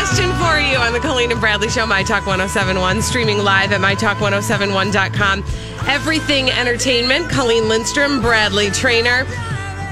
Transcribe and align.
I've 0.00 0.06
got 0.06 0.14
a 0.14 0.16
question 0.16 0.38
for 0.38 0.58
you 0.58 0.78
on 0.78 0.94
the 0.94 0.98
Colleen 0.98 1.30
and 1.30 1.38
Bradley 1.38 1.68
Show, 1.68 1.84
My 1.84 2.02
Talk 2.02 2.26
1071, 2.26 3.02
streaming 3.02 3.36
live 3.36 3.70
at 3.72 3.82
MyTalk1071.com. 3.82 5.44
Everything 5.86 6.50
Entertainment, 6.50 7.28
Colleen 7.28 7.68
Lindstrom, 7.68 8.22
Bradley 8.22 8.70
Trainer. 8.70 9.26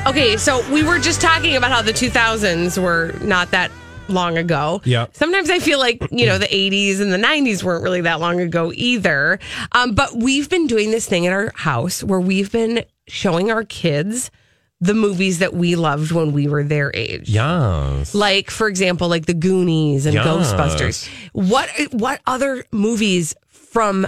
Okay, 0.07 0.39
so 0.39 0.67
we 0.73 0.83
were 0.83 0.99
just 0.99 1.21
talking 1.21 1.57
about 1.57 1.73
how 1.73 1.83
the 1.83 1.93
2000s 1.93 2.83
were 2.83 3.13
not 3.21 3.51
that 3.51 3.71
long 4.09 4.39
ago. 4.39 4.81
Yeah. 4.85 5.09
Sometimes 5.13 5.51
I 5.51 5.59
feel 5.59 5.79
like, 5.79 6.03
you 6.11 6.25
know, 6.25 6.39
the 6.39 6.47
80s 6.47 7.03
and 7.03 7.13
the 7.13 7.19
90s 7.19 7.63
weren't 7.63 7.83
really 7.85 8.01
that 8.01 8.19
long 8.19 8.41
ago 8.41 8.73
either. 8.75 9.39
Um, 9.73 9.95
but 9.95 10.17
we've 10.17 10.49
been 10.49 10.67
doing 10.67 10.91
this 10.91 11.07
thing 11.07 11.25
in 11.25 11.35
our 11.35 11.53
house 11.55 12.03
where 12.03 12.21
we've 12.21 12.51
been 12.51 12.83
showing 13.09 13.51
our 13.51 13.63
kids 13.63 14.31
the 14.81 14.95
movies 14.95 15.39
that 15.41 15.55
we 15.55 15.75
loved 15.77 16.13
when 16.13 16.33
we 16.33 16.47
were 16.47 16.63
their 16.63 16.91
age. 16.95 17.29
Yes. 17.29 18.15
Like, 18.15 18.51
for 18.51 18.69
example, 18.69 19.09
like 19.09 19.27
the 19.27 19.35
Goonies 19.35 20.07
and 20.07 20.15
Yes. 20.15 20.27
Ghostbusters. 20.27 21.09
What 21.33 21.69
what 21.93 22.21
other 22.27 22.65
movies 22.73 23.35
from 23.49 24.07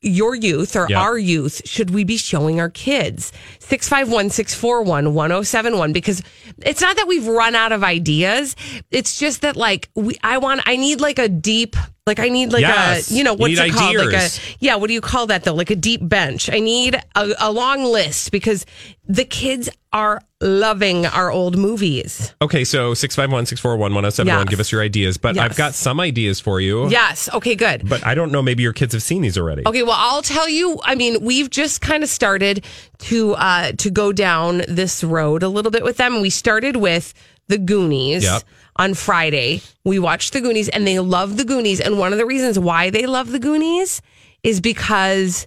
your 0.00 0.34
youth 0.34 0.76
or 0.76 0.86
Yep. 0.88 0.98
our 0.98 1.18
youth 1.18 1.62
should 1.64 1.90
we 1.90 2.04
be 2.04 2.16
showing 2.16 2.60
our 2.60 2.70
kids? 2.70 3.32
651 3.58 4.30
641 4.30 5.12
1071 5.14 5.92
because 5.92 6.22
it's 6.58 6.80
not 6.80 6.96
that 6.96 7.06
we've 7.08 7.26
run 7.26 7.54
out 7.56 7.72
of 7.72 7.82
ideas. 7.84 8.54
It's 8.90 9.18
just 9.18 9.42
that 9.42 9.56
like 9.56 9.88
we 9.94 10.16
I 10.22 10.38
want 10.38 10.62
I 10.66 10.76
need 10.76 11.00
like 11.00 11.18
a 11.18 11.28
deep 11.28 11.74
like 12.08 12.18
I 12.18 12.28
need 12.28 12.52
like 12.52 12.62
Yes. 12.62 13.10
a 13.10 13.14
you 13.14 13.22
know 13.22 13.34
what's 13.34 13.50
need 13.56 13.58
it 13.60 13.72
called 13.72 13.94
like 13.96 14.14
a 14.14 14.28
yeah 14.58 14.74
what 14.74 14.88
do 14.88 14.94
you 14.94 15.00
call 15.00 15.26
that 15.28 15.44
though 15.44 15.54
like 15.54 15.70
a 15.70 15.76
deep 15.76 16.00
bench. 16.02 16.50
I 16.50 16.58
need 16.58 16.96
a, 17.14 17.30
a 17.38 17.52
long 17.52 17.84
list 17.84 18.32
because 18.32 18.66
the 19.06 19.24
kids 19.24 19.68
are 19.92 20.20
loving 20.40 21.06
our 21.06 21.30
old 21.30 21.56
movies. 21.56 22.34
Okay, 22.42 22.62
so 22.64 22.92
651 22.94 23.46
641 23.46 23.94
1071. 23.94 24.38
Yes. 24.46 24.50
Give 24.50 24.60
us 24.60 24.70
your 24.72 24.82
ideas. 24.82 25.16
But 25.16 25.36
Yes. 25.36 25.44
I've 25.50 25.56
got 25.56 25.74
some 25.74 25.98
ideas 26.00 26.40
for 26.40 26.60
you. 26.60 26.88
Yes. 26.90 27.28
Okay, 27.32 27.54
good. 27.54 27.88
But 27.88 28.04
I 28.06 28.14
don't 28.14 28.30
know. 28.32 28.42
Maybe 28.42 28.62
your 28.62 28.72
kids 28.74 28.92
have 28.92 29.02
seen 29.02 29.22
these 29.22 29.38
already. 29.38 29.62
Okay, 29.66 29.82
well, 29.82 29.96
I'll 29.96 30.20
tell 30.22 30.48
you. 30.48 30.78
I 30.84 30.94
mean, 30.94 31.22
we've 31.24 31.48
just 31.48 31.80
kind 31.80 32.02
of 32.02 32.08
started 32.10 32.64
to 32.98 33.34
uh, 33.34 33.72
to 33.78 33.90
go 33.90 34.12
down 34.12 34.62
this 34.68 35.02
road 35.02 35.42
a 35.42 35.48
little 35.48 35.70
bit 35.70 35.84
with 35.84 35.96
them. 35.96 36.20
We 36.20 36.30
started 36.30 36.76
with 36.76 37.14
the 37.48 37.56
Goonies 37.58 38.24
Yep. 38.24 38.42
On 38.78 38.94
Friday. 38.94 39.62
We 39.84 39.98
watched 39.98 40.32
the 40.32 40.40
Goonies, 40.40 40.68
and 40.68 40.86
they 40.86 40.98
love 40.98 41.36
the 41.36 41.44
Goonies. 41.44 41.80
And 41.80 41.98
one 41.98 42.12
of 42.12 42.18
the 42.18 42.26
reasons 42.26 42.58
why 42.58 42.90
they 42.90 43.06
love 43.06 43.30
the 43.30 43.38
Goonies 43.38 44.00
is 44.42 44.60
because, 44.60 45.46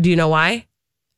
do 0.00 0.10
you 0.10 0.16
know 0.16 0.28
why? 0.28 0.66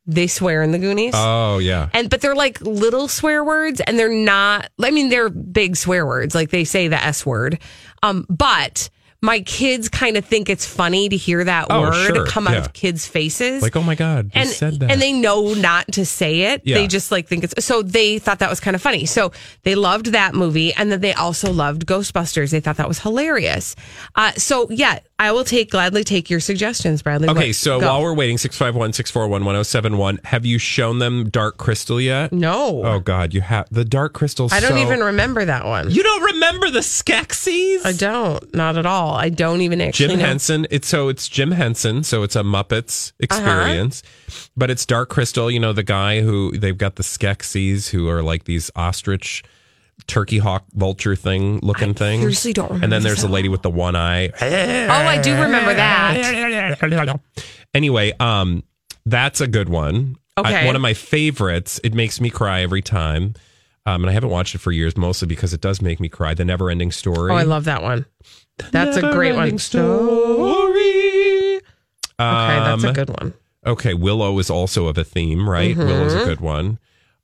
They 0.07 0.27
swear 0.27 0.63
in 0.63 0.73
the 0.73 0.79
Goonies. 0.79 1.15
Oh, 1.17 1.59
yeah. 1.59 1.89
And 1.95 2.11
but 2.11 2.21
they're 2.21 2.35
like 2.35 2.61
little 2.61 3.09
swear 3.09 3.43
words, 3.43 3.81
and 3.81 3.99
they're 3.99 4.09
not. 4.11 4.71
I 4.83 4.91
mean, 4.91 5.09
they're 5.09 5.31
big 5.31 5.77
swear 5.77 6.05
words. 6.07 6.35
Like 6.35 6.51
they 6.51 6.65
say 6.65 6.89
the 6.89 7.03
s 7.03 7.25
word. 7.25 7.59
Um, 8.03 8.27
but 8.29 8.91
my 9.25 9.41
kids 9.41 9.89
kind 9.89 10.17
of 10.17 10.25
think 10.25 10.51
it's 10.51 10.67
funny 10.67 11.09
to 11.09 11.17
hear 11.17 11.43
that 11.45 11.67
Oh, 11.71 11.81
word 11.81 12.15
sure. 12.15 12.27
come 12.27 12.47
out 12.47 12.53
Yeah. 12.55 12.59
of 12.61 12.73
kids' 12.75 13.07
faces. 13.07 13.63
Like, 13.63 13.75
oh 13.75 13.83
my 13.83 13.95
God, 13.95 14.31
and 14.35 14.49
said 14.49 14.81
that. 14.81 14.91
and 14.91 15.01
they 15.01 15.13
know 15.13 15.55
not 15.55 15.91
to 15.93 16.05
say 16.05 16.53
it. 16.53 16.61
Yeah. 16.65 16.77
They 16.77 16.87
just 16.87 17.11
like 17.11 17.27
think 17.27 17.45
it's 17.45 17.65
so. 17.65 17.83
They 17.83 18.19
thought 18.19 18.41
that 18.41 18.51
was 18.51 18.61
kind 18.61 18.75
of 18.77 18.83
funny. 18.83 19.07
So 19.07 19.33
they 19.63 19.75
loved 19.75 20.07
that 20.13 20.35
movie, 20.35 20.75
and 20.75 20.93
then 20.93 21.01
they 21.01 21.15
also 21.15 21.53
loved 21.53 21.87
Ghostbusters. 21.87 22.51
They 22.51 22.61
thought 22.61 22.77
that 22.77 22.89
was 22.89 22.99
hilarious. 23.01 23.75
Uh, 24.15 24.33
so 24.33 24.69
yeah, 24.71 24.99
I 25.19 25.33
will 25.33 25.45
take 25.45 25.71
gladly 25.71 26.05
take 26.05 26.29
your 26.29 26.41
suggestions, 26.41 27.01
Bradley. 27.03 27.29
Okay, 27.29 27.53
so 27.53 27.81
go. 27.81 27.87
while 27.87 28.03
we're 28.03 28.15
waiting, 28.15 28.37
651 28.37 28.93
641 28.93 29.45
1071, 29.45 30.19
have 30.25 30.45
you 30.45 30.59
shown 30.59 30.99
them 30.99 31.31
Dark 31.31 31.57
Crystal 31.57 32.01
yet? 32.01 32.33
no, 32.33 32.85
Oh, 32.85 32.99
God, 33.01 33.33
you 33.33 33.41
have. 33.41 33.67
The 33.71 33.85
Dark 33.85 34.13
Crystal 34.13 34.49
I 34.53 34.61
don't 34.61 34.73
so- 34.73 34.77
even 34.79 35.01
remember 35.01 35.45
that 35.45 35.65
one. 35.65 35.91
You 35.91 36.03
don't 36.03 36.23
remember 36.35 36.71
the 36.71 36.81
Skeksis? 36.81 37.87
I 37.87 37.93
don't, 37.93 38.55
not 38.55 38.77
at 38.77 38.85
all. 38.87 39.14
I 39.15 39.29
don't 39.29 39.61
even 39.61 39.81
actually 39.81 40.09
Jim 40.09 40.19
know. 40.19 40.27
Henson. 40.27 40.67
It's 40.71 40.89
so 40.89 41.09
it's 41.09 41.29
Jim 41.29 41.51
Henson. 41.51 42.03
So 42.05 42.23
it's 42.23 42.37
a 42.37 42.43
Muppets 42.43 43.13
experience, 43.21 44.03
but 44.57 44.71
it's 44.71 44.85
Dark 44.87 45.09
Crystal. 45.09 45.51
You 45.51 45.61
know 45.61 45.73
the 45.73 45.83
guy 45.83 46.21
who 46.21 46.57
they've 46.57 46.77
got 46.77 46.97
the 46.97 47.03
Skeksis 47.03 47.89
who 47.91 48.09
are 48.09 48.23
like 48.23 48.45
these 48.45 48.71
ostrich, 48.77 49.43
turkey 50.07 50.39
hawk, 50.39 50.65
vulture 50.75 51.17
thing 51.17 51.61
looking 51.63 51.95
things. 51.95 52.21
seriously 52.23 52.53
don't 52.53 52.83
And 52.83 52.93
then 52.93 53.03
there's 53.03 53.23
a 53.23 53.29
lady 53.29 53.49
with 53.49 53.63
the 53.63 53.71
one 53.71 53.97
eye. 53.97 54.29
Oh, 54.41 55.09
I 55.09 55.21
do 55.21 55.33
remember 55.33 55.75
that. 55.75 57.21
Anyway, 57.75 58.13
um, 58.21 58.63
that's 59.05 59.41
a 59.41 59.47
good 59.49 59.69
one. 59.69 60.17
I- 60.37 60.41
Okay. 60.41 60.67
one 60.67 60.75
of 60.77 60.83
my 60.83 60.95
favorites. 60.95 61.81
It 61.85 61.95
makes 61.95 62.21
me 62.21 62.29
cry 62.31 62.63
every 62.63 62.83
time. 62.83 63.35
Um, 63.87 64.03
and 64.03 64.11
I 64.11 64.13
haven't 64.13 64.31
watched 64.31 64.55
it 64.55 64.59
for 64.59 64.73
years, 64.73 64.97
mostly 64.97 65.29
because 65.29 65.53
it 65.53 65.61
does 65.61 65.83
make 65.83 66.01
me 66.01 66.09
cry. 66.09 66.35
The 66.35 66.45
Never 66.45 66.71
Ending 66.71 66.91
Story. 66.91 67.31
Oh, 67.31 67.35
I 67.37 67.43
love 67.43 67.65
that 67.65 67.83
one. 67.83 68.07
That's 68.71 68.97
a 68.97 69.13
great 69.13 69.35
one. 69.35 69.59
Story. 69.59 71.57
Okay, 71.57 71.61
that's 72.19 72.85
a 72.85 72.89
Um, 72.89 72.95
good 72.95 73.11
one. 73.11 73.35
Okay, 73.67 73.95
Willow 73.95 74.39
is 74.39 74.51
also 74.51 74.87
of 74.87 74.99
a 74.99 75.05
theme, 75.05 75.49
right? 75.49 75.77
Mm-hmm. 75.77 75.87
Willow's 75.89 76.15
a 76.15 76.25
good 76.25 76.41
one. 76.41 76.79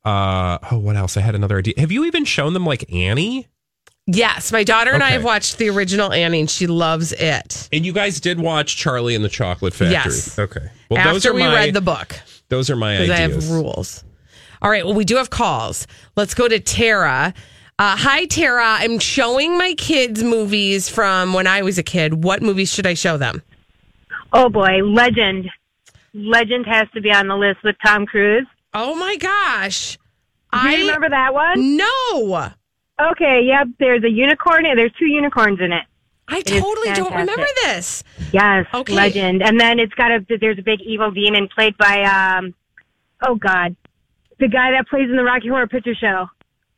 Uh, 0.05 0.59
oh, 0.71 0.79
what 0.79 0.97
else? 0.97 1.17
I 1.17 1.21
had 1.21 1.35
another 1.35 1.59
idea. 1.59 1.75
Have 1.79 1.93
you 1.93 2.05
even 2.07 2.25
shown 2.25 2.55
them 2.55 2.65
like 2.65 2.91
Annie? 2.93 3.47
Yes, 4.07 4.51
my 4.51 4.65
daughter 4.65 4.91
and 4.91 5.03
I 5.03 5.11
have 5.11 5.23
watched 5.23 5.59
the 5.59 5.69
original 5.69 6.13
Annie, 6.13 6.41
and 6.41 6.51
she 6.51 6.67
loves 6.67 7.13
it. 7.13 7.69
And 7.73 7.85
you 7.87 7.93
guys 7.93 8.19
did 8.19 8.41
watch 8.41 8.77
Charlie 8.77 9.15
and 9.15 9.25
the 9.25 9.29
Chocolate 9.29 9.75
Factory. 9.75 9.93
Yes. 9.93 10.39
Okay. 10.39 10.69
Well, 10.91 11.05
those 11.05 11.19
After 11.19 11.31
are 11.31 11.35
we 11.35 11.43
my, 11.43 11.55
read 11.55 11.75
the 11.75 11.81
book, 11.83 12.19
Those 12.49 12.71
are 12.71 12.77
my 12.77 12.95
ideas. 12.97 13.11
I 13.11 13.17
have 13.19 13.51
rules. 13.51 14.03
All 14.63 14.71
right. 14.71 14.85
Well, 14.85 14.95
we 14.95 15.05
do 15.05 15.17
have 15.17 15.31
calls. 15.31 15.87
Let's 16.17 16.35
go 16.35 16.49
to 16.49 16.59
Tara. 16.59 17.35
Uh, 17.81 17.97
hi, 17.97 18.27
Tara. 18.27 18.77
I'm 18.79 18.99
showing 18.99 19.57
my 19.57 19.73
kids 19.73 20.23
movies 20.23 20.91
from 20.91 21.33
when 21.33 21.47
I 21.47 21.63
was 21.63 21.79
a 21.79 21.83
kid. 21.83 22.23
What 22.23 22.43
movies 22.43 22.71
should 22.71 22.87
I 22.87 22.93
show 22.93 23.17
them? 23.17 23.43
Oh 24.35 24.51
boy, 24.51 24.85
Legend. 24.85 25.49
Legend 26.13 26.67
has 26.67 26.89
to 26.93 27.01
be 27.01 27.11
on 27.11 27.27
the 27.27 27.37
list 27.37 27.61
with 27.65 27.77
Tom 27.83 28.05
Cruise. 28.05 28.47
Oh 28.75 28.95
my 28.95 29.17
gosh. 29.17 29.97
Do 29.97 30.59
I 30.59 30.75
you 30.75 30.81
remember 30.83 31.09
that 31.09 31.33
one? 31.33 31.79
No. 31.79 32.51
Okay, 33.13 33.45
yep. 33.47 33.69
There's 33.79 34.05
a 34.05 34.11
unicorn. 34.11 34.65
There's 34.65 34.93
two 34.99 35.07
unicorns 35.07 35.59
in 35.63 35.73
it. 35.73 35.85
I 36.29 36.43
totally 36.43 36.93
don't 36.93 37.15
remember 37.15 37.47
this. 37.65 38.05
Yes, 38.31 38.67
Okay. 38.75 38.93
Legend. 38.93 39.43
And 39.43 39.59
then 39.59 39.79
it's 39.79 39.95
got 39.95 40.11
a. 40.11 40.27
There's 40.39 40.59
a 40.59 40.63
big 40.63 40.83
evil 40.83 41.13
demon 41.13 41.49
played 41.49 41.79
by 41.79 42.03
um, 42.03 42.55
oh 43.27 43.37
god, 43.37 43.75
the 44.39 44.49
guy 44.49 44.71
that 44.73 44.87
plays 44.91 45.09
in 45.09 45.17
the 45.17 45.25
Rocky 45.25 45.49
Horror 45.49 45.67
Picture 45.67 45.95
Show. 45.95 46.29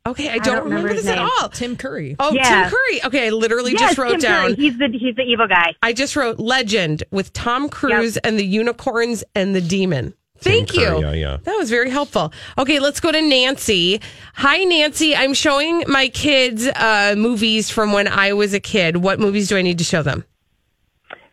Okay, 0.05 0.29
I 0.29 0.33
don't, 0.39 0.43
don't 0.43 0.63
remember, 0.65 0.89
remember 0.89 0.93
this 0.95 1.03
his 1.05 1.11
at 1.11 1.17
all. 1.19 1.49
Tim 1.49 1.77
Curry. 1.77 2.15
Oh, 2.19 2.33
Yeah. 2.33 2.63
Tim 2.63 2.71
Curry. 2.71 3.03
Okay, 3.05 3.27
I 3.27 3.29
literally 3.29 3.71
yes, 3.71 3.79
just 3.81 3.97
wrote 3.97 4.11
Tim 4.11 4.19
down. 4.19 4.45
Curry. 4.47 4.55
He's 4.55 4.77
the 4.77 4.87
he's 4.91 5.15
the 5.15 5.21
evil 5.23 5.47
guy. 5.47 5.73
I 5.81 5.93
just 5.93 6.15
wrote 6.17 6.39
Legend 6.39 7.03
with 7.11 7.31
Tom 7.31 7.69
Cruise 7.69 8.17
and 8.17 8.37
the 8.37 8.45
unicorns 8.45 9.23
and 9.33 9.55
the 9.55 9.61
demon. 9.61 10.13
Thank 10.39 10.73
Curry, 10.73 10.97
you. 10.97 11.01
yeah, 11.01 11.13
yeah. 11.13 11.37
That 11.43 11.55
was 11.55 11.69
very 11.69 11.89
helpful. 11.89 12.33
Okay, 12.57 12.79
let's 12.81 12.99
go 12.99 13.13
to 13.13 13.21
Nancy. 13.21 14.01
Hi, 14.35 14.57
Nancy. 14.65 15.15
I'm 15.15 15.33
showing 15.33 15.85
my 15.87 16.09
kids 16.09 16.67
uh, 16.67 17.15
movies 17.17 17.69
from 17.69 17.93
when 17.93 18.09
I 18.09 18.33
was 18.33 18.53
a 18.53 18.59
kid. 18.59 18.97
What 18.97 19.21
movies 19.21 19.47
do 19.47 19.55
I 19.55 19.61
need 19.61 19.77
to 19.77 19.85
show 19.85 20.03
them? 20.03 20.25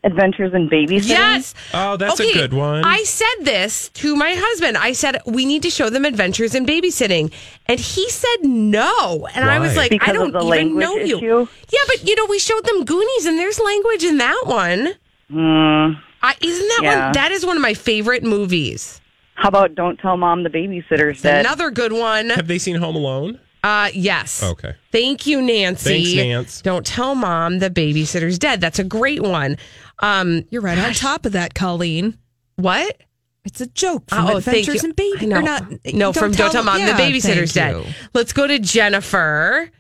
Adventures 0.03 0.55
in 0.55 0.69
Babysitting? 0.71 1.09
Yes. 1.09 1.55
Oh, 1.75 1.97
that's 1.97 2.19
a 2.21 2.33
good 2.33 2.55
one. 2.55 2.85
I 2.85 3.03
said 3.05 3.27
this 3.45 3.91
to 3.91 4.17
my 4.17 4.35
husband. 4.35 4.79
I 4.79 4.93
said 4.93 5.21
we 5.27 5.45
need 5.45 5.63
to 5.65 5.71
show 5.71 5.91
them 5.91 6.05
Adventures 6.07 6.55
in 6.55 6.65
Babysitting, 6.65 7.33
and 7.67 7.79
he 7.79 8.09
said 8.09 8.37
no. 8.45 9.29
And 9.35 9.49
I 9.49 9.59
was 9.59 9.77
like, 9.77 9.91
Because 9.91 10.09
I 10.09 10.13
of 10.13 10.17
don't 10.17 10.33
the 10.33 10.39
even 10.39 10.49
language 10.49 10.83
know 10.85 10.97
you. 10.97 11.17
issue? 11.19 11.49
Yeah, 11.71 11.81
but 11.87 12.07
you 12.09 12.17
know, 12.17 12.27
we 12.27 12.39
showed 12.39 12.65
them 12.65 12.85
Goonies, 12.85 13.27
and 13.27 13.39
there's 13.39 13.61
language 13.61 14.05
in 14.05 14.19
that 14.19 14.43
one. 14.47 14.95
Hmm. 15.31 16.01
I, 16.23 16.35
isn't 16.41 16.69
that 16.69 16.81
Yeah. 16.83 17.05
one? 17.07 17.13
That 17.13 17.33
is 17.33 17.45
one 17.45 17.57
of 17.57 17.63
my 17.63 17.75
favorite 17.75 18.23
movies. 18.23 19.01
How 19.35 19.49
about 19.49 19.75
Don't 19.75 19.99
Tell 19.99 20.17
Mom 20.17 20.43
the 20.45 20.51
Babysitter's 20.51 21.23
Dead? 21.23 21.45
Another 21.47 21.71
good 21.71 21.93
one. 21.93 22.31
Have 22.31 22.47
they 22.47 22.59
seen 22.59 22.77
Home 22.77 22.95
Alone? 22.97 23.39
Uh, 23.63 23.91
yes. 23.93 24.43
Okay. 24.43 24.73
Thank 24.91 25.27
you, 25.27 25.41
Nancy. 25.43 26.03
Thanks, 26.05 26.15
Nance. 26.15 26.63
Don't 26.63 26.85
tell 26.87 27.15
mom 27.15 27.59
the 27.59 27.69
babysitter's 27.69 28.39
dead. 28.39 28.59
That's 28.61 28.79
a 28.79 28.85
great 28.85 29.21
one. 29.23 29.59
Um, 30.01 30.45
You're 30.51 30.63
right 30.63 30.79
on 30.79 30.93
top 30.95 31.27
of 31.27 31.33
that, 31.33 31.55
Colleen. 31.55 32.19
what? 32.57 32.97
It's 33.45 33.61
a 33.63 33.67
joke 33.69 34.05
from 34.09 34.27
Oh, 34.27 34.41
thank 34.41 34.69
Adventures 34.69 34.83
you. 34.83 34.89
in 34.91 34.95
Baby. 34.95 35.19
I 35.23 35.25
know. 35.27 35.37
Or 35.39 35.43
not, 35.43 35.65
no, 35.95 36.13
from 36.13 36.33
Don't 36.33 36.53
Tell 36.53 36.63
Mom 36.63 36.79
yeah, 36.79 36.93
the 36.95 37.03
babysitter's 37.03 37.53
thank 37.53 37.85
dead. 37.85 37.95
Let's 38.13 38.35
go 38.35 38.47
to 38.47 38.59
Jennifer. 38.59 39.71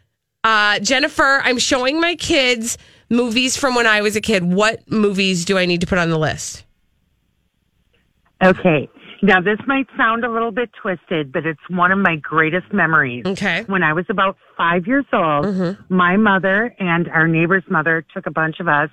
Uh, 0.42 0.78
Jennifer, 0.78 1.42
I'm 1.44 1.58
showing 1.58 2.00
my 2.00 2.14
kids 2.16 2.78
movies 3.10 3.58
from 3.58 3.74
when 3.74 3.86
I 3.86 4.00
was 4.00 4.16
a 4.16 4.20
kid. 4.22 4.44
What 4.44 4.90
movies 4.90 5.44
do 5.44 5.58
I 5.58 5.66
need 5.66 5.82
to 5.82 5.86
put 5.86 5.98
on 5.98 6.08
the 6.08 6.18
list? 6.18 6.64
Okay. 8.42 8.88
Now, 9.22 9.42
this 9.42 9.58
might 9.66 9.86
sound 9.98 10.24
a 10.24 10.30
little 10.32 10.50
bit 10.50 10.70
twisted, 10.80 11.30
but 11.30 11.44
it's 11.44 11.60
one 11.68 11.92
of 11.92 11.98
my 11.98 12.16
greatest 12.16 12.72
memories. 12.72 13.24
Okay. 13.26 13.64
When 13.66 13.82
I 13.82 13.92
was 13.92 14.06
about 14.08 14.38
five 14.56 14.86
years 14.86 15.04
old, 15.12 15.76
my 15.90 16.16
mother 16.16 16.74
and 16.78 17.06
our 17.10 17.28
neighbor's 17.28 17.64
mother 17.68 18.02
took 18.14 18.24
a 18.26 18.30
bunch 18.30 18.60
of 18.60 18.68
us 18.68 18.88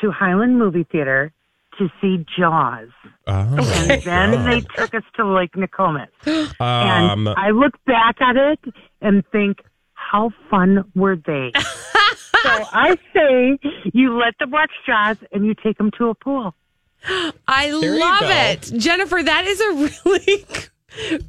to 0.00 0.10
Highland 0.10 0.58
Movie 0.58 0.84
Theater 0.90 1.32
to 1.78 1.88
see 2.00 2.24
Jaws. 2.38 2.88
Oh, 3.26 3.32
And 3.32 4.02
then 4.02 4.44
they 4.44 4.60
took 4.76 4.94
us 4.94 5.02
to 5.16 5.26
Lake 5.26 5.52
Nokomis. 5.56 6.08
um, 6.26 7.26
And 7.26 7.28
I 7.30 7.50
look 7.50 7.74
back 7.84 8.20
at 8.20 8.36
it 8.36 8.60
and 9.00 9.24
think, 9.30 9.58
how 9.94 10.30
fun 10.50 10.90
were 10.94 11.16
they? 11.16 11.52
so 11.56 12.64
I 12.72 12.96
say 13.12 13.58
you 13.92 14.16
let 14.16 14.38
them 14.38 14.50
watch 14.50 14.70
Jaws 14.86 15.16
and 15.32 15.44
you 15.44 15.54
take 15.54 15.78
them 15.78 15.90
to 15.98 16.08
a 16.08 16.14
pool. 16.14 16.54
I 17.46 17.66
you 17.66 17.98
love 17.98 18.22
it. 18.22 18.72
Jennifer, 18.78 19.22
that 19.22 19.44
is 19.44 19.60
a 19.60 20.00
really 20.10 20.44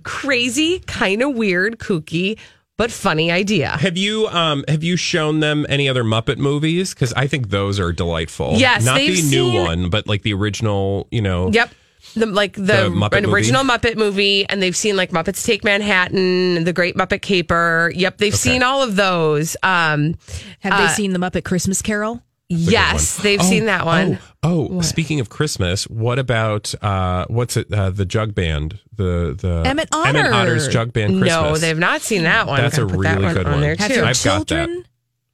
crazy, 0.03 0.79
kind 0.79 1.21
of 1.21 1.35
weird, 1.35 1.79
kooky, 1.79 2.37
but 2.77 2.91
funny 2.91 3.31
idea. 3.31 3.69
have 3.69 3.97
you 3.97 4.27
um 4.27 4.63
have 4.67 4.83
you 4.83 4.95
shown 4.95 5.39
them 5.39 5.65
any 5.69 5.89
other 5.89 6.03
Muppet 6.03 6.37
movies? 6.37 6.93
Because 6.93 7.11
I 7.13 7.27
think 7.27 7.49
those 7.49 7.79
are 7.79 7.91
delightful. 7.91 8.53
Yes, 8.55 8.85
not 8.85 8.97
the 8.97 9.07
they've 9.07 9.23
new 9.25 9.51
seen- 9.51 9.63
one, 9.63 9.89
but 9.89 10.07
like 10.07 10.21
the 10.23 10.33
original. 10.33 11.07
You 11.11 11.21
know. 11.21 11.49
Yep. 11.51 11.71
The, 12.15 12.25
like 12.25 12.53
the, 12.53 12.61
The 12.61 12.73
Muppet 12.89 13.21
movie? 13.23 13.33
original 13.33 13.63
Muppet 13.63 13.97
movie, 13.97 14.47
and 14.47 14.61
they've 14.61 14.75
seen 14.75 14.95
like 14.95 15.11
Muppets 15.11 15.45
Take 15.45 15.63
Manhattan, 15.63 16.63
The 16.63 16.71
Great 16.73 16.95
Muppet 16.95 17.21
Caper. 17.21 17.91
Yep, 17.93 18.17
they've 18.17 18.33
seen 18.33 18.63
all 18.63 18.81
of 18.81 18.95
those. 18.95 19.57
Um, 19.61 20.15
Have 20.61 20.73
Uh, 20.73 20.87
they 20.87 20.93
seen 20.93 21.11
the 21.13 21.19
Muppet 21.19 21.43
Christmas 21.43 21.81
Carol? 21.81 22.23
Yes, 22.49 23.17
they've 23.17 23.41
seen 23.41 23.65
that 23.65 23.85
one. 23.85 24.19
Oh, 24.41 24.69
oh 24.71 24.81
speaking 24.81 25.19
of 25.19 25.29
Christmas, 25.29 25.83
what 25.89 26.17
about 26.19 26.73
uh 26.81 27.25
what's 27.27 27.57
it? 27.57 27.71
Uh, 27.73 27.89
the 27.89 28.05
Jug 28.05 28.33
Band, 28.33 28.79
the 28.95 29.35
the 29.39 29.63
Emmett 29.65 29.89
Emmet 29.93 30.25
Otter. 30.25 30.33
Otter's 30.33 30.67
Jug 30.69 30.93
Band 30.93 31.19
Christmas. 31.19 31.29
No, 31.29 31.57
they've 31.57 31.77
not 31.77 32.01
seen 32.01 32.23
that 32.23 32.47
one. 32.47 32.61
That's 32.61 32.77
a 32.77 32.85
Gotta 32.85 32.97
that 33.03 33.19
really 33.19 33.33
good 33.33 33.45
on 33.47 33.51
one. 33.53 33.61
there 33.61 33.75
Have 33.77 33.89
too. 33.91 33.95
your 33.97 34.05
I've 34.05 34.15
children 34.17 34.85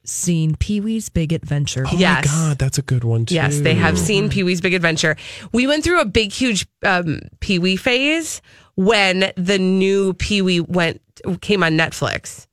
seen 0.06 0.54
Pee 0.56 0.80
Wee's 0.80 1.08
Big 1.08 1.32
Adventure? 1.32 1.84
Oh 1.86 1.96
Yes. 1.96 2.26
my 2.26 2.32
god, 2.32 2.58
that's 2.58 2.78
a 2.78 2.82
good 2.82 3.04
one 3.04 3.26
too. 3.26 3.36
Yes, 3.36 3.60
they 3.60 3.74
have 3.74 3.98
seen 3.98 4.28
Pee 4.28 4.42
Wee's 4.42 4.60
Big 4.60 4.74
Adventure. 4.74 5.16
We 5.52 5.66
went 5.66 5.84
through 5.84 6.00
a 6.00 6.04
big, 6.04 6.32
huge 6.32 6.66
um, 6.84 7.20
Pee 7.40 7.58
Wee 7.60 7.76
phase 7.76 8.42
when 8.74 9.32
the 9.36 9.58
new 9.58 10.14
Pee 10.14 10.42
Wee 10.42 10.60
went 10.60 11.00
came 11.40 11.62
on 11.62 11.72
Netflix. 11.78 12.46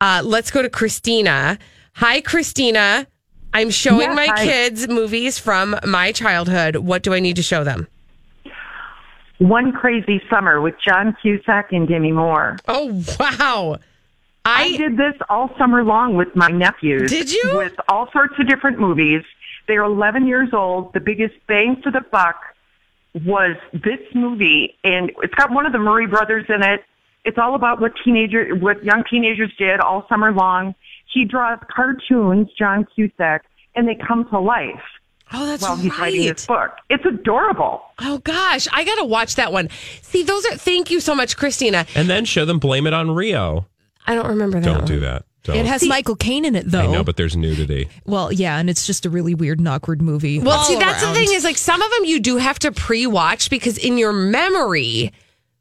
Uh, 0.00 0.20
let's 0.24 0.50
go 0.50 0.62
to 0.62 0.68
Christina. 0.68 1.58
Hi, 1.94 2.20
Christina. 2.20 3.06
I'm 3.52 3.70
showing 3.70 4.00
Yeah, 4.10 4.14
my 4.14 4.26
hi. 4.26 4.44
kids 4.44 4.88
movies 4.88 5.38
from 5.38 5.76
my 5.84 6.12
childhood. 6.12 6.76
What 6.76 7.02
do 7.02 7.14
I 7.14 7.20
need 7.20 7.36
to 7.36 7.42
show 7.42 7.64
them? 7.64 7.88
One 9.38 9.72
Crazy 9.72 10.20
Summer 10.28 10.60
with 10.60 10.74
John 10.86 11.16
Cusack 11.22 11.72
and 11.72 11.88
Demi 11.88 12.12
Moore. 12.12 12.58
Oh 12.68 13.02
wow! 13.18 13.78
I 14.44 14.64
I 14.64 14.76
did 14.76 14.96
this 14.98 15.14
all 15.30 15.50
summer 15.56 15.82
long 15.82 16.14
with 16.16 16.34
my 16.36 16.48
nephews. 16.48 17.10
Did 17.10 17.32
you? 17.32 17.52
With 17.56 17.74
all 17.88 18.10
sorts 18.12 18.34
of 18.38 18.46
different 18.48 18.78
movies. 18.78 19.22
They're 19.66 19.82
11 19.84 20.26
years 20.26 20.50
old. 20.52 20.92
The 20.92 21.00
biggest 21.00 21.34
bang 21.46 21.80
for 21.82 21.90
the 21.90 22.00
buck 22.00 22.36
was 23.24 23.56
this 23.72 24.00
movie, 24.14 24.76
and 24.84 25.10
it's 25.22 25.34
got 25.34 25.50
one 25.50 25.64
of 25.64 25.72
the 25.72 25.78
Murray 25.78 26.06
brothers 26.06 26.46
in 26.48 26.62
it. 26.62 26.84
It's 27.24 27.38
all 27.38 27.54
about 27.54 27.80
what 27.80 27.92
teenager, 28.04 28.54
what 28.56 28.82
young 28.84 29.04
teenagers 29.08 29.52
did 29.58 29.80
all 29.80 30.06
summer 30.08 30.32
long. 30.32 30.74
He 31.12 31.24
draws 31.24 31.58
cartoons, 31.74 32.48
John 32.58 32.86
Cusack, 32.94 33.44
and 33.74 33.88
they 33.88 33.94
come 33.96 34.28
to 34.30 34.38
life 34.38 34.80
oh 35.32 35.46
that's 35.46 35.62
while 35.62 35.76
he's 35.76 35.96
writing 35.98 36.22
his 36.22 36.46
book. 36.46 36.72
It's 36.88 37.04
adorable. 37.04 37.82
Oh 37.98 38.18
gosh, 38.18 38.68
I 38.72 38.84
gotta 38.84 39.04
watch 39.04 39.36
that 39.36 39.52
one. 39.52 39.68
See, 40.02 40.22
those 40.22 40.44
are. 40.46 40.56
Thank 40.56 40.90
you 40.90 41.00
so 41.00 41.14
much, 41.14 41.36
Christina. 41.36 41.86
And 41.94 42.08
then 42.08 42.24
show 42.24 42.44
them 42.44 42.58
Blame 42.58 42.86
It 42.86 42.92
on 42.94 43.10
Rio. 43.10 43.66
I 44.06 44.14
don't 44.14 44.28
remember 44.28 44.60
that. 44.60 44.66
Don't 44.66 44.78
one. 44.78 44.86
do 44.86 45.00
that. 45.00 45.24
Don't. 45.42 45.56
It 45.56 45.66
has 45.66 45.86
Michael 45.86 46.16
Caine 46.16 46.44
in 46.44 46.54
it, 46.54 46.70
though. 46.70 46.80
I 46.80 46.86
know, 46.86 47.02
but 47.02 47.16
there's 47.16 47.34
nudity. 47.34 47.88
well, 48.04 48.30
yeah, 48.30 48.58
and 48.58 48.68
it's 48.68 48.86
just 48.86 49.06
a 49.06 49.10
really 49.10 49.34
weird 49.34 49.58
and 49.58 49.68
awkward 49.68 50.02
movie. 50.02 50.38
Well, 50.38 50.58
all 50.58 50.64
see, 50.64 50.78
that's 50.78 51.02
around. 51.02 51.14
the 51.14 51.20
thing 51.20 51.32
is 51.34 51.44
like 51.44 51.56
some 51.56 51.80
of 51.80 51.90
them 51.92 52.04
you 52.04 52.20
do 52.20 52.36
have 52.36 52.58
to 52.60 52.72
pre-watch 52.72 53.48
because 53.48 53.78
in 53.78 53.96
your 53.96 54.12
memory 54.12 55.12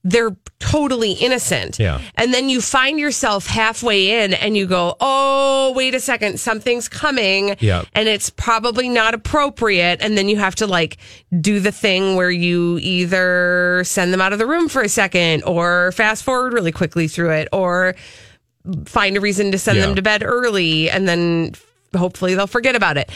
they're 0.04 0.36
totally 0.60 1.12
innocent. 1.14 1.78
Yeah. 1.78 2.00
And 2.16 2.34
then 2.34 2.48
you 2.48 2.62
find 2.62 3.00
yourself 3.00 3.48
halfway 3.48 4.24
in 4.24 4.34
and 4.34 4.56
you 4.56 4.66
go, 4.66 4.96
"Oh, 5.02 5.74
wait 5.76 5.94
a 5.94 6.00
second, 6.00 6.40
something's 6.40 6.88
coming." 6.88 7.56
Yeah. 7.60 7.84
And 7.94 8.08
it's 8.08 8.30
probably 8.30 8.88
not 8.88 9.14
appropriate 9.14 10.02
and 10.02 10.18
then 10.18 10.30
you 10.30 10.38
have 10.38 10.56
to 10.56 10.68
like 10.68 10.98
do 11.42 11.60
the 11.60 11.72
thing 11.72 12.16
where 12.16 12.32
you 12.32 12.78
either 12.82 13.82
send 13.86 14.14
them 14.14 14.22
out 14.22 14.32
of 14.32 14.40
the 14.40 14.48
room 14.48 14.70
for 14.70 14.82
a 14.82 14.90
second 14.90 15.44
or 15.44 15.92
fast 15.92 16.24
forward 16.24 16.54
really 16.54 16.72
quickly 16.72 17.08
through 17.10 17.32
it 17.32 17.48
or 17.52 17.96
find 18.86 19.18
a 19.18 19.22
reason 19.22 19.52
to 19.52 19.58
send 19.58 19.78
Yeah. 19.80 19.86
them 19.88 19.96
to 19.96 20.02
bed 20.02 20.24
early 20.24 20.90
and 20.90 21.08
then 21.08 21.54
hopefully 21.98 22.36
they'll 22.36 22.48
forget 22.48 22.76
about 22.76 22.98
it. 22.98 23.10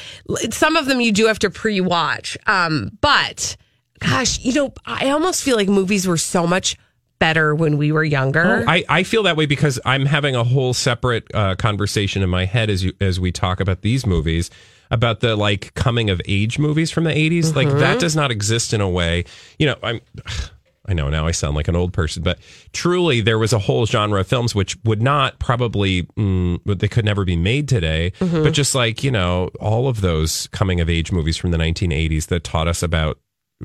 Some 0.52 0.76
of 0.76 0.86
them 0.88 1.00
you 1.00 1.12
do 1.12 1.28
have 1.28 1.40
to 1.40 1.50
pre 1.50 1.80
watch. 1.80 2.38
Um, 2.48 2.98
but 3.02 3.56
gosh, 4.04 4.40
you 4.40 4.54
know, 4.54 4.74
I 4.86 5.10
almost 5.10 5.44
feel 5.44 5.56
like 5.56 5.70
movies 5.70 6.08
were 6.08 6.18
so 6.18 6.46
much 6.46 6.78
better 7.20 7.56
when 7.56 7.78
we 7.78 7.92
were 7.92 8.04
younger. 8.04 8.66
I, 8.68 8.84
I 8.90 9.04
feel 9.04 9.24
that 9.24 9.38
way 9.38 9.46
because 9.46 9.80
I'm 9.86 10.06
having 10.06 10.36
a 10.36 10.44
whole 10.44 10.74
separate 10.74 11.24
uh, 11.34 11.56
conversation 11.56 12.22
in 12.22 12.30
my 12.30 12.46
head 12.46 12.70
as 12.70 12.84
you 12.84 12.94
as 13.00 13.20
we 13.20 13.32
talk 13.32 13.60
about 13.60 13.82
these 13.82 14.06
movies 14.06 14.50
about 14.92 15.22
the 15.22 15.36
like 15.36 15.74
coming 15.74 16.10
of 16.10 16.22
age 16.28 16.60
movies 16.60 16.92
from 16.92 17.06
the 17.06 17.12
80s. 17.12 17.56
Like 17.56 17.70
that 17.70 18.00
does 18.00 18.16
not 18.16 18.30
exist 18.30 18.74
in 18.74 18.82
a 18.82 18.90
way. 18.90 19.24
You 19.58 19.68
know, 19.68 19.76
I'm. 19.82 20.02
I 20.86 20.92
know 20.92 21.10
now 21.10 21.26
I 21.26 21.32
sound 21.32 21.56
like 21.56 21.70
an 21.70 21.78
old 21.78 21.94
person, 21.94 22.24
but 22.24 22.40
truly 22.74 23.22
there 23.22 23.40
was 23.40 23.54
a 23.54 23.58
whole 23.58 23.86
genre 23.86 24.20
of 24.20 24.28
films 24.28 24.54
which 24.54 24.76
would 24.84 25.02
not 25.02 25.40
probably, 25.40 26.04
mm, 26.18 26.60
but 26.66 26.80
they 26.80 26.90
could 26.90 27.06
never 27.06 27.24
be 27.24 27.38
made 27.38 27.70
today. 27.70 28.12
But 28.44 28.52
just 28.52 28.76
like, 28.76 29.02
you 29.02 29.10
know, 29.10 29.50
all 29.62 29.88
of 29.88 30.02
those 30.02 30.48
coming 30.48 30.82
of 30.82 30.90
age 30.90 31.10
movies 31.10 31.38
from 31.38 31.52
the 31.52 31.58
1980s 31.58 32.28
that 32.28 32.44
taught 32.44 32.68
us 32.68 32.84
about 32.84 33.18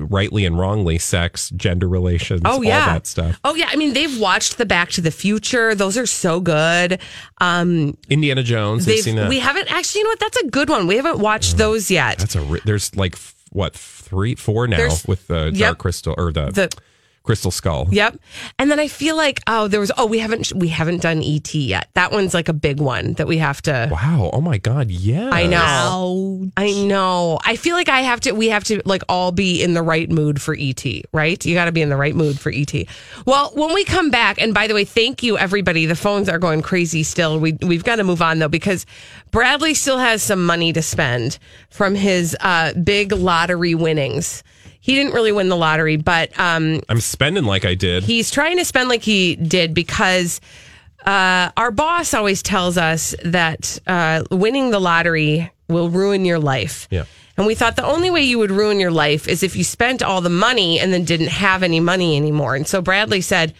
rightly 0.07 0.45
and 0.45 0.57
wrongly 0.57 0.97
sex, 0.97 1.49
gender 1.51 1.87
relations, 1.87 2.41
Oh 2.45 2.61
yeah, 2.61 2.79
all 2.79 2.85
that 2.93 3.07
stuff. 3.07 3.39
Oh 3.43 3.55
yeah, 3.55 3.67
I 3.69 3.75
mean 3.75 3.93
they've 3.93 4.19
watched 4.19 4.57
the 4.57 4.65
Back 4.65 4.89
to 4.91 5.01
the 5.01 5.11
Future; 5.11 5.75
those 5.75 5.97
are 5.97 6.05
so 6.05 6.39
good. 6.39 6.99
Um, 7.39 7.97
Indiana 8.09 8.43
Jones. 8.43 8.85
They've 8.85 8.95
they've 8.95 9.03
seen 9.03 9.15
that. 9.17 9.29
we 9.29 9.39
haven't 9.39 9.71
actually. 9.71 9.99
You 9.99 10.03
know 10.05 10.09
what? 10.11 10.19
That's 10.19 10.37
a 10.37 10.47
good 10.47 10.69
one. 10.69 10.87
We 10.87 10.95
haven't 10.97 11.19
watched 11.19 11.57
those 11.57 11.89
yet. 11.91 12.19
That's 12.19 12.35
a 12.35 12.57
there's 12.65 12.95
like 12.95 13.15
what 13.51 13.73
three 13.73 14.35
four 14.35 14.67
now 14.67 14.77
There's- 14.77 15.07
with 15.07 15.27
the 15.27 15.51
dark 15.51 15.77
crystal 15.79 16.13
or 16.17 16.31
the, 16.31 16.51
The 16.51 16.69
crystal 17.23 17.51
skull. 17.51 17.87
Yep. 17.91 18.19
And 18.57 18.71
then 18.71 18.79
I 18.79 18.87
feel 18.87 19.15
like 19.15 19.41
oh 19.47 19.67
there 19.67 19.79
was 19.79 19.91
oh 19.97 20.05
we 20.05 20.19
haven't 20.19 20.51
we 20.55 20.69
haven't 20.69 21.01
done 21.01 21.21
ET 21.23 21.53
yet. 21.53 21.89
That 21.93 22.11
one's 22.11 22.33
like 22.33 22.49
a 22.49 22.53
big 22.53 22.79
one 22.79 23.13
that 23.13 23.27
we 23.27 23.37
have 23.37 23.61
to 23.63 23.89
Wow! 23.91 24.29
Oh 24.33 24.41
my 24.41 24.57
God! 24.57 24.89
Yeah, 24.91 25.29
I 25.31 25.45
know. 25.47 26.39
Ouch. 26.43 26.53
I 26.57 26.71
know. 26.71 27.39
I 27.45 27.55
feel 27.55 27.75
like 27.75 27.89
I 27.89 28.01
have 28.01 28.19
to 28.21 28.31
we 28.31 28.49
have 28.49 28.63
to 28.65 28.81
like 28.85 29.03
all 29.09 29.31
be 29.31 29.61
in 29.61 29.73
the 29.73 29.81
right 29.81 30.09
mood 30.09 30.41
for 30.41 30.55
ET, 30.57 30.83
right? 31.13 31.43
You 31.45 31.53
got 31.55 31.65
to 31.65 31.71
be 31.71 31.81
in 31.81 31.89
the 31.89 31.97
right 31.97 32.15
mood 32.15 32.39
for 32.39 32.51
ET. 32.53 32.73
Well, 33.25 33.51
when 33.53 33.73
we 33.73 33.83
come 33.83 34.09
back 34.09 34.41
and 34.41 34.53
by 34.53 34.67
the 34.67 34.73
way, 34.73 34.85
thank 34.85 35.23
you 35.23 35.37
everybody. 35.37 35.85
The 35.85 35.95
phones 35.95 36.29
are 36.29 36.39
going 36.39 36.61
crazy 36.61 37.03
still. 37.03 37.39
We 37.39 37.53
we've 37.61 37.83
got 37.83 37.97
to 37.97 38.03
move 38.03 38.21
on 38.21 38.39
though 38.39 38.47
because 38.47 38.85
Bradley 39.31 39.73
still 39.73 39.97
has 39.97 40.23
some 40.23 40.45
money 40.45 40.73
to 40.73 40.81
spend 40.81 41.37
from 41.69 41.95
his 41.95 42.35
uh 42.41 42.73
big 42.73 43.11
lottery 43.11 43.75
winnings. 43.75 44.43
He 44.89 44.95
didn't 44.95 45.13
really 45.13 45.31
win 45.31 45.49
the 45.49 45.55
lottery, 45.55 45.97
but 45.97 46.31
um 46.39 46.81
I'm 46.89 46.99
spending 46.99 47.43
like 47.43 47.63
I 47.63 47.75
did. 47.75 48.01
he's 48.01 48.31
trying 48.31 48.57
to 48.57 48.65
spend 48.65 48.89
like 48.89 49.03
he 49.03 49.35
did 49.35 49.75
because 49.75 50.41
uh, 51.05 51.51
our 51.55 51.69
boss 51.69 52.15
always 52.15 52.41
tells 52.41 52.75
us 52.77 53.13
that 53.23 53.77
uh, 53.85 54.23
winning 54.31 54.71
the 54.71 54.79
lottery 54.79 55.51
will 55.67 55.89
ruin 55.89 56.25
your 56.25 56.39
life. 56.39 56.87
Yeah. 56.89 57.05
And 57.37 57.45
we 57.45 57.53
thought 57.55 57.75
the 57.75 57.85
only 57.85 58.09
way 58.09 58.21
you 58.23 58.39
would 58.39 58.51
ruin 58.51 58.79
your 58.79 58.91
life 58.91 59.27
is 59.27 59.43
if 59.43 59.55
you 59.55 59.63
spent 59.63 60.01
all 60.01 60.21
the 60.21 60.29
money 60.29 60.79
and 60.79 60.91
then 60.91 61.05
didn't 61.05 61.29
have 61.29 61.61
any 61.61 61.79
money 61.79 62.17
anymore. 62.17 62.55
And 62.55 62.67
so 62.67 62.81
Bradley 62.81 63.21
said 63.21 63.53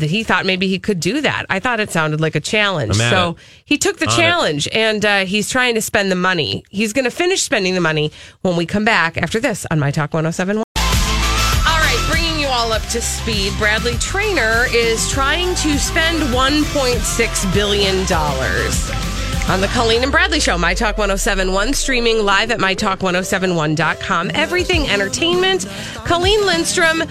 he 0.00 0.24
thought 0.24 0.44
maybe 0.46 0.66
he 0.68 0.78
could 0.78 1.00
do 1.00 1.20
that. 1.20 1.46
I 1.48 1.60
thought 1.60 1.80
it 1.80 1.90
sounded 1.90 2.20
like 2.20 2.34
a 2.34 2.40
challenge. 2.40 2.96
So 2.96 3.30
it. 3.30 3.36
he 3.64 3.78
took 3.78 3.98
the 3.98 4.06
On 4.06 4.12
it. 4.12 4.16
challenge 4.16 4.68
and 4.72 5.04
uh, 5.04 5.24
he's 5.24 5.48
trying 5.50 5.74
to 5.74 5.80
spend 5.82 6.10
the 6.10 6.16
money. 6.16 6.64
He's 6.70 6.92
going 6.92 7.04
to 7.04 7.10
finish 7.10 7.42
spending 7.42 7.74
the 7.74 7.80
money 7.80 8.10
when 8.42 8.56
we 8.56 8.66
come 8.66 8.84
back 8.84 9.16
after 9.16 9.38
this 9.40 9.66
on 9.70 9.78
My 9.78 9.90
Talk 9.90 10.12
1071. 10.14 10.64
All 10.76 11.78
right, 11.78 12.06
bringing 12.10 12.40
you 12.40 12.48
all 12.48 12.72
up 12.72 12.82
to 12.88 13.00
speed. 13.00 13.52
Bradley 13.58 13.94
Trainer 13.98 14.66
is 14.72 15.08
trying 15.10 15.54
to 15.56 15.78
spend 15.78 16.22
$1.6 16.34 17.54
billion 17.54 19.07
on 19.48 19.62
the 19.62 19.68
Colleen 19.68 20.02
and 20.02 20.12
Bradley 20.12 20.40
Show, 20.40 20.58
My 20.58 20.74
Talk 20.74 20.98
1071, 20.98 21.72
streaming 21.72 22.24
live 22.24 22.50
at 22.50 22.58
MyTalk1071.com. 22.58 24.30
Everything 24.34 24.86
Entertainment, 24.88 25.66
Colleen 26.04 26.44
Lindstrom, 26.44 27.02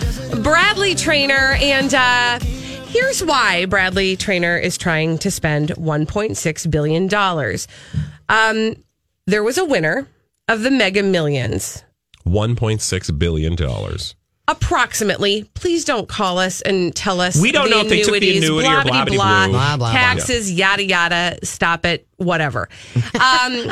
Bradley 0.43 0.93
Trainer, 0.93 1.57
and 1.59 1.93
uh, 1.95 2.39
here's 2.89 3.23
why 3.23 3.65
Bradley 3.65 4.15
Trainer 4.15 4.55
is 4.55 4.77
trying 4.77 5.17
to 5.19 5.31
spend 5.31 5.69
$1.6 5.69 6.71
billion. 6.71 7.57
Um, 8.29 8.83
there 9.25 9.43
was 9.43 9.57
a 9.57 9.65
winner 9.65 10.07
of 10.47 10.61
the 10.61 10.71
Mega 10.71 11.01
Millions 11.01 11.83
$1.6 12.27 13.19
billion. 13.19 13.55
Approximately. 14.47 15.43
Please 15.53 15.85
don't 15.85 16.07
call 16.07 16.39
us 16.39 16.61
and 16.61 16.95
tell 16.95 17.19
us 17.21 17.39
We 17.39 17.51
don't 17.51 17.65
the 17.65 17.71
know 17.71 17.81
if 17.81 17.89
they 17.89 18.01
took 18.01 18.19
the 18.19 18.29
annuities, 18.29 18.49
annuity 18.49 18.67
or 18.67 18.81
blah, 18.83 18.83
blah, 18.83 19.05
blah, 19.05 19.47
blah, 19.47 19.47
blah, 19.47 19.77
blah. 19.77 19.91
taxes, 19.91 20.51
yada 20.51 20.83
yada. 20.83 21.39
Stop 21.43 21.85
it, 21.85 22.07
whatever. 22.17 22.69
Um, 23.17 23.71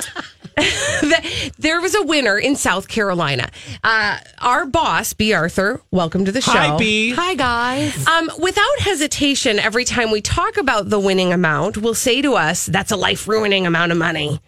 there 1.60 1.82
was 1.82 1.96
a 1.96 2.04
winner 2.04 2.38
in 2.38 2.56
South 2.56 2.88
Carolina. 2.88 3.50
Uh, 3.84 4.18
our 4.40 4.66
boss, 4.66 5.14
B. 5.14 5.34
Arthur, 5.34 5.82
welcome 5.92 6.24
to 6.26 6.32
the 6.32 6.40
show. 6.42 6.52
Hi, 6.52 6.78
B. 6.78 7.12
Hi, 7.12 7.36
guys. 7.36 8.08
Um, 8.08 8.32
without 8.40 8.80
hesitation, 8.80 9.60
every 9.60 9.84
time 9.84 10.12
we 10.12 10.22
talk 10.22 10.56
about 10.58 10.90
the 10.90 11.00
winning 11.00 11.34
amount, 11.34 11.78
will 11.78 11.94
say 11.94 12.22
to 12.22 12.36
us, 12.36 12.66
"That's 12.68 12.92
a 12.92 12.96
life 12.96 13.28
ruining 13.28 13.68
amount 13.68 13.92
of 13.92 13.98
money." 13.98 14.40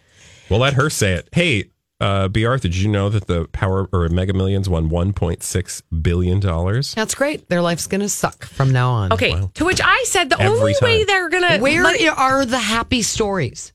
We'll 0.48 0.60
let 0.60 0.74
her 0.74 0.88
say 0.88 1.12
it. 1.12 1.28
Hey, 1.32 1.70
uh, 2.00 2.28
B. 2.28 2.44
Arthur, 2.46 2.68
did 2.68 2.76
you 2.76 2.88
know 2.88 3.08
that 3.08 3.26
the 3.26 3.46
Power 3.48 3.88
or 3.92 4.08
Mega 4.08 4.32
Millions 4.32 4.68
won 4.68 4.88
$1.6 4.88 5.82
billion? 6.02 6.40
That's 6.40 7.14
great. 7.14 7.48
Their 7.48 7.62
life's 7.62 7.86
going 7.86 8.00
to 8.02 8.08
suck 8.08 8.44
from 8.44 8.70
now 8.72 8.90
on. 8.90 9.12
Okay, 9.12 9.48
to 9.54 9.64
which 9.64 9.80
I 9.82 10.04
said 10.06 10.30
the 10.30 10.40
Every 10.40 10.58
only 10.58 10.74
way 10.80 11.04
they're 11.04 11.28
gonna 11.28 11.58
Where 11.58 11.82
money- 11.82 12.08
are 12.08 12.44
the 12.44 12.58
happy 12.58 13.02
stories? 13.02 13.72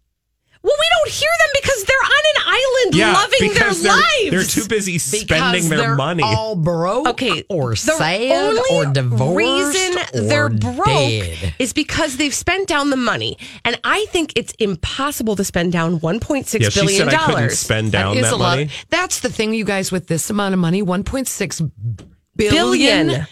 Well, 0.64 0.74
we 0.80 0.86
don't 0.96 1.12
hear 1.14 1.30
them 1.40 1.62
because 1.62 1.84
they're 1.84 1.98
on 1.98 2.24
an 2.36 2.42
island 2.48 3.14
loving 3.14 3.40
their 3.40 3.50
because 3.50 3.82
they're, 3.84 3.92
lives. 3.92 4.30
They're 4.30 4.64
too 4.64 4.68
busy 4.70 4.98
spending 4.98 5.28
Because 5.28 5.70
their 5.70 5.78
they're 5.80 5.96
money. 5.96 6.24
all 6.24 6.56
broke 6.56 7.08
Okay, 7.10 7.44
or 7.50 7.72
the 7.72 7.76
sad 7.76 8.32
only 8.32 8.62
or 8.72 8.86
divorced 8.86 9.20
The 9.20 9.36
reason 9.36 9.98
or 10.24 10.28
they're 10.28 10.50
broke 10.50 10.86
dead. 10.86 11.56
is 11.60 11.74
because 11.74 12.16
they've 12.16 12.34
spent 12.34 12.70
down 12.70 12.92
the 12.92 12.96
money, 12.98 13.38
and 13.66 13.78
I 13.84 14.06
think 14.06 14.32
it's 14.38 14.54
impossible 14.54 15.36
to 15.36 15.44
spend 15.44 15.74
down 15.74 16.00
one 16.00 16.22
point 16.22 16.48
six 16.48 16.64
yeah, 16.64 16.70
she 16.70 16.80
billion 16.80 17.10
said 17.10 17.14
I 17.14 17.18
couldn't 17.26 17.36
dollars. 17.42 17.60
spend 17.60 17.92
down 17.92 18.16
is 18.16 18.24
that 18.24 18.32
a 18.34 18.36
lot. 18.38 18.58
money. 18.58 18.70
That's 18.90 19.20
the 19.20 19.30
thing, 19.30 19.54
you 19.54 19.66
guys, 19.66 19.92
with 19.92 20.08
this 20.08 20.30
amount 20.30 20.54
of 20.54 20.60
money, 20.62 20.82
1.6 20.82 21.72
Billion. 22.36 22.54
billion 23.08 23.28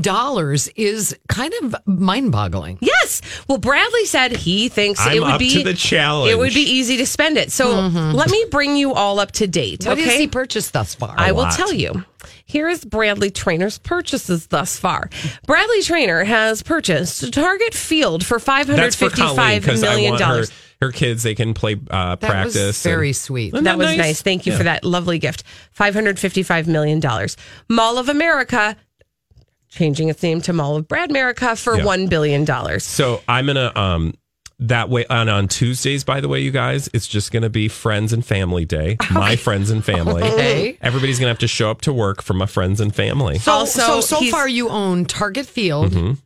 dollars 0.00 0.68
is 0.76 1.16
kind 1.28 1.52
of 1.62 1.74
mind 1.86 2.32
boggling. 2.32 2.78
Yes. 2.80 3.22
Well, 3.48 3.58
Bradley 3.58 4.04
said 4.06 4.32
he 4.36 4.68
thinks 4.68 5.00
I'm 5.00 5.16
it 5.16 5.20
would 5.20 5.30
up 5.32 5.38
be 5.38 5.50
to 5.54 5.62
the 5.62 5.74
challenge. 5.74 6.32
It 6.32 6.36
would 6.38 6.54
be 6.54 6.60
easy 6.62 6.96
to 6.98 7.06
spend 7.06 7.36
it. 7.36 7.52
So 7.52 7.70
let 7.88 8.30
me 8.30 8.44
bring 8.50 8.76
you 8.76 8.92
all 8.94 9.20
up 9.20 9.32
to 9.32 9.46
date. 9.46 9.80
Mm-hmm. 9.80 9.88
What 9.90 9.98
okay? 9.98 10.08
has 10.10 10.18
he 10.18 10.26
purchased 10.28 10.72
thus 10.72 10.94
far? 10.94 11.14
I 11.16 11.32
will 11.32 11.42
lot. 11.42 11.54
tell 11.54 11.72
you. 11.72 12.04
Here 12.46 12.68
is 12.68 12.84
Bradley 12.84 13.30
Trainer's 13.30 13.78
purchases 13.78 14.46
thus 14.48 14.78
far. 14.78 15.08
Bradley 15.46 15.82
Trainer 15.82 16.24
has 16.24 16.62
purchased 16.62 17.32
Target 17.32 17.74
Field 17.74 18.24
for 18.24 18.38
five 18.38 18.66
hundred 18.66 18.82
That's 18.84 18.96
for 18.96 19.08
Colleen 19.10 19.28
fifty-five 19.36 19.62
because 19.62 19.82
I 19.82 19.88
million 19.90 20.10
want 20.12 20.22
her, 20.22 20.28
dollars. 20.28 20.52
her 20.80 20.92
kids, 20.92 21.22
they 21.22 21.34
can 21.34 21.54
play 21.54 21.74
uh, 21.90 22.16
that 22.16 22.20
practice. 22.20 22.54
was 22.56 22.82
very 22.82 23.08
and- 23.08 23.16
sweet. 23.16 23.54
Isn't 23.54 23.64
That 23.64 23.78
was 23.78 23.88
nice? 23.88 23.98
nice. 23.98 24.22
Thank 24.22 24.46
you 24.46 24.56
for 24.56 24.62
that 24.64 24.84
lovely 24.84 25.18
gift. 25.18 25.42
$555 25.78 26.66
million. 26.66 27.00
Mall 27.68 27.98
of 27.98 28.08
America, 28.08 28.76
changing 29.74 30.08
its 30.08 30.22
name 30.22 30.40
to 30.42 30.52
Mall 30.52 30.76
of 30.76 30.88
Brad 30.88 31.10
America 31.10 31.56
for 31.56 31.76
Yeah. 31.76 31.84
$1 31.84 32.08
billion. 32.08 32.46
So 32.80 33.22
I'm 33.28 33.46
gonna 33.46 33.72
um 33.74 34.14
that 34.60 34.88
way 34.88 35.04
on 35.06 35.28
on 35.28 35.48
Tuesdays. 35.48 36.04
By 36.04 36.20
the 36.20 36.28
way, 36.28 36.40
you 36.40 36.52
guys, 36.52 36.88
it's 36.94 37.08
just 37.08 37.32
gonna 37.32 37.50
be 37.50 37.66
friends 37.68 38.12
and 38.12 38.24
family 38.24 38.64
day. 38.64 38.96
My 39.10 39.34
friends 39.36 39.70
and 39.70 39.84
family. 39.84 40.22
Okay. 40.22 40.78
Everybody's 40.80 41.18
gonna 41.18 41.28
have 41.30 41.40
to 41.40 41.48
show 41.48 41.70
up 41.70 41.80
to 41.82 41.92
work 41.92 42.22
for 42.22 42.34
my 42.34 42.46
friends 42.46 42.80
and 42.80 42.94
family. 42.94 43.38
So, 43.40 43.50
Also, 43.52 43.80
so, 43.80 44.00
so 44.00 44.20
he's- 44.20 44.30
far 44.32 44.48
you 44.48 44.68
own 44.68 45.04
Target 45.06 45.46
Field, 45.46 45.92
Mhm. 45.92 46.18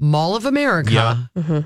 Mall 0.00 0.34
of 0.36 0.44
America. 0.46 0.90
Yeah. 0.92 1.62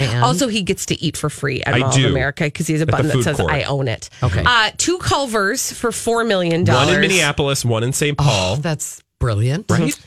and- 0.00 0.22
Also, 0.22 0.48
he 0.48 0.62
gets 0.62 0.84
to 0.86 1.00
eat 1.02 1.16
for 1.16 1.30
free 1.30 1.62
at 1.62 1.74
I 1.74 1.78
Mall 1.78 1.92
do. 1.92 2.06
of 2.06 2.10
America 2.10 2.44
because 2.44 2.66
he 2.66 2.74
has 2.74 2.82
a 2.82 2.86
the 2.86 2.92
button 2.92 3.06
that 3.08 3.22
says 3.22 3.36
court. 3.36 3.50
"I 3.52 3.62
own 3.62 3.88
it." 3.88 4.10
Okay. 4.22 4.42
Uh, 4.44 4.70
two 4.76 4.98
Culvers 4.98 5.72
for 5.72 5.92
four 5.92 6.24
million 6.24 6.64
dollars. 6.64 6.86
One 6.88 6.94
in 6.96 7.00
Minneapolis, 7.00 7.64
one 7.64 7.84
in 7.84 7.92
St. 7.92 8.18
Paul. 8.18 8.56
oh, 8.58 8.60
that's 8.60 9.02
brilliant. 9.20 9.66
right? 9.70 9.98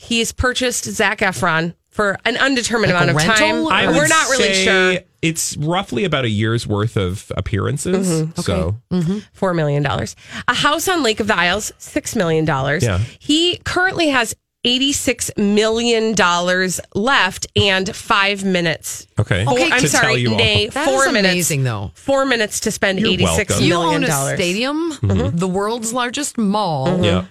He's 0.00 0.32
purchased 0.32 0.84
Zac 0.84 1.18
Efron 1.18 1.74
for 1.90 2.16
an 2.24 2.36
undetermined 2.36 2.92
Like 2.92 3.02
amount 3.08 3.18
of 3.18 3.22
time. 3.36 3.66
I 3.66 3.86
would 3.88 3.96
We're 3.96 4.06
not 4.06 4.30
really 4.30 4.44
say 4.54 4.64
sure. 4.64 4.98
It's 5.20 5.56
roughly 5.56 6.04
about 6.04 6.24
a 6.24 6.28
year's 6.28 6.64
worth 6.66 6.96
of 6.96 7.30
appearances. 7.36 8.08
Mm-hmm. 8.22 8.40
So 8.40 8.76
Four 9.32 9.52
million 9.54 9.82
dollars. 9.82 10.14
A 10.46 10.54
house 10.54 10.86
on 10.88 11.02
Lake 11.02 11.18
of 11.18 11.26
the 11.26 11.36
Isles, 11.36 11.72
six 11.78 12.14
million 12.14 12.44
dollars. 12.44 12.84
Yeah. 12.84 12.98
He 13.18 13.58
currently 13.64 14.08
has 14.10 14.34
eighty-six 14.64 15.30
million 15.36 16.14
dollars 16.14 16.80
left 16.94 17.46
and 17.56 17.94
five 17.96 18.44
minutes. 18.44 19.06
okay, 19.18 19.44
Four- 19.44 19.58
I'm 19.58 19.80
to 19.80 19.88
sorry, 19.88 20.06
tell 20.06 20.16
you 20.18 20.36
nay, 20.36 20.68
That 20.68 20.84
four 20.84 21.06
is 21.06 21.12
minutes. 21.12 21.32
amazing, 21.32 21.64
though. 21.64 21.90
Four 21.94 22.24
minutes 22.26 22.60
to 22.60 22.70
spend 22.70 23.00
You're 23.00 23.10
eighty-six 23.10 23.50
welcome. 23.54 23.66
You 23.66 23.74
own 23.74 24.04
a 24.04 24.06
dollars. 24.06 24.34
stadium, 24.36 24.92
Mm-hmm. 24.92 25.36
the 25.36 25.48
world's 25.48 25.92
largest 25.92 26.38
mall. 26.38 27.04
Yeah, 27.04 27.24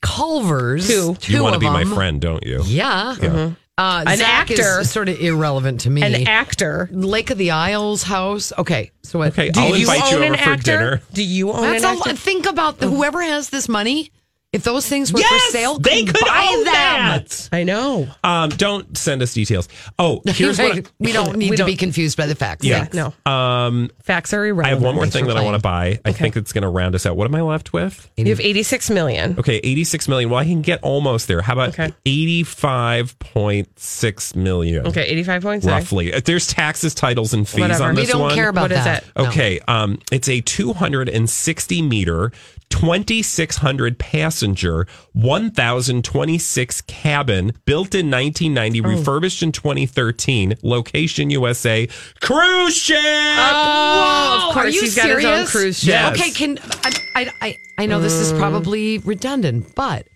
Culver's. 0.00 0.86
Two. 0.86 1.14
two 1.16 1.32
you 1.32 1.42
want 1.42 1.52
to 1.52 1.56
of 1.56 1.60
be 1.60 1.66
my 1.70 1.84
friend, 1.84 2.20
don't 2.20 2.44
you? 2.44 2.62
Yeah. 2.64 3.52
Uh, 3.76 4.02
An 4.08 4.16
Zac 4.16 4.50
actor. 4.50 4.80
is 4.80 4.90
sort 4.90 5.08
of 5.08 5.20
irrelevant 5.20 5.82
to 5.82 5.90
me. 5.90 6.02
An 6.02 6.26
actor. 6.26 6.88
Lake 6.90 7.30
of 7.30 7.38
the 7.38 7.52
Isles 7.52 8.02
house. 8.02 8.52
Okay, 8.58 8.90
so 9.04 9.20
what? 9.20 9.28
Okay, 9.28 9.50
Do 9.50 9.60
I'll 9.60 9.68
you 9.68 9.82
invite 9.82 10.10
you 10.10 10.16
own 10.16 10.22
over 10.24 10.24
an 10.24 10.34
for 10.34 10.50
actor? 10.50 10.62
dinner. 10.62 11.02
Do 11.12 11.22
you 11.22 11.52
own 11.52 11.62
That's 11.62 11.84
an 11.84 11.90
a 11.90 11.92
actor? 11.98 12.10
lot. 12.10 12.18
Think 12.18 12.46
about 12.46 12.78
the, 12.78 12.88
whoever 12.88 13.22
has 13.22 13.50
this 13.50 13.68
money. 13.68 14.10
If 14.50 14.64
those 14.64 14.88
things 14.88 15.12
were 15.12 15.20
Yes, 15.20 15.44
for 15.46 15.50
sale, 15.52 15.78
they 15.78 16.06
could 16.06 16.24
buy 16.24 16.46
own 16.50 16.64
them. 16.64 16.72
that. 16.72 17.50
I 17.52 17.64
know. 17.64 18.08
Um, 18.24 18.48
don't 18.48 18.96
send 18.96 19.20
us 19.20 19.34
details. 19.34 19.68
Oh, 19.98 20.22
here's 20.24 20.58
what. 20.58 20.78
I- 20.78 20.84
we 20.98 21.12
don't 21.12 21.36
need 21.36 21.50
We 21.50 21.56
to 21.56 21.64
don't- 21.64 21.66
be 21.66 21.76
confused 21.76 22.16
by 22.16 22.24
the 22.24 22.34
facts. 22.34 22.64
Yeah. 22.64 22.88
No. 22.94 23.12
Um, 23.30 23.90
Facts 24.02 24.32
are 24.32 24.42
irrelevant. 24.46 24.66
I 24.66 24.70
have 24.70 24.80
one 24.82 24.94
more 24.94 25.04
Thanks 25.04 25.16
thing 25.16 25.24
for 25.26 25.34
that 25.34 25.40
I 25.40 25.44
want 25.44 25.56
to 25.56 25.60
playing. 25.60 25.98
buy. 26.02 26.08
I 26.08 26.12
think 26.14 26.34
it's 26.38 26.54
going 26.54 26.62
to 26.62 26.68
round 26.70 26.94
us 26.94 27.04
out. 27.04 27.14
What 27.14 27.26
am 27.26 27.34
I 27.34 27.42
left 27.42 27.74
with? 27.74 28.10
You 28.16 28.24
have 28.30 28.40
eighty-six 28.40 28.88
million. 28.88 29.38
Okay, 29.38 29.56
86 29.62 30.08
million. 30.08 30.30
Well, 30.30 30.40
I 30.40 30.46
can 30.46 30.62
get 30.62 30.82
almost 30.82 31.28
there. 31.28 31.42
How 31.42 31.52
about 31.52 31.78
Okay. 31.78 31.92
85.6 32.06 34.34
million? 34.36 34.86
Okay, 34.86 35.02
eighty-five 35.04 35.42
points. 35.42 35.66
Roughly. 35.66 36.14
Uh, 36.14 36.20
There's 36.24 36.46
taxes, 36.46 36.94
titles, 36.94 37.34
and 37.34 37.46
fees 37.46 37.60
Whatever. 37.60 37.84
on 37.84 37.96
We 37.96 38.06
don't 38.06 38.22
one. 38.22 38.34
care 38.34 38.48
about 38.48 38.62
What 38.62 38.72
is 38.72 38.82
that. 38.84 39.02
it? 39.02 39.08
No. 39.16 39.26
Okay, 39.28 39.60
um, 39.68 39.98
it's 40.10 40.28
a 40.28 40.40
260 40.40 41.82
meter, 41.82 42.32
2,600 42.70 43.98
passenger, 43.98 44.86
1,026 45.12 46.80
cabin, 46.82 47.52
built 47.64 47.94
in 47.94 48.10
1990, 48.10 48.80
Oh. 48.80 48.88
refurbished 48.88 49.42
in 49.42 49.52
2013, 49.52 50.54
location 50.62 51.30
USA, 51.30 51.88
cruise 52.20 52.76
ship. 52.76 52.98
Uh, 52.98 54.38
Whoa, 54.42 54.48
of 54.48 54.54
course, 54.54 54.66
Are 54.66 54.68
you 54.68 54.80
he's 54.82 54.94
got 54.96 55.06
his 55.08 55.16
own 55.16 55.20
serious? 55.46 55.50
cruise 55.50 55.78
ship. 55.78 55.88
Yes. 55.88 56.20
Okay, 56.20 56.30
can 56.30 56.58
I, 56.84 56.92
I? 57.16 57.32
I 57.40 57.56
I 57.78 57.86
know 57.86 58.00
this 58.00 58.14
is 58.14 58.32
mm. 58.32 58.38
probably 58.38 58.98
redundant, 58.98 59.74
but 59.74 60.06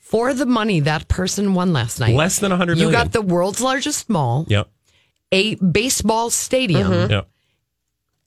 for 0.00 0.32
the 0.34 0.46
money 0.46 0.80
that 0.80 1.08
person 1.08 1.54
won 1.54 1.72
last 1.72 2.00
night, 2.00 2.14
Less 2.14 2.38
than 2.38 2.50
100 2.50 2.78
you 2.78 2.90
got 2.90 3.12
the 3.12 3.22
world's 3.22 3.60
largest 3.60 4.08
mall, 4.10 4.44
Yep, 4.48 4.68
a 5.30 5.54
baseball 5.56 6.30
stadium, 6.30 6.90
mm-hmm. 6.90 7.10
yep, 7.12 7.28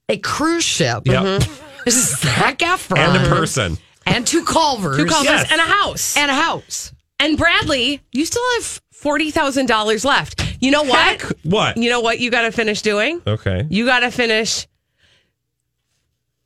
a 0.09 0.17
cruise 0.17 0.63
ship, 0.63 1.03
yep. 1.05 1.23
Mm-hmm. 1.23 1.65
Zac 1.89 2.59
Efron, 2.59 2.97
And 2.97 3.25
a 3.25 3.29
person. 3.29 3.77
and 4.05 4.25
two 4.25 4.43
Culvers, 4.43 4.97
Two 4.97 5.05
Culvers 5.05 5.25
Yes. 5.31 5.51
and 5.51 5.59
a 5.61 5.65
house. 5.65 6.17
and 6.17 6.29
a 6.31 6.35
house. 6.35 6.91
And 7.19 7.37
Bradley, 7.37 8.01
you 8.11 8.25
still 8.25 8.41
have 8.55 8.81
forty 8.91 9.31
thousand 9.31 9.67
dollars 9.67 10.03
left. 10.03 10.41
You 10.59 10.71
know 10.71 10.83
what? 10.83 10.99
Heck, 11.21 11.21
what? 11.43 11.77
You 11.77 11.89
know 11.89 12.01
what? 12.01 12.19
You 12.19 12.29
got 12.31 12.41
to 12.43 12.51
finish 12.51 12.81
doing. 12.81 13.21
Okay. 13.25 13.65
You 13.69 13.85
got 13.85 13.99
to 14.01 14.11
finish 14.11 14.67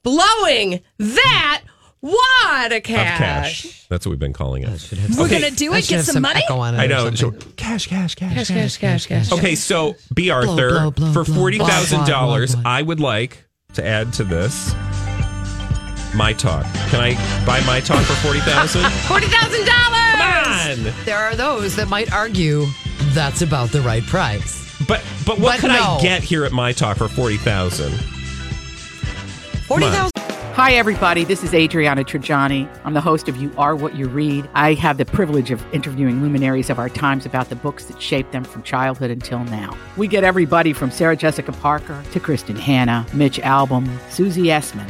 blowing 0.03 0.81
that 0.97 1.61
wad 2.01 2.71
of 2.71 2.77
Of 2.77 2.83
cash. 2.83 3.17
cash. 3.63 3.85
That's 3.89 4.05
what 4.05 4.11
we've 4.11 4.19
been 4.19 4.33
calling 4.33 4.63
it. 4.63 4.69
We're 5.17 5.25
Okay. 5.25 5.39
going 5.39 5.51
to 5.51 5.55
do 5.57 5.73
it, 5.73 5.87
get 5.87 5.97
have 5.97 6.05
some, 6.05 6.21
money. 6.21 6.41
echo 6.45 6.59
on 6.59 6.75
it 6.75 6.77
I 6.79 6.87
know. 6.87 7.11
something. 7.11 7.39
So, 7.41 7.51
cash, 7.57 7.87
cash, 7.87 8.15
cash, 8.15 8.33
Cash, 8.35 8.47
cash, 8.49 8.77
cash, 8.77 9.05
cash. 9.07 9.31
Okay, 9.31 9.55
so 9.55 9.95
B. 10.13 10.29
Arthur, 10.29 10.69
blow, 10.69 10.91
blow, 10.91 11.13
for 11.13 11.25
forty 11.25 11.57
thousand 11.57 12.05
dollars. 12.07 12.55
I 12.65 12.81
would 12.81 12.99
like 12.99 13.45
to 13.73 13.85
add 13.85 14.13
to 14.13 14.23
this 14.23 14.73
My 16.15 16.33
Talk. 16.33 16.65
Can 16.89 16.99
I 16.99 17.13
buy 17.45 17.61
My 17.65 17.79
Talk 17.79 18.03
for 18.03 18.13
forty 18.15 18.39
thousand? 18.39 18.83
Forty 19.07 19.27
thousand 19.27 19.65
dollars. 19.65 20.11
Come 20.11 20.87
on. 20.89 21.05
There 21.05 21.17
are 21.17 21.35
those 21.35 21.75
that 21.75 21.87
might 21.87 22.11
argue 22.11 22.65
that's 23.13 23.41
about 23.41 23.69
the 23.69 23.81
right 23.81 24.03
price. 24.03 24.57
But 24.87 25.03
but 25.25 25.39
what 25.39 25.53
But 25.53 25.59
could 25.61 25.67
no. 25.71 25.97
I 25.97 26.01
get 26.01 26.23
here 26.23 26.45
at 26.45 26.51
My 26.51 26.71
Talk 26.73 26.97
for 26.97 27.07
forty 27.07 27.37
thousand? 27.37 27.93
Forty 29.67 29.85
thousand. 29.85 30.11
Hi, 30.55 30.73
everybody. 30.73 31.23
This 31.23 31.41
is 31.41 31.53
Adriana 31.53 32.03
Trigiani. 32.03 32.67
I'm 32.83 32.93
the 32.93 32.99
host 32.99 33.29
of 33.29 33.37
You 33.37 33.49
Are 33.57 33.77
What 33.77 33.95
You 33.95 34.09
Read. 34.09 34.49
I 34.55 34.73
have 34.73 34.97
the 34.97 35.05
privilege 35.05 35.51
of 35.51 35.63
interviewing 35.73 36.21
luminaries 36.21 36.69
of 36.69 36.77
our 36.79 36.89
times 36.89 37.25
about 37.25 37.47
the 37.47 37.55
books 37.55 37.85
that 37.85 38.01
shaped 38.01 38.33
them 38.33 38.43
from 38.43 38.63
childhood 38.63 39.09
until 39.09 39.39
now. 39.45 39.77
We 39.95 40.09
get 40.09 40.25
everybody 40.25 40.73
from 40.73 40.91
Sarah 40.91 41.15
Jessica 41.15 41.53
Parker 41.53 42.03
to 42.11 42.19
Kristin 42.19 42.57
Hannah, 42.59 43.05
Mitch 43.13 43.39
Albom, 43.39 43.87
Susie 44.11 44.45
Essman, 44.47 44.89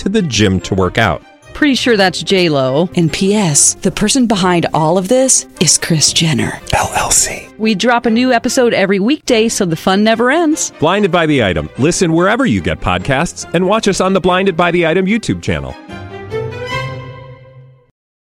to 0.00 0.08
the 0.08 0.22
gym 0.22 0.60
to 0.60 0.74
work 0.74 0.98
out. 0.98 1.22
Pretty 1.54 1.74
sure 1.74 1.96
that's 1.96 2.22
J 2.22 2.48
Lo. 2.48 2.88
And 2.96 3.12
P.S. 3.12 3.74
The 3.74 3.90
person 3.90 4.26
behind 4.26 4.66
all 4.72 4.96
of 4.96 5.08
this 5.08 5.46
is 5.60 5.76
Kris 5.76 6.12
Jenner 6.12 6.52
LLC. 6.72 7.56
We 7.58 7.74
drop 7.74 8.06
a 8.06 8.10
new 8.10 8.32
episode 8.32 8.72
every 8.72 8.98
weekday, 8.98 9.48
so 9.48 9.66
the 9.66 9.76
fun 9.76 10.02
never 10.02 10.30
ends. 10.30 10.72
Blinded 10.80 11.12
by 11.12 11.26
the 11.26 11.44
item. 11.44 11.68
Listen 11.78 12.14
wherever 12.14 12.46
you 12.46 12.62
get 12.62 12.80
podcasts, 12.80 13.52
and 13.52 13.66
watch 13.66 13.88
us 13.88 14.00
on 14.00 14.14
the 14.14 14.20
Blinded 14.20 14.56
by 14.56 14.70
the 14.70 14.86
Item 14.86 15.04
YouTube 15.04 15.42
channel. 15.42 15.74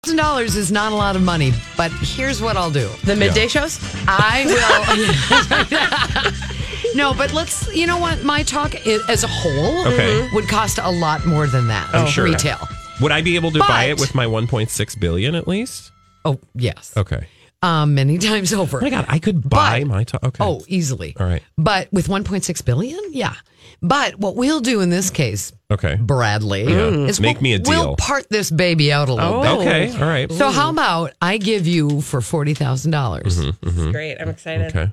Thousand 0.02 0.16
dollars 0.16 0.56
is 0.56 0.72
not 0.72 0.90
a 0.90 0.96
lot 0.96 1.14
of 1.14 1.22
money, 1.22 1.52
but 1.76 1.92
here's 1.92 2.42
what 2.42 2.56
I'll 2.56 2.70
do. 2.70 2.88
The 3.04 3.14
midday 3.14 3.46
shows. 3.46 3.78
I 4.08 4.46
will. 6.40 6.48
no, 6.94 7.14
but 7.14 7.32
let's. 7.32 7.74
You 7.74 7.86
know 7.86 7.98
what? 7.98 8.22
My 8.24 8.42
talk 8.42 8.74
i- 8.86 8.98
as 9.08 9.24
a 9.24 9.28
whole 9.28 9.86
Okay. 9.88 10.28
would 10.32 10.48
cost 10.48 10.78
a 10.82 10.90
lot 10.90 11.26
more 11.26 11.46
than 11.46 11.68
that. 11.68 11.88
I'm 11.94 12.06
sure. 12.08 12.24
Retail. 12.24 12.68
Would 13.00 13.12
I 13.12 13.20
be 13.22 13.36
able 13.36 13.50
to 13.52 13.60
buy 13.60 13.84
it 13.84 13.94
But- 13.94 14.00
with 14.00 14.14
my 14.14 14.26
one 14.26 14.46
point 14.46 14.70
six 14.70 14.94
billion 14.94 15.34
at 15.34 15.46
least? 15.46 15.90
Oh 16.24 16.38
yes. 16.54 16.92
Okay. 16.96 17.26
Um, 17.62 17.94
many 17.94 18.18
times 18.30 18.52
over. 18.52 18.78
Oh 18.78 18.82
my 18.82 18.90
god, 18.90 19.06
I 19.08 19.18
could 19.18 19.48
buy 19.48 19.80
But- 19.80 19.88
My 19.88 20.04
Talk. 20.04 20.24
Okay. 20.24 20.44
Oh, 20.44 20.62
easily. 20.68 21.14
All 21.18 21.26
right. 21.26 21.42
But 21.56 21.92
with 21.92 22.06
1.6 22.08 22.64
billion, 22.64 23.00
yeah. 23.10 23.34
But 23.82 24.18
what 24.18 24.34
we'll 24.36 24.60
do 24.60 24.80
in 24.80 24.90
this 24.90 25.10
case, 25.10 25.52
Okay. 25.70 25.96
Bradley, 26.00 26.64
Yeah. 26.64 26.88
is 27.06 27.20
Make 27.20 27.36
we'll, 27.36 27.42
me 27.42 27.52
a 27.54 27.58
deal. 27.60 27.70
We'll 27.72 27.84
deal. 27.90 27.96
part 27.96 28.28
this 28.30 28.50
baby 28.50 28.92
out 28.92 29.08
a 29.08 29.14
little 29.14 29.42
bit. 29.42 29.50
Okay. 29.60 29.92
All 29.92 30.06
right. 30.08 30.30
So 30.32 30.50
how 30.50 30.70
about 30.70 31.12
I 31.22 31.38
give 31.38 31.66
you 31.66 32.00
for 32.00 32.20
forty 32.20 32.54
thousand 32.54 32.90
dollars, 32.92 33.38
Mhm. 33.40 33.92
Great. 33.92 34.16
I'm 34.20 34.28
excited. 34.28 34.68
Okay. 34.74 34.92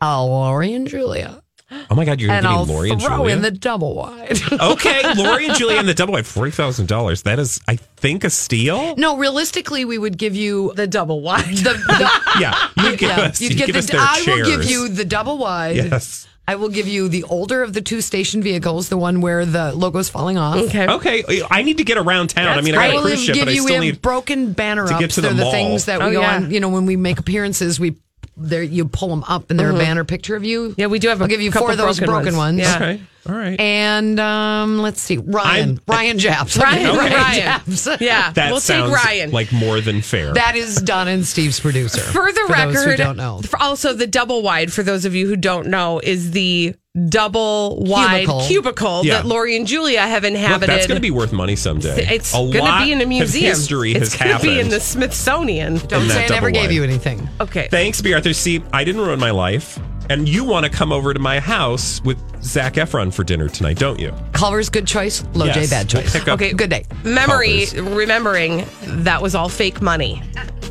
I'll 0.00 0.26
Lori 0.28 0.72
and 0.74 0.86
Julia, 0.86 1.42
Oh 1.90 1.94
my 1.94 2.04
god, 2.04 2.20
you're 2.20 2.30
and 2.30 2.44
gonna 2.44 2.58
I'll 2.58 2.64
Lori 2.64 2.90
and 2.90 3.00
throw 3.00 3.16
Julia. 3.18 3.34
in 3.36 3.42
the 3.42 3.50
double 3.50 3.94
wide. 3.94 4.38
okay, 4.60 5.02
Lori 5.14 5.46
and 5.46 5.56
Julia 5.56 5.78
and 5.78 5.88
the 5.88 5.94
double 5.94 6.12
wide, 6.14 6.26
forty 6.26 6.50
thousand 6.50 6.86
dollars. 6.88 7.22
That 7.22 7.38
is, 7.38 7.60
I 7.66 7.76
think, 7.76 8.24
a 8.24 8.30
steal. 8.30 8.94
no, 8.96 9.16
realistically, 9.16 9.84
we 9.84 9.98
would 9.98 10.16
give 10.18 10.34
you 10.36 10.72
The 10.76 10.86
double 10.86 11.20
wide. 11.22 11.44
the. 11.44 11.72
the 11.72 12.10
Yeah, 12.40 12.68
you 12.76 12.96
give 12.96 13.08
yeah, 13.10 13.20
us. 13.22 13.40
you'd 13.40 13.52
you 13.52 13.58
get 13.58 13.66
give 13.66 13.74
the. 13.74 13.78
us 13.80 13.86
their 13.90 14.00
I 14.00 14.22
will 14.26 14.44
give 14.46 14.64
you 14.70 14.88
the 14.88 15.04
double 15.04 15.38
wide. 15.38 15.76
Yes. 15.76 16.28
I 16.48 16.54
will 16.54 16.68
give 16.68 16.86
you 16.86 17.08
the 17.08 17.24
older 17.24 17.64
of 17.64 17.72
the 17.72 17.80
two 17.82 18.00
station 18.00 18.40
vehicles, 18.40 18.88
the 18.88 18.96
one 18.96 19.20
where 19.20 19.44
the 19.44 19.72
logo's 19.74 20.08
falling 20.08 20.38
off. 20.38 20.54
Okay. 20.56 20.86
Okay, 20.88 21.42
I 21.50 21.62
need 21.62 21.78
to 21.78 21.84
get 21.84 21.98
around 21.98 22.30
town. 22.30 22.56
I 22.56 22.60
mean, 22.60 22.76
I 22.76 22.84
I 22.84 22.92
got 22.92 22.98
a 22.98 23.02
cruise 23.02 23.24
ship, 23.24 23.34
give 23.34 23.46
but 23.46 23.50
I 23.50 23.54
you 23.54 23.62
still 23.62 23.76
a 23.78 23.80
need. 23.80 24.00
broken 24.00 24.52
banner 24.52 24.86
to 24.86 24.94
ups. 24.94 25.00
get 25.00 25.10
to 25.12 25.20
the 25.22 25.28
They're 25.30 25.44
the 25.46 25.50
things 25.50 25.86
that 25.86 26.00
Oh, 26.00 26.06
we 26.06 26.12
go 26.14 26.20
yeah. 26.20 26.36
on. 26.36 26.52
You 26.52 26.60
know, 26.60 26.68
when 26.68 26.86
we 26.86 26.94
make 26.94 27.18
appearances, 27.18 27.80
we 27.80 27.96
there 28.36 28.62
you 28.62 28.86
pull 28.88 29.08
them 29.08 29.24
up 29.24 29.50
and 29.50 29.58
they're 29.58 29.70
a 29.70 29.78
banner 29.78 30.04
picture 30.04 30.36
of 30.36 30.44
you. 30.44 30.74
Yeah, 30.76 30.86
we 30.86 30.98
do 30.98 31.08
have 31.08 31.22
I'll 31.22 31.28
give 31.28 31.40
you 31.40 31.50
four 31.52 31.70
of 31.72 31.78
those 31.78 31.98
broken 31.98 32.34
broken 32.34 32.36
ones. 32.36 32.58
ones. 32.62 32.68
Yeah. 32.68 32.76
Okay, 32.76 33.02
all 33.28 33.34
right. 33.34 33.58
And 33.60 34.20
um, 34.20 34.78
let's 34.80 35.00
see, 35.00 35.16
Ryan, 35.18 35.68
I'm- 35.68 35.80
Ryan 35.88 36.18
Japs, 36.18 36.56
Ryan, 36.56 36.86
Okay, 36.96 36.98
Ryan. 37.14 37.34
Japs. 37.36 37.88
Yeah. 38.00 38.30
that 38.32 38.50
we'll 38.50 38.60
sounds 38.60 38.92
take 38.94 39.04
Ryan. 39.04 39.30
like 39.30 39.52
more 39.52 39.80
than 39.80 40.02
fair. 40.02 40.32
that 40.34 40.54
is 40.56 40.76
Don 40.82 41.08
and 41.08 41.24
Steve's 41.26 41.58
producer. 41.60 42.00
for 42.12 42.30
the 42.30 42.46
record, 42.48 42.74
those 42.76 42.84
who 42.84 42.96
don't 42.96 43.16
know. 43.16 43.40
also 43.60 43.92
the 43.94 44.06
double 44.06 44.42
wide. 44.42 44.72
For 44.72 44.82
those 44.82 45.04
of 45.04 45.14
you 45.14 45.26
who 45.26 45.36
don't 45.36 45.68
know, 45.68 45.98
is 46.00 46.32
the 46.32 46.74
double 47.08 47.76
wide 47.84 48.20
Cubicle. 48.26 48.46
cubicle, 48.46 49.00
Yeah. 49.04 49.14
that 49.18 49.26
Lori 49.26 49.56
and 49.56 49.66
Julia 49.66 50.00
have 50.00 50.22
Look, 50.22 50.32
inhabited. 50.32 50.68
that's 50.70 50.86
going 50.86 50.96
to 50.96 51.00
be 51.02 51.10
worth 51.10 51.32
money 51.32 51.56
someday. 51.56 52.06
It's 52.10 52.32
going 52.32 52.52
to 52.52 52.80
be 52.84 52.92
in 52.92 53.00
a 53.00 53.06
museum. 53.06 53.44
history 53.50 53.92
it's 53.92 54.12
has 54.12 54.16
gonna 54.18 54.32
happened. 54.32 54.50
be 54.50 54.60
in 54.60 54.68
the 54.68 54.80
Smithsonian. 54.80 55.76
Don't 55.86 56.08
say 56.08 56.24
I 56.24 56.28
never 56.28 56.50
double 56.50 56.52
gave 56.52 56.62
wide. 56.70 56.72
you 56.74 56.84
anything. 56.84 57.28
Okay. 57.40 57.68
Thanks, 57.70 58.00
B. 58.00 58.14
Arthur. 58.14 58.32
See, 58.32 58.62
I 58.72 58.84
didn't 58.84 59.02
ruin 59.02 59.20
my 59.20 59.30
life, 59.30 59.78
and 60.08 60.28
you 60.28 60.44
want 60.44 60.64
to 60.64 60.70
come 60.70 60.92
over 60.92 61.12
to 61.12 61.20
my 61.20 61.38
house 61.40 62.00
with 62.04 62.16
Zac 62.42 62.74
Efron 62.74 63.12
for 63.12 63.24
dinner 63.24 63.48
tonight, 63.48 63.78
don't 63.78 63.98
you? 64.00 64.12
Culver's 64.32 64.68
good 64.70 64.86
choice. 64.86 65.22
Low 65.34 65.46
J 65.50 65.60
Yes. 65.62 65.70
bad 65.70 65.88
choice. 65.88 66.12
We'll 66.14 66.22
pick 66.22 66.28
up 66.28 66.34
Okay. 66.40 66.52
Good 66.52 66.70
day. 66.70 66.84
Memory, 67.04 67.66
Culvers. 67.66 67.74
remembering 67.94 68.64
that 68.84 69.20
was 69.20 69.34
all 69.34 69.48
fake 69.48 69.82
money. 69.82 70.22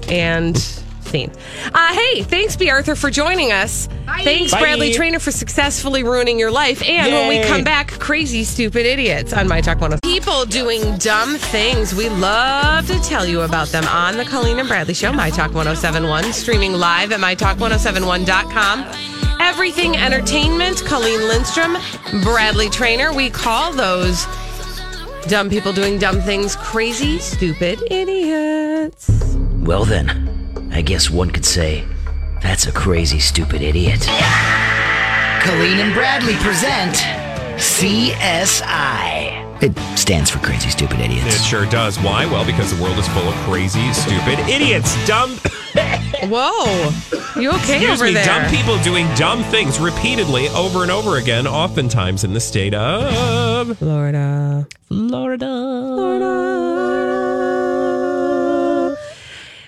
And 0.10 0.56
scene. 1.08 1.32
Uh, 1.74 1.94
hey, 1.94 2.24
thanks, 2.24 2.56
B. 2.56 2.70
Arthur, 2.70 2.96
for 2.96 3.10
joining 3.10 3.52
us. 3.52 3.88
Thanks, 4.24 4.52
Bye. 4.52 4.60
Bradley 4.62 4.94
Trainer, 4.94 5.20
for 5.20 5.32
successfully 5.32 6.04
ruining 6.04 6.40
your 6.40 6.52
life. 6.52 6.84
And 6.88 7.12
when 7.12 7.28
we 7.28 7.44
come 7.48 7.64
back, 7.64 7.92
crazy, 8.00 8.44
stupid 8.44 8.86
idiots 8.86 9.34
on 9.34 9.48
My 9.48 9.62
Talk 9.62 9.82
105. 9.82 10.02
People 10.02 10.46
doing 10.46 10.98
dumb 10.98 11.36
things. 11.36 11.94
We 11.96 12.10
love 12.10 12.88
to 12.88 13.00
tell 13.02 13.26
you 13.26 13.42
about 13.42 13.70
them 13.70 13.86
on 13.86 14.18
the 14.18 14.26
Colleen 14.26 14.60
and 14.60 14.68
Bradley 14.68 14.94
Show, 14.94 15.12
My 15.12 15.30
Talk 15.30 15.54
1071, 15.54 16.34
streaming 16.34 16.74
live 16.74 17.12
at 17.12 17.20
MyTalk1071.com. 17.20 18.86
Everything 19.42 19.96
Entertainment, 19.98 20.84
Colleen 20.86 21.20
Lindstrom, 21.28 21.78
Bradley 22.24 22.70
Trainer. 22.70 23.14
We 23.14 23.30
call 23.30 23.74
those 23.74 24.26
dumb 25.28 25.50
people 25.50 25.74
doing 25.74 25.98
dumb 25.98 26.22
things 26.22 26.56
crazy, 26.56 27.20
stupid 27.20 27.80
idiots. 27.92 29.10
Well, 29.62 29.86
then, 29.86 30.08
I 30.76 30.82
guess 30.82 31.10
one 31.10 31.32
could 31.32 31.46
say 31.46 31.86
that's 32.42 32.68
a 32.68 32.72
crazy, 32.74 33.18
stupid 33.18 33.62
idiot. 33.62 34.02
Colleen 35.42 35.80
and 35.80 35.94
Bradley 35.94 36.34
present 36.36 36.96
CSI. 37.56 39.42
It 39.64 39.74
stands 39.98 40.30
for 40.30 40.40
Crazy 40.40 40.70
Stupid 40.70 41.00
idiots. 41.00 41.34
It 41.40 41.44
sure 41.46 41.66
does. 41.68 41.98
Why? 42.02 42.26
Well, 42.26 42.46
because 42.46 42.76
the 42.76 42.84
world 42.84 42.98
is 42.98 43.08
full 43.08 43.24
of 43.24 43.34
crazy, 43.46 43.94
stupid 43.94 44.38
idiots. 44.50 44.94
Dumb. 45.08 45.38
Whoa. 46.30 46.92
You 47.40 47.52
okay 47.52 47.78
Excuse 47.78 47.92
over 47.92 48.04
me. 48.04 48.14
there? 48.14 48.26
Dumb 48.26 48.50
people 48.52 48.78
doing 48.84 49.08
dumb 49.16 49.44
things 49.44 49.80
repeatedly 49.80 50.50
over 50.50 50.82
and 50.84 50.92
over 50.92 51.16
again, 51.20 51.48
oftentimes 51.48 52.26
in 52.26 52.34
the 52.34 52.42
state 52.42 52.74
of 52.74 53.78
Florida. 53.78 54.68
Florida. 54.90 55.48
Florida. 55.96 56.36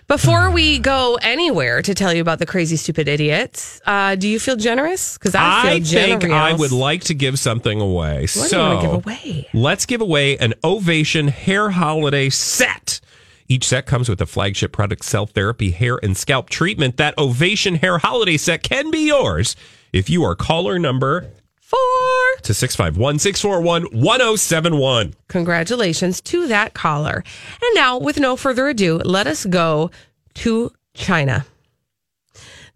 Before 0.08 0.50
we 0.52 0.80
go 0.80 1.20
anywhere 1.22 1.82
to 1.82 1.94
tell 1.94 2.14
you 2.14 2.22
about 2.22 2.40
the 2.40 2.46
crazy, 2.46 2.78
stupid 2.78 3.10
idiots, 3.10 3.82
uh, 3.86 4.16
do 4.16 4.30
you 4.30 4.40
feel 4.40 4.56
generous? 4.56 5.18
Because 5.18 5.36
I 5.36 5.40
feel 5.40 5.72
I 5.72 5.74
think 5.74 5.86
generous. 6.22 6.32
I 6.34 6.54
would 6.54 6.72
like 6.72 7.02
to 7.06 7.14
give 7.14 7.38
something 7.38 7.82
away. 7.82 8.22
What 8.22 8.30
so 8.30 8.48
do 8.50 8.56
you 8.56 8.62
want 8.64 8.82
to 8.82 8.88
give 8.88 9.06
away? 9.06 9.50
let's 9.54 9.86
give 9.86 10.00
away 10.00 10.38
an 10.38 10.54
Ovation 10.64 11.28
hair 11.28 11.72
holiday 11.72 12.30
set. 12.30 13.02
Each 13.50 13.66
set 13.68 13.86
comes 13.86 14.08
with 14.08 14.22
a 14.22 14.26
flagship 14.26 14.72
product, 14.72 15.04
cell 15.04 15.26
therapy, 15.26 15.72
hair, 15.72 16.00
and 16.02 16.16
scalp 16.16 16.50
treatment. 16.50 16.96
That 16.96 17.18
Ovation 17.18 17.76
hair 17.76 17.98
holiday 17.98 18.38
set 18.38 18.64
can 18.64 18.90
be 18.92 19.08
yours 19.08 19.58
if 19.92 20.10
you 20.10 20.24
are 20.24 20.36
caller 20.36 20.80
number 20.80 21.32
Four. 21.68 22.42
to 22.44 22.54
651 22.54 23.20
641 23.20 23.84
1071. 24.02 25.14
Congratulations 25.28 26.22
to 26.22 26.48
that 26.48 26.74
caller. 26.74 27.24
And 27.62 27.76
now, 27.76 27.98
with 27.98 28.20
no 28.22 28.38
further 28.38 28.70
ado, 28.70 29.00
let 29.00 29.28
us 29.28 29.46
go 29.46 29.92
to 30.36 30.72
China. 30.94 31.46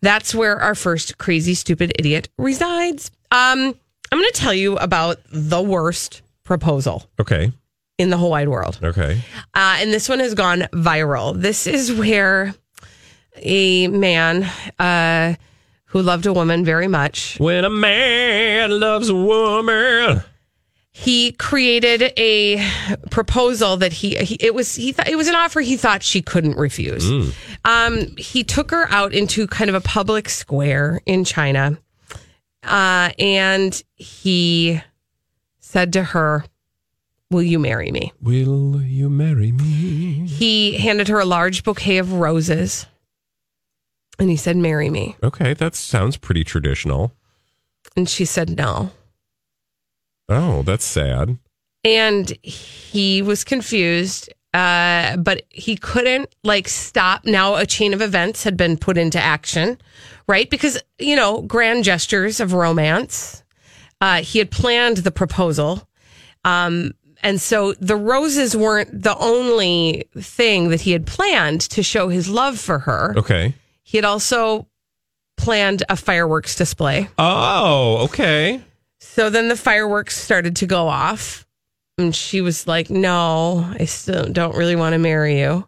That's 0.01 0.35
where 0.35 0.59
our 0.59 0.75
first 0.75 1.17
crazy, 1.17 1.53
stupid 1.53 1.93
idiot 1.97 2.27
resides. 2.37 3.11
Um, 3.31 3.59
I'm 4.11 4.19
going 4.19 4.29
to 4.33 4.39
tell 4.41 4.53
you 4.53 4.75
about 4.77 5.19
the 5.31 5.61
worst 5.61 6.21
proposal 6.43 7.05
Okay. 7.17 7.53
in 7.97 8.09
the 8.09 8.17
whole 8.17 8.31
wide 8.31 8.49
world. 8.49 8.77
Okay. 8.83 9.21
Uh, 9.53 9.77
and 9.79 9.93
this 9.93 10.09
one 10.09 10.19
has 10.19 10.33
gone 10.33 10.67
viral. 10.73 11.39
This 11.39 11.65
is 11.65 11.93
where 11.93 12.53
a 13.37 13.87
man 13.87 14.43
uh, 14.79 15.35
who 15.91 16.01
loved 16.01 16.25
a 16.25 16.33
woman 16.33 16.65
very 16.65 16.87
much 16.87 17.37
When 17.39 17.63
a 17.65 17.69
man 17.69 18.79
loves 18.79 19.09
a 19.09 19.15
woman. 19.15 20.23
he 20.91 21.31
created 21.33 22.13
a 22.17 22.65
proposal 23.09 23.77
that 23.77 23.93
he, 23.93 24.15
he 24.17 24.35
it 24.39 24.53
was 24.53 24.75
he 24.75 24.91
thought 24.91 25.07
it 25.07 25.15
was 25.15 25.27
an 25.27 25.35
offer 25.35 25.61
he 25.61 25.77
thought 25.77 26.03
she 26.03 26.21
couldn't 26.21 26.57
refuse. 26.57 27.09
Mm. 27.09 27.33
Um, 27.63 28.15
he 28.17 28.43
took 28.43 28.71
her 28.71 28.87
out 28.91 29.13
into 29.13 29.47
kind 29.47 29.69
of 29.69 29.75
a 29.75 29.81
public 29.81 30.27
square 30.29 30.99
in 31.05 31.23
China, 31.23 31.77
uh, 32.63 33.11
and 33.19 33.81
he 33.95 34.81
said 35.59 35.93
to 35.93 36.03
her, 36.03 36.43
"Will 37.29 37.43
you 37.43 37.59
marry 37.59 37.91
me?" 37.91 38.11
Will 38.21 38.81
you 38.81 39.09
marry 39.09 39.51
me? 39.51 40.25
He 40.27 40.73
handed 40.77 41.07
her 41.07 41.19
a 41.19 41.25
large 41.25 41.63
bouquet 41.63 41.97
of 41.99 42.11
roses, 42.13 42.85
and 44.21 44.29
he 44.29 44.37
said, 44.37 44.55
"Marry 44.55 44.89
me." 44.89 45.15
Okay, 45.21 45.53
that 45.55 45.75
sounds 45.75 46.15
pretty 46.15 46.43
traditional. 46.45 47.11
And 47.97 48.07
she 48.07 48.23
said, 48.23 48.49
"No." 48.57 48.91
Oh, 50.29 50.61
that's 50.63 50.85
sad. 50.85 51.37
and 51.83 52.29
he 52.43 53.21
was 53.23 53.43
confused 53.43 54.29
uh 54.53 55.15
but 55.17 55.43
he 55.49 55.75
couldn't 55.77 56.29
like 56.43 56.67
stop 56.67 57.25
now 57.25 57.55
a 57.55 57.65
chain 57.65 57.93
of 57.93 58.01
events 58.01 58.43
had 58.43 58.55
been 58.57 58.77
put 58.77 58.97
into 58.97 59.17
action 59.19 59.77
right 60.27 60.49
because 60.49 60.77
you 60.99 61.15
know 61.15 61.41
grand 61.43 61.83
gestures 61.85 62.39
of 62.41 62.51
romance 62.53 63.43
uh 64.01 64.21
he 64.21 64.37
had 64.39 64.51
planned 64.51 64.97
the 64.97 65.11
proposal 65.11 65.87
um 66.45 66.91
and 67.23 67.39
so 67.41 67.73
the 67.79 67.95
roses 67.95 68.55
weren't 68.55 68.91
the 69.03 69.17
only 69.17 70.03
thing 70.19 70.67
that 70.69 70.81
he 70.81 70.91
had 70.91 71.07
planned 71.07 71.61
to 71.61 71.81
show 71.81 72.09
his 72.09 72.27
love 72.29 72.59
for 72.59 72.77
her 72.79 73.13
Okay. 73.17 73.55
He 73.91 73.97
had 73.97 74.05
also 74.05 74.67
planned 75.37 75.83
a 75.89 75.97
fireworks 75.97 76.55
display 76.55 77.09
Oh, 77.17 77.97
okay. 78.05 78.61
so 78.99 79.29
then 79.29 79.49
the 79.49 79.57
fireworks 79.57 80.17
started 80.17 80.55
to 80.57 80.65
go 80.65 80.87
off. 80.87 81.45
And 81.97 82.15
she 82.15 82.41
was 82.41 82.65
like, 82.67 82.89
No, 82.89 83.69
I 83.79 83.85
still 83.85 84.25
don't 84.31 84.55
really 84.55 84.75
want 84.75 84.93
to 84.93 84.97
marry 84.99 85.39
you. 85.39 85.67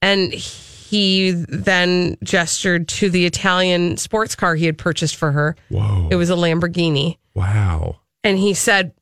And 0.00 0.32
he 0.32 1.30
then 1.30 2.16
gestured 2.24 2.88
to 2.88 3.10
the 3.10 3.26
Italian 3.26 3.96
sports 3.96 4.34
car 4.34 4.54
he 4.54 4.66
had 4.66 4.78
purchased 4.78 5.14
for 5.16 5.30
her. 5.32 5.54
Whoa. 5.68 6.08
It 6.10 6.16
was 6.16 6.30
a 6.30 6.34
Lamborghini. 6.34 7.18
Wow. 7.34 8.00
And 8.24 8.38
he 8.38 8.54
said, 8.54 8.92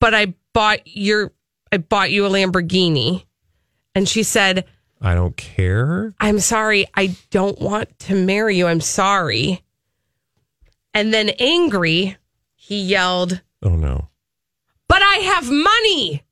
But 0.00 0.14
I 0.14 0.34
bought 0.52 0.80
your 0.86 1.32
I 1.72 1.78
bought 1.78 2.10
you 2.10 2.26
a 2.26 2.30
Lamborghini. 2.30 3.24
And 3.94 4.08
she 4.08 4.22
said, 4.22 4.66
I 5.00 5.14
don't 5.14 5.36
care. 5.36 6.14
I'm 6.20 6.40
sorry, 6.40 6.86
I 6.94 7.16
don't 7.30 7.60
want 7.60 7.98
to 8.00 8.14
marry 8.14 8.56
you. 8.56 8.66
I'm 8.66 8.80
sorry. 8.82 9.62
And 10.92 11.14
then 11.14 11.30
angry, 11.38 12.16
he 12.54 12.80
yelled, 12.82 13.40
Oh 13.62 13.70
no. 13.76 14.08
But 14.88 15.02
I 15.02 15.16
have 15.16 15.50
money. 15.50 16.22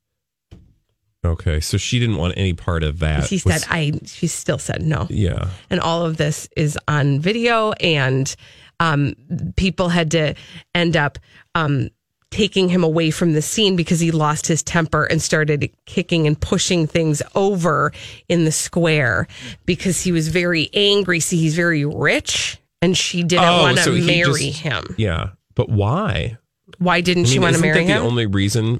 Okay, 1.25 1.59
so 1.59 1.77
she 1.77 1.99
didn't 1.99 2.15
want 2.17 2.33
any 2.37 2.53
part 2.53 2.83
of 2.83 2.99
that. 2.99 3.25
She 3.27 3.35
Was- 3.45 3.61
said, 3.61 3.63
I, 3.69 3.91
she 4.05 4.27
still 4.27 4.57
said 4.57 4.81
no. 4.81 5.07
Yeah. 5.09 5.49
And 5.69 5.79
all 5.79 6.05
of 6.05 6.17
this 6.17 6.47
is 6.55 6.77
on 6.87 7.19
video, 7.19 7.71
and 7.73 8.33
um, 8.79 9.15
people 9.57 9.89
had 9.89 10.11
to 10.11 10.35
end 10.73 10.95
up 10.95 11.19
um, 11.55 11.89
taking 12.31 12.69
him 12.69 12.83
away 12.83 13.09
from 13.11 13.33
the 13.33 13.41
scene 13.41 13.75
because 13.75 13.99
he 13.99 14.11
lost 14.11 14.45
his 14.47 14.61
temper 14.61 15.05
and 15.05 15.21
started 15.21 15.69
kicking 15.85 16.27
and 16.27 16.39
pushing 16.39 16.85
things 16.85 17.21
over 17.35 17.91
in 18.27 18.45
the 18.45 18.51
square 18.51 19.27
because 19.65 20.01
he 20.01 20.11
was 20.11 20.27
very 20.27 20.69
angry. 20.73 21.19
See, 21.19 21.37
he's 21.37 21.55
very 21.55 21.85
rich, 21.85 22.59
and 22.81 22.95
she 22.97 23.23
didn't 23.23 23.45
Oh, 23.45 23.61
want 23.63 23.77
to 23.77 23.83
so 23.83 23.91
marry 23.93 24.23
just- 24.49 24.59
him. 24.59 24.95
Yeah, 24.97 25.29
but 25.55 25.69
why? 25.69 26.37
Why 26.77 27.01
didn't 27.01 27.25
I 27.25 27.29
she 27.29 27.39
want 27.39 27.55
to 27.55 27.61
marry 27.61 27.83
him? 27.85 28.01
The 28.03 28.07
only 28.07 28.25
reason, 28.27 28.79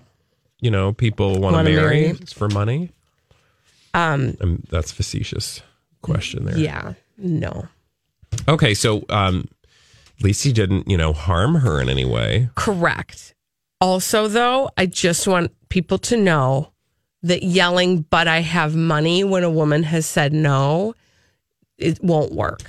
you 0.62 0.69
know, 0.69 0.93
people 0.93 1.39
want 1.39 1.55
to 1.55 1.63
marry, 1.63 2.01
marry. 2.01 2.05
is 2.21 2.31
for 2.31 2.47
money. 2.49 2.91
um, 3.95 4.38
Um, 4.41 4.62
that's 4.69 4.91
facetious 4.91 5.62
question 6.03 6.45
there. 6.45 6.57
yeah, 6.57 6.93
no. 7.17 7.67
Okay, 8.47 8.75
so 8.75 9.03
um, 9.09 9.47
at 10.19 10.23
least 10.23 10.43
he 10.43 10.53
didn't, 10.53 10.88
you 10.88 10.97
know, 10.97 11.13
harm 11.13 11.55
her 11.55 11.81
in 11.81 11.89
any 11.89 12.05
way. 12.05 12.49
Correct. 12.53 13.33
Also, 13.81 14.27
though, 14.27 14.69
I 14.77 14.85
just 14.85 15.27
want 15.27 15.51
people 15.69 15.97
to 15.99 16.17
know 16.17 16.71
that 17.23 17.43
yelling, 17.43 18.01
but 18.09 18.27
I 18.27 18.39
have 18.41 18.75
money 18.75 19.23
when 19.23 19.43
a 19.43 19.49
woman 19.49 19.83
has 19.83 20.05
said 20.05 20.33
no, 20.33 20.95
it 21.77 22.01
won't 22.03 22.33
work. 22.33 22.61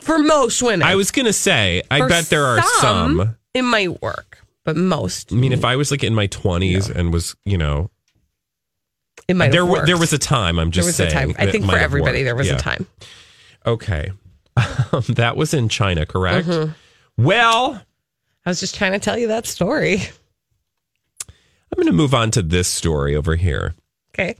For 0.00 0.18
most 0.18 0.62
women. 0.62 0.82
I 0.86 0.94
was 0.96 1.10
gonna 1.10 1.32
say, 1.32 1.82
I 1.90 2.00
For 2.00 2.08
bet 2.08 2.24
there 2.26 2.44
are 2.44 2.62
some. 2.80 3.36
It 3.54 3.62
might 3.62 4.02
work, 4.02 4.38
but 4.64 4.76
most. 4.76 5.32
I 5.32 5.36
mean, 5.36 5.52
if 5.52 5.64
I 5.64 5.76
was 5.76 5.90
like 5.90 6.02
in 6.02 6.14
my 6.14 6.26
twenties 6.26 6.90
and 6.90 7.12
was, 7.12 7.36
you 7.44 7.56
know, 7.56 7.90
It 9.28 9.36
might 9.36 9.52
there 9.52 9.64
there 9.86 9.96
was 9.98 10.12
a 10.12 10.18
time. 10.18 10.58
I'm 10.58 10.66
There 10.68 10.82
just 10.82 10.86
was 10.88 10.96
saying. 10.96 11.10
a 11.10 11.14
time. 11.14 11.34
I 11.38 11.50
think 11.50 11.64
for 11.66 11.76
everybody, 11.78 12.18
worked. 12.18 12.24
there 12.24 12.34
was 12.36 12.48
Yeah. 12.48 12.56
a 12.56 12.58
time. 12.58 12.86
Okay, 13.64 14.10
that 15.10 15.36
was 15.36 15.54
in 15.54 15.68
China, 15.68 16.04
correct? 16.04 16.48
Mhm. 16.48 16.74
Well, 17.16 17.80
I 18.46 18.50
was 18.50 18.60
just 18.60 18.74
trying 18.74 18.92
to 18.92 18.98
tell 18.98 19.16
you 19.18 19.28
that 19.28 19.46
story. 19.46 20.02
I'm 21.28 21.76
going 21.76 21.86
to 21.86 21.92
move 21.92 22.14
on 22.14 22.30
to 22.32 22.42
this 22.42 22.68
story 22.68 23.16
over 23.16 23.36
here. 23.36 23.74
Okay. 24.14 24.36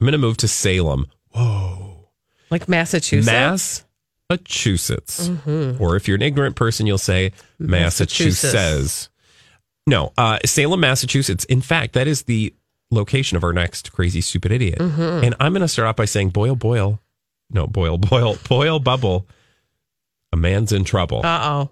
I'm 0.00 0.04
going 0.04 0.12
to 0.12 0.18
move 0.18 0.36
to 0.38 0.48
Salem, 0.48 1.06
Whoa. 1.32 2.08
Like 2.50 2.68
Massachusetts. 2.68 3.84
Massachusetts. 4.30 5.28
Mhm. 5.28 5.78
Or 5.80 5.96
if 5.96 6.08
you're 6.08 6.14
an 6.16 6.22
ignorant 6.22 6.56
person, 6.56 6.86
you'll 6.86 6.98
say 6.98 7.32
Massachusetts. 7.58 8.52
Massachusetts. 8.54 9.08
No, 9.86 10.12
uh, 10.18 10.38
Salem, 10.44 10.80
Massachusetts. 10.80 11.44
In 11.44 11.60
fact, 11.60 11.92
that 11.94 12.06
is 12.08 12.22
the 12.22 12.54
location 12.90 13.36
of 13.36 13.44
our 13.44 13.52
next 13.52 13.92
crazy 13.92 14.20
stupid 14.22 14.50
idiot. 14.52 14.78
Mhm. 14.78 15.24
And 15.24 15.34
I'm 15.40 15.52
going 15.52 15.60
to 15.62 15.68
start 15.68 15.88
off 15.88 15.96
by 15.96 16.04
saying, 16.06 16.30
boil, 16.30 16.56
boil. 16.56 17.00
No, 17.50 17.66
boil, 17.66 17.98
boil, 17.98 18.38
boil, 18.48 18.78
bubble. 18.80 19.26
A 20.32 20.36
man's 20.36 20.72
in 20.72 20.84
trouble. 20.84 21.20
Uh 21.24 21.40
oh. 21.42 21.70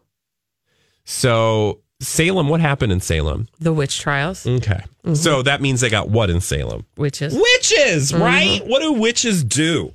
So, 1.06 1.80
Salem, 2.00 2.48
what 2.48 2.60
happened 2.60 2.92
in 2.92 3.00
Salem? 3.00 3.48
The 3.60 3.72
witch 3.72 3.98
trials. 4.00 4.46
Okay. 4.46 4.80
So 5.14 5.40
that 5.42 5.62
means 5.62 5.80
they 5.80 5.88
got 5.88 6.10
what 6.10 6.28
in 6.30 6.40
Salem? 6.40 6.84
Witches. 6.96 7.32
Witches, 7.34 8.12
Mhm. 8.12 8.20
right? 8.20 8.66
What 8.66 8.80
do 8.82 8.92
witches 8.92 9.44
do? 9.44 9.94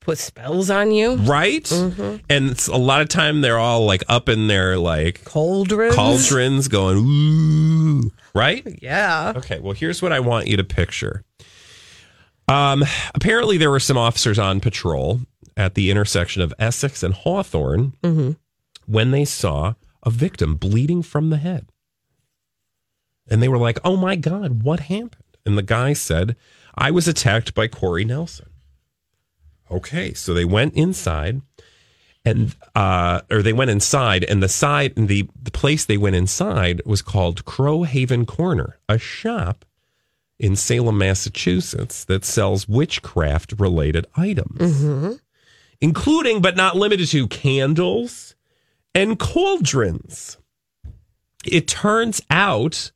Put 0.00 0.18
spells 0.18 0.68
on 0.68 0.92
you. 0.92 1.14
Right? 1.14 1.68
And 1.72 2.50
it's 2.50 2.68
a 2.68 2.76
lot 2.76 3.00
of 3.00 3.08
time 3.08 3.40
they're 3.40 3.58
all 3.58 3.86
like 3.86 4.04
up 4.06 4.28
in 4.28 4.48
their 4.48 4.76
like 4.78 5.24
cauldrons, 5.24 5.94
cauldrons 5.94 6.68
going, 6.68 6.98
ooh, 6.98 8.12
right? 8.34 8.66
Yeah. 8.82 9.32
Okay, 9.34 9.60
well, 9.60 9.72
here's 9.72 10.02
what 10.02 10.12
I 10.12 10.20
want 10.20 10.46
you 10.46 10.58
to 10.58 10.64
picture. 10.64 11.24
Um, 12.48 12.84
apparently, 13.14 13.56
there 13.56 13.70
were 13.70 13.80
some 13.80 13.96
officers 13.96 14.38
on 14.38 14.60
patrol 14.60 15.22
at 15.56 15.74
the 15.74 15.90
intersection 15.90 16.42
of 16.42 16.52
Essex 16.58 17.02
and 17.02 17.14
Hawthorne 17.14 17.94
Mm-hmm. 18.02 18.32
when 18.86 19.10
they 19.10 19.24
saw 19.24 19.72
a 20.04 20.10
victim 20.10 20.54
bleeding 20.56 21.02
from 21.02 21.30
the 21.30 21.38
head. 21.38 21.66
And 23.28 23.42
they 23.42 23.48
were 23.48 23.58
like, 23.58 23.78
oh 23.84 23.96
my 23.96 24.16
God, 24.16 24.62
what 24.62 24.80
happened? 24.80 25.16
And 25.46 25.56
the 25.58 25.62
guy 25.62 25.92
said, 25.92 26.36
I 26.74 26.90
was 26.90 27.08
attacked 27.08 27.54
by 27.54 27.68
Corey 27.68 28.04
Nelson. 28.04 28.48
Okay, 29.70 30.12
so 30.14 30.34
they 30.34 30.44
went 30.44 30.74
inside 30.74 31.40
and 32.26 32.54
uh 32.74 33.20
or 33.30 33.42
they 33.42 33.52
went 33.52 33.70
inside 33.70 34.24
and 34.24 34.42
the 34.42 34.48
side 34.48 34.92
and 34.96 35.08
the 35.08 35.28
the 35.42 35.50
place 35.50 35.84
they 35.84 35.96
went 35.98 36.16
inside 36.16 36.80
was 36.86 37.02
called 37.02 37.44
Crow 37.44 37.82
Haven 37.82 38.24
Corner, 38.26 38.78
a 38.88 38.98
shop 38.98 39.64
in 40.38 40.56
Salem, 40.56 40.98
Massachusetts 40.98 42.04
that 42.06 42.24
sells 42.24 42.68
witchcraft 42.68 43.54
related 43.58 44.06
items, 44.16 44.58
Mm-hmm. 44.58 45.12
including 45.80 46.40
but 46.42 46.56
not 46.56 46.76
limited 46.76 47.08
to 47.08 47.26
candles 47.28 48.33
and 48.94 49.18
cauldrons. 49.18 50.38
It 51.44 51.68
turns 51.68 52.22
out 52.30 52.92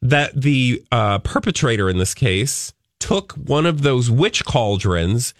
that 0.00 0.40
the 0.40 0.84
uh, 0.92 1.18
perpetrator 1.20 1.88
in 1.88 1.98
this 1.98 2.14
case 2.14 2.72
took 2.98 3.32
one 3.32 3.66
of 3.66 3.82
those 3.82 4.10
witch 4.10 4.44
cauldrons 4.44 5.34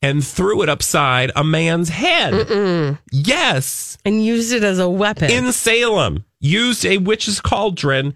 and 0.00 0.24
threw 0.24 0.62
it 0.62 0.68
upside 0.68 1.32
a 1.34 1.42
man's 1.42 1.88
head. 1.88 2.98
Yes. 3.10 3.98
And 4.04 4.24
used 4.24 4.52
it 4.52 4.62
as 4.62 4.78
a 4.78 4.88
weapon. 4.88 5.30
In 5.30 5.52
Salem, 5.52 6.24
used 6.38 6.86
a 6.86 6.98
witch's 6.98 7.40
cauldron. 7.40 8.14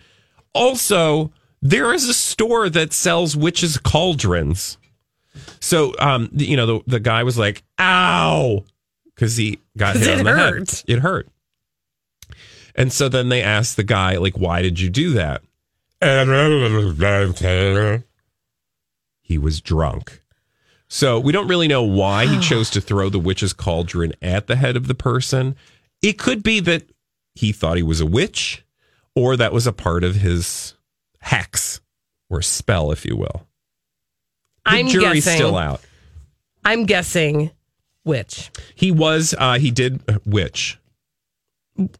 Also, 0.54 1.32
there 1.60 1.92
is 1.92 2.08
a 2.08 2.14
store 2.14 2.68
that 2.68 2.92
sells 2.92 3.36
witches' 3.36 3.78
cauldrons. 3.78 4.78
So, 5.60 5.94
um, 5.98 6.28
you 6.32 6.56
know, 6.56 6.66
the, 6.66 6.80
the 6.86 7.00
guy 7.00 7.22
was 7.22 7.38
like, 7.38 7.64
ow, 7.78 8.64
because 9.22 9.36
he 9.36 9.60
got 9.76 9.94
hit 9.94 10.08
it 10.08 10.18
on 10.18 10.24
the 10.24 10.32
hurt. 10.32 10.70
head. 10.70 10.82
It 10.88 10.98
hurt. 10.98 11.28
And 12.74 12.92
so 12.92 13.08
then 13.08 13.28
they 13.28 13.40
asked 13.40 13.76
the 13.76 13.84
guy, 13.84 14.16
like, 14.16 14.36
why 14.36 14.62
did 14.62 14.80
you 14.80 14.90
do 14.90 15.12
that? 15.12 15.42
He 19.20 19.38
was 19.38 19.60
drunk. 19.60 20.24
So 20.88 21.20
we 21.20 21.30
don't 21.30 21.46
really 21.46 21.68
know 21.68 21.84
why 21.84 22.26
he 22.26 22.40
chose 22.40 22.68
to 22.70 22.80
throw 22.80 23.08
the 23.10 23.20
witch's 23.20 23.52
cauldron 23.52 24.12
at 24.20 24.48
the 24.48 24.56
head 24.56 24.76
of 24.76 24.88
the 24.88 24.94
person. 24.94 25.54
It 26.02 26.18
could 26.18 26.42
be 26.42 26.58
that 26.58 26.82
he 27.36 27.52
thought 27.52 27.76
he 27.76 27.84
was 27.84 28.00
a 28.00 28.06
witch, 28.06 28.64
or 29.14 29.36
that 29.36 29.52
was 29.52 29.68
a 29.68 29.72
part 29.72 30.02
of 30.02 30.16
his 30.16 30.74
hex 31.20 31.80
or 32.28 32.42
spell, 32.42 32.90
if 32.90 33.04
you 33.06 33.16
will. 33.16 33.46
The 34.64 34.72
I'm 34.72 34.88
jury's 34.88 35.24
guessing. 35.26 35.36
still 35.36 35.56
out. 35.56 35.80
I'm 36.64 36.86
guessing 36.86 37.52
which. 38.04 38.50
He 38.74 38.90
was, 38.90 39.34
uh, 39.38 39.58
he 39.58 39.70
did 39.70 40.00
which 40.26 40.78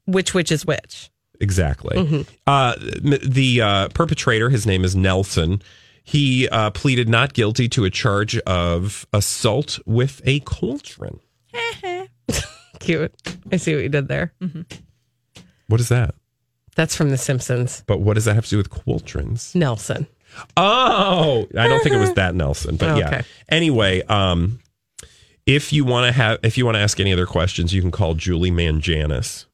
Which 0.07 0.35
which 0.35 0.51
is 0.53 0.67
which. 0.67 1.11
exactly. 1.41 1.97
Mhm. 1.97 2.27
Uh, 2.47 2.75
the 3.27 3.61
uh, 3.63 3.89
perpetrator, 3.89 4.51
his 4.51 4.67
name 4.67 4.85
is 4.85 4.95
Nelson. 4.97 5.63
He 6.05 6.49
uh, 6.49 6.71
pleaded 6.71 7.09
not 7.09 7.33
guilty 7.33 7.69
to 7.71 7.85
a 7.85 7.91
charge 7.91 8.37
of 8.41 9.07
assault 9.13 9.79
with 9.87 10.21
a 10.25 10.41
cauldron. 10.41 11.21
Cute. 12.81 13.15
I 13.53 13.57
see 13.57 13.75
what 13.75 13.83
you 13.85 13.89
did 13.89 14.09
there. 14.09 14.33
What 15.69 15.81
is 15.81 15.89
that? 15.89 16.15
That's 16.75 16.97
from 16.97 17.11
The 17.11 17.19
Simpsons. 17.19 17.85
But 17.87 18.01
what 18.01 18.15
does 18.15 18.25
that 18.25 18.35
have 18.35 18.45
to 18.45 18.51
do 18.51 18.57
with 18.57 18.71
cauldrons? 18.71 19.55
Nelson. 19.55 20.07
Oh, 20.57 21.47
I 21.57 21.69
don't 21.69 21.83
think 21.83 21.95
it 21.95 21.99
was 22.01 22.15
that 22.15 22.35
Nelson, 22.35 22.77
but 22.77 22.97
yeah. 22.99 23.07
Okay. 23.09 23.23
Anyway, 23.51 24.03
um, 24.03 24.59
if 25.47 25.73
you 25.73 25.85
want 25.85 26.07
to 26.07 26.13
have, 26.13 26.39
if 26.43 26.57
you 26.59 26.65
want 26.65 26.77
to 26.77 26.81
ask 26.81 27.01
any 27.01 27.13
other 27.13 27.27
questions, 27.27 27.73
you 27.75 27.81
can 27.81 27.91
call 27.91 28.15
Julie 28.15 28.51
Manganis. 28.51 29.47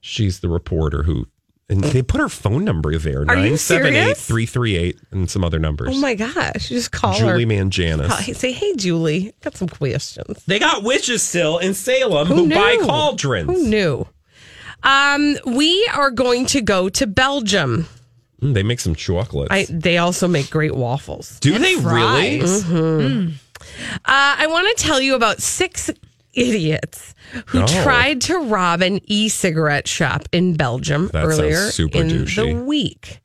She's 0.00 0.40
the 0.40 0.48
reporter 0.48 1.04
who, 1.04 1.26
and 1.70 1.82
they 1.82 2.02
put 2.02 2.20
her 2.20 2.28
phone 2.28 2.62
number 2.64 2.98
there 2.98 3.24
Are 3.26 3.38
you 3.38 3.56
serious? 3.56 4.26
338 4.26 5.00
and 5.12 5.30
some 5.30 5.42
other 5.42 5.58
numbers. 5.58 5.88
Oh 5.92 5.98
my 5.98 6.14
gosh. 6.14 6.70
You 6.70 6.76
just 6.76 6.92
call 6.92 7.14
Julie 7.14 7.44
her. 7.44 7.48
Manganis. 7.48 8.08
Call- 8.08 8.34
Say, 8.34 8.52
hey, 8.52 8.74
Julie, 8.76 9.32
got 9.42 9.56
some 9.56 9.68
questions. 9.68 10.44
They 10.46 10.58
got 10.58 10.82
witches 10.82 11.22
still 11.22 11.56
in 11.58 11.72
Salem 11.72 12.26
Who 12.28 12.34
who, 12.34 12.50
buy 12.50 12.74
knew? 12.78 12.84
cauldrons. 12.86 13.50
Who 13.50 13.66
knew? 13.68 14.06
Um, 14.82 15.38
we 15.46 15.88
are 15.94 16.10
going 16.10 16.44
to 16.46 16.60
go 16.60 16.90
to 16.90 17.06
Belgium. 17.06 17.86
Mm, 18.42 18.52
they 18.52 18.62
make 18.62 18.80
some 18.80 18.94
chocolates. 18.94 19.50
I, 19.50 19.66
they 19.70 19.96
also 19.96 20.28
make 20.28 20.50
great 20.50 20.74
waffles. 20.74 21.38
Do 21.40 21.58
they 21.58 21.76
really? 21.76 22.40
Mhm. 22.40 23.32
Uh, 24.04 24.36
I 24.38 24.46
want 24.48 24.76
to 24.76 24.82
tell 24.84 25.00
you 25.00 25.14
about 25.14 25.40
six 25.42 25.90
idiots 26.32 27.14
who 27.46 27.62
Oh. 27.62 27.66
tried 27.82 28.20
to 28.22 28.38
rob 28.38 28.82
an 28.82 29.00
e-cigarette 29.04 29.86
shop 29.88 30.28
in 30.32 30.54
Belgium 30.54 31.08
That 31.12 31.24
earlier 31.24 31.70
in 31.92 32.24
the 32.56 32.62
week. 32.64 33.20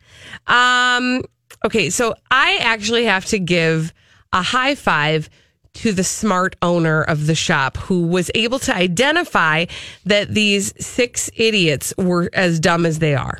Um, 0.47 1.23
okay, 1.65 1.89
so 1.89 2.15
I 2.31 2.57
actually 2.61 3.05
have 3.05 3.25
to 3.25 3.39
give 3.39 3.93
a 4.31 4.41
high 4.41 4.75
five 4.75 5.29
to 5.75 5.91
the 5.91 6.03
smart 6.03 6.55
owner 6.61 7.01
of 7.03 7.27
the 7.27 7.35
shop 7.35 7.77
who 7.77 8.07
was 8.07 8.29
able 8.35 8.59
to 8.59 8.75
identify 8.75 9.65
that 10.05 10.33
these 10.33 10.73
six 10.83 11.29
idiots 11.35 11.93
were 11.97 12.29
as 12.33 12.59
dumb 12.59 12.85
as 12.85 12.99
they 12.99 13.15
are. 13.15 13.39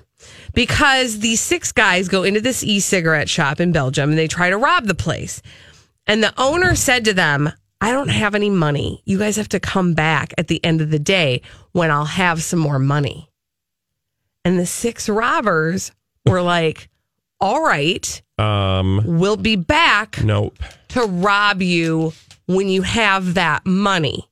Because 0.53 1.19
these 1.19 1.39
six 1.41 1.71
guys 1.71 2.07
go 2.07 2.23
into 2.23 2.41
this 2.41 2.63
e 2.63 2.79
cigarette 2.79 3.29
shop 3.29 3.59
in 3.59 3.71
Belgium 3.71 4.09
and 4.09 4.17
they 4.19 4.27
try 4.27 4.49
to 4.49 4.57
rob 4.57 4.85
the 4.85 4.95
place. 4.95 5.41
And 6.09 6.21
the 6.23 6.33
owner 6.37 6.75
said 6.75 7.05
to 7.05 7.13
them, 7.13 7.49
I 7.79 7.91
don't 7.91 8.09
have 8.09 8.35
any 8.35 8.49
money. 8.49 9.01
You 9.05 9.17
guys 9.19 9.37
have 9.37 9.47
to 9.49 9.59
come 9.59 9.93
back 9.93 10.33
at 10.37 10.47
the 10.49 10.63
end 10.65 10.81
of 10.81 10.89
the 10.89 10.99
day 10.99 11.41
when 11.71 11.91
I'll 11.91 12.03
have 12.05 12.43
some 12.43 12.59
more 12.59 12.79
money. 12.79 13.29
And 14.43 14.59
the 14.59 14.65
six 14.65 15.07
robbers 15.07 15.91
were 16.25 16.41
like, 16.41 16.89
All 17.39 17.63
right, 17.63 18.21
Um, 18.37 19.01
we'll 19.05 19.37
be 19.37 19.55
back 19.55 20.21
nope. 20.23 20.57
to 20.89 21.05
rob 21.05 21.61
you 21.61 22.11
when 22.47 22.67
you 22.67 22.81
have 22.81 23.35
that 23.35 23.65
money. 23.65 24.27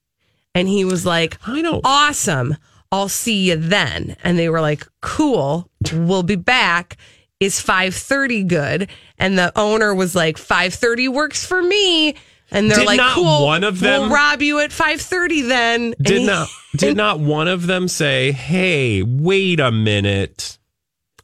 And 0.56 0.68
he 0.68 0.84
was 0.84 1.06
like, 1.06 1.38
I 1.46 1.62
know. 1.62 1.80
Awesome. 1.84 2.58
I'll 2.92 3.10
see 3.10 3.50
you 3.50 3.56
then. 3.56 4.16
And 4.24 4.40
they 4.40 4.50
were 4.50 4.62
like, 4.62 4.86
Cool. 5.02 5.70
We'll 5.94 6.24
be 6.24 6.36
back. 6.36 6.98
Is 7.40 7.62
5:30 7.62 8.48
good? 8.48 8.90
And 9.20 9.38
the 9.38 9.52
owner 9.58 9.94
was 9.94 10.16
like, 10.16 10.38
5:30 10.38 11.08
works 11.10 11.46
for 11.46 11.62
me. 11.62 12.16
And 12.50 12.72
they're 12.72 12.80
Did 12.80 12.88
like, 12.88 12.98
not 12.98 13.14
Cool. 13.14 13.46
one 13.46 13.64
of 13.64 13.80
them- 13.80 14.04
We'll 14.04 14.10
rob 14.10 14.42
you 14.42 14.60
at 14.60 14.72
5:30 14.72 15.48
then. 15.48 15.94
Did 16.02 16.22
he- 16.22 16.26
not 16.26 16.48
did 16.76 16.96
not 16.98 17.20
one 17.20 17.48
of 17.48 17.68
them 17.68 17.88
say, 17.88 18.32
"Hey, 18.32 19.04
wait 19.04 19.60
a 19.60 19.72
minute"? 19.72 20.58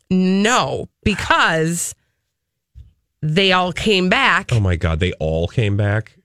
No, 0.09 0.89
because 1.03 1.95
they 3.21 3.51
all 3.51 3.71
came 3.71 4.09
back. 4.09 4.49
Oh 4.51 4.59
my 4.59 4.75
god, 4.75 4.99
they 4.99 5.13
all 5.13 5.47
came 5.47 5.77
back. 5.77 6.17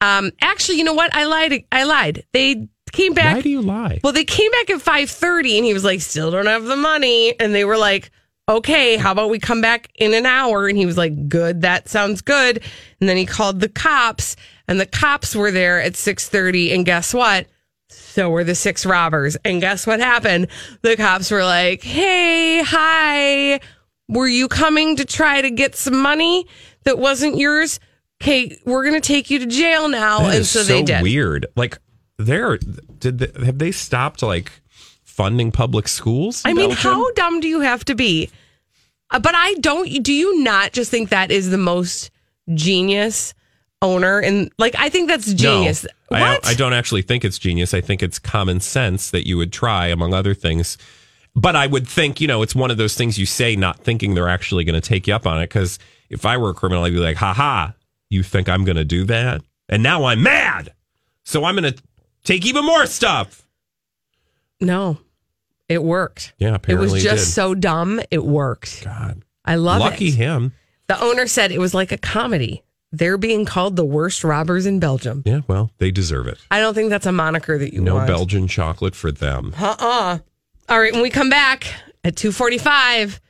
Um, 0.00 0.30
actually, 0.40 0.78
you 0.78 0.84
know 0.84 0.94
what? 0.94 1.14
I 1.14 1.24
lied. 1.24 1.64
I 1.72 1.82
lied. 1.84 2.24
They 2.32 2.68
came 2.92 3.14
back. 3.14 3.36
Why 3.36 3.40
do 3.42 3.48
you 3.50 3.62
lie? 3.62 4.00
Well, 4.04 4.12
they 4.12 4.24
came 4.24 4.50
back 4.52 4.70
at 4.70 4.80
five 4.80 5.10
thirty, 5.10 5.56
and 5.58 5.64
he 5.66 5.74
was 5.74 5.84
like, 5.84 6.00
"Still 6.00 6.30
don't 6.30 6.46
have 6.46 6.64
the 6.64 6.76
money." 6.76 7.34
And 7.40 7.54
they 7.54 7.64
were 7.64 7.76
like, 7.78 8.10
"Okay, 8.48 8.96
how 8.96 9.12
about 9.12 9.30
we 9.30 9.38
come 9.38 9.60
back 9.60 9.88
in 9.96 10.14
an 10.14 10.26
hour?" 10.26 10.68
And 10.68 10.78
he 10.78 10.86
was 10.86 10.96
like, 10.96 11.28
"Good, 11.28 11.62
that 11.62 11.88
sounds 11.88 12.20
good." 12.20 12.62
And 13.00 13.08
then 13.08 13.16
he 13.16 13.26
called 13.26 13.60
the 13.60 13.68
cops, 13.68 14.36
and 14.68 14.78
the 14.80 14.86
cops 14.86 15.34
were 15.34 15.50
there 15.50 15.80
at 15.80 15.96
six 15.96 16.28
thirty. 16.28 16.72
And 16.72 16.84
guess 16.84 17.12
what? 17.14 17.46
So 17.88 18.30
were 18.30 18.44
the 18.44 18.54
six 18.54 18.84
robbers. 18.86 19.36
And 19.44 19.60
guess 19.60 19.86
what 19.86 20.00
happened? 20.00 20.48
The 20.82 20.96
cops 20.96 21.30
were 21.30 21.44
like, 21.44 21.82
"Hey, 21.82 22.62
hi, 22.62 23.60
were 24.08 24.28
you 24.28 24.48
coming 24.48 24.96
to 24.96 25.04
try 25.04 25.40
to 25.42 25.50
get 25.50 25.74
some 25.76 26.00
money 26.00 26.46
that 26.84 26.98
wasn't 26.98 27.36
yours?" 27.38 27.80
Okay, 28.22 28.56
we're 28.64 28.84
gonna 28.84 29.00
take 29.00 29.28
you 29.30 29.38
to 29.40 29.46
jail 29.46 29.88
now, 29.88 30.20
That 30.20 30.26
and 30.30 30.34
is 30.36 30.50
so, 30.50 30.62
they 30.62 30.82
did. 30.82 31.02
weird. 31.02 31.46
Like, 31.54 31.78
they're 32.18 32.56
did 32.98 33.18
they, 33.18 33.44
have 33.44 33.58
they 33.58 33.70
stopped 33.72 34.22
like 34.22 34.50
funding 35.16 35.50
public 35.50 35.88
schools? 35.88 36.42
I 36.44 36.52
mean, 36.52 36.68
Belgium? 36.68 36.92
how 36.92 37.10
dumb 37.12 37.40
do 37.40 37.48
you 37.48 37.60
have 37.60 37.84
to 37.86 37.94
be? 37.94 38.30
Uh, 39.10 39.18
but 39.18 39.34
I 39.34 39.54
don't. 39.54 40.02
Do 40.02 40.12
you 40.12 40.42
not 40.42 40.72
just 40.72 40.90
think 40.90 41.08
that 41.08 41.30
is 41.30 41.50
the 41.50 41.58
most 41.58 42.10
genius 42.54 43.32
owner? 43.80 44.20
And 44.20 44.52
like, 44.58 44.74
I 44.78 44.90
think 44.90 45.08
that's 45.08 45.32
genius. 45.32 45.84
No? 46.10 46.16
I, 46.18 46.38
I 46.44 46.54
don't 46.54 46.74
actually 46.74 47.02
think 47.02 47.24
it's 47.24 47.38
genius. 47.38 47.72
I 47.72 47.80
think 47.80 48.02
it's 48.02 48.18
common 48.18 48.60
sense 48.60 49.10
that 49.10 49.26
you 49.26 49.36
would 49.38 49.52
try, 49.52 49.86
among 49.86 50.12
other 50.12 50.34
things. 50.34 50.76
But 51.34 51.56
I 51.56 51.66
would 51.66 51.88
think, 51.88 52.20
you 52.20 52.28
know, 52.28 52.42
it's 52.42 52.54
one 52.54 52.70
of 52.70 52.76
those 52.76 52.94
things 52.94 53.18
you 53.18 53.26
say, 53.26 53.56
not 53.56 53.78
thinking 53.80 54.14
they're 54.14 54.28
actually 54.28 54.64
going 54.64 54.80
to 54.80 54.86
take 54.86 55.06
you 55.06 55.14
up 55.14 55.26
on 55.26 55.40
it. 55.40 55.48
Because 55.48 55.78
if 56.10 56.26
I 56.26 56.36
were 56.36 56.50
a 56.50 56.54
criminal, 56.54 56.84
I'd 56.84 56.92
be 56.92 56.98
like, 56.98 57.16
ha 57.16 57.32
ha, 57.32 57.74
you 58.10 58.22
think 58.22 58.48
I'm 58.48 58.64
going 58.64 58.76
to 58.76 58.84
do 58.84 59.04
that? 59.04 59.42
And 59.68 59.82
now 59.82 60.04
I'm 60.04 60.22
mad. 60.22 60.72
So 61.24 61.44
I'm 61.44 61.56
going 61.56 61.72
to 61.72 61.82
take 62.24 62.44
even 62.46 62.64
more 62.64 62.86
stuff. 62.86 63.46
no, 64.60 64.98
it 65.68 65.82
worked. 65.82 66.32
Yeah, 66.38 66.58
It 66.66 66.74
was 66.76 66.92
just 67.02 67.26
did. 67.26 67.32
so 67.32 67.54
dumb. 67.54 68.00
It 68.10 68.24
worked. 68.24 68.84
God, 68.84 69.22
I 69.44 69.56
love 69.56 69.80
Lucky 69.80 70.06
it. 70.08 70.10
Lucky 70.10 70.10
him. 70.12 70.52
The 70.88 71.00
owner 71.02 71.26
said 71.26 71.50
it 71.52 71.58
was 71.58 71.74
like 71.74 71.90
a 71.92 71.98
comedy. 71.98 72.62
They're 72.92 73.18
being 73.18 73.44
called 73.44 73.74
the 73.76 73.84
worst 73.84 74.22
robbers 74.24 74.64
in 74.64 74.78
Belgium. 74.78 75.22
Yeah, 75.26 75.40
well, 75.48 75.72
they 75.78 75.90
deserve 75.90 76.28
it. 76.28 76.38
I 76.50 76.60
don't 76.60 76.72
think 76.74 76.88
that's 76.90 77.06
a 77.06 77.12
moniker 77.12 77.58
that 77.58 77.74
you 77.74 77.80
No 77.80 77.96
want. 77.96 78.06
Belgian 78.06 78.46
chocolate 78.46 78.94
for 78.94 79.10
them. 79.10 79.52
Uh-uh. 79.58 80.18
All 80.68 80.80
right, 80.80 80.92
when 80.92 81.02
we 81.02 81.10
come 81.10 81.28
back 81.28 81.64
at 82.04 82.16
245, 82.16 83.20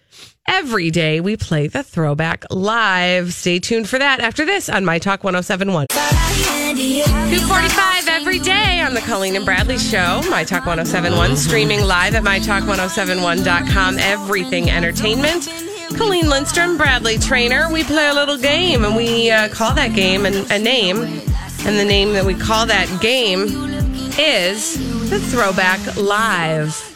every 0.49 0.91
day 0.91 1.21
we 1.21 1.37
play 1.37 1.69
the 1.69 1.83
throwback 1.83 2.45
live. 2.51 3.33
Stay 3.33 3.59
tuned 3.59 3.89
for 3.89 3.99
that 3.99 4.21
after 4.21 4.45
this 4.45 4.69
on 4.69 4.85
My 4.85 4.99
Talk 4.99 5.25
1071. 5.25 5.87
245 5.89 8.09
every 8.09 8.39
day 8.39 8.81
on 8.81 8.95
the 8.95 9.01
Colleen 9.01 9.37
and 9.37 9.45
Bradley 9.45 9.79
Show, 9.79 10.23
My 10.31 10.45
Talk 10.45 10.67
1071, 10.67 11.37
streaming 11.37 11.83
live 11.83 12.15
at 12.15 12.23
MyTalk1071.com. 12.23 13.99
Everything 13.99 14.71
entertainment. 14.71 15.49
Colleen 15.97 16.29
Lindstrom, 16.29 16.77
Bradley 16.77 17.19
Trainer. 17.19 17.71
We 17.73 17.85
play 17.85 18.09
a 18.09 18.15
little 18.15 18.39
game 18.39 18.85
and 18.85 18.97
we 18.97 19.31
uh, 19.31 19.49
call 19.49 19.73
that 19.75 19.95
game 19.95 20.27
an, 20.27 20.35
a 20.51 20.59
name. 20.59 21.03
And 21.65 21.79
the 21.79 21.85
name 21.85 22.13
that 22.13 22.25
we 22.25 22.35
call 22.35 22.67
that 22.67 23.01
game 23.01 23.43
is 24.19 24.75
the 25.11 25.19
Throwback 25.19 25.97
Live. 25.97 26.93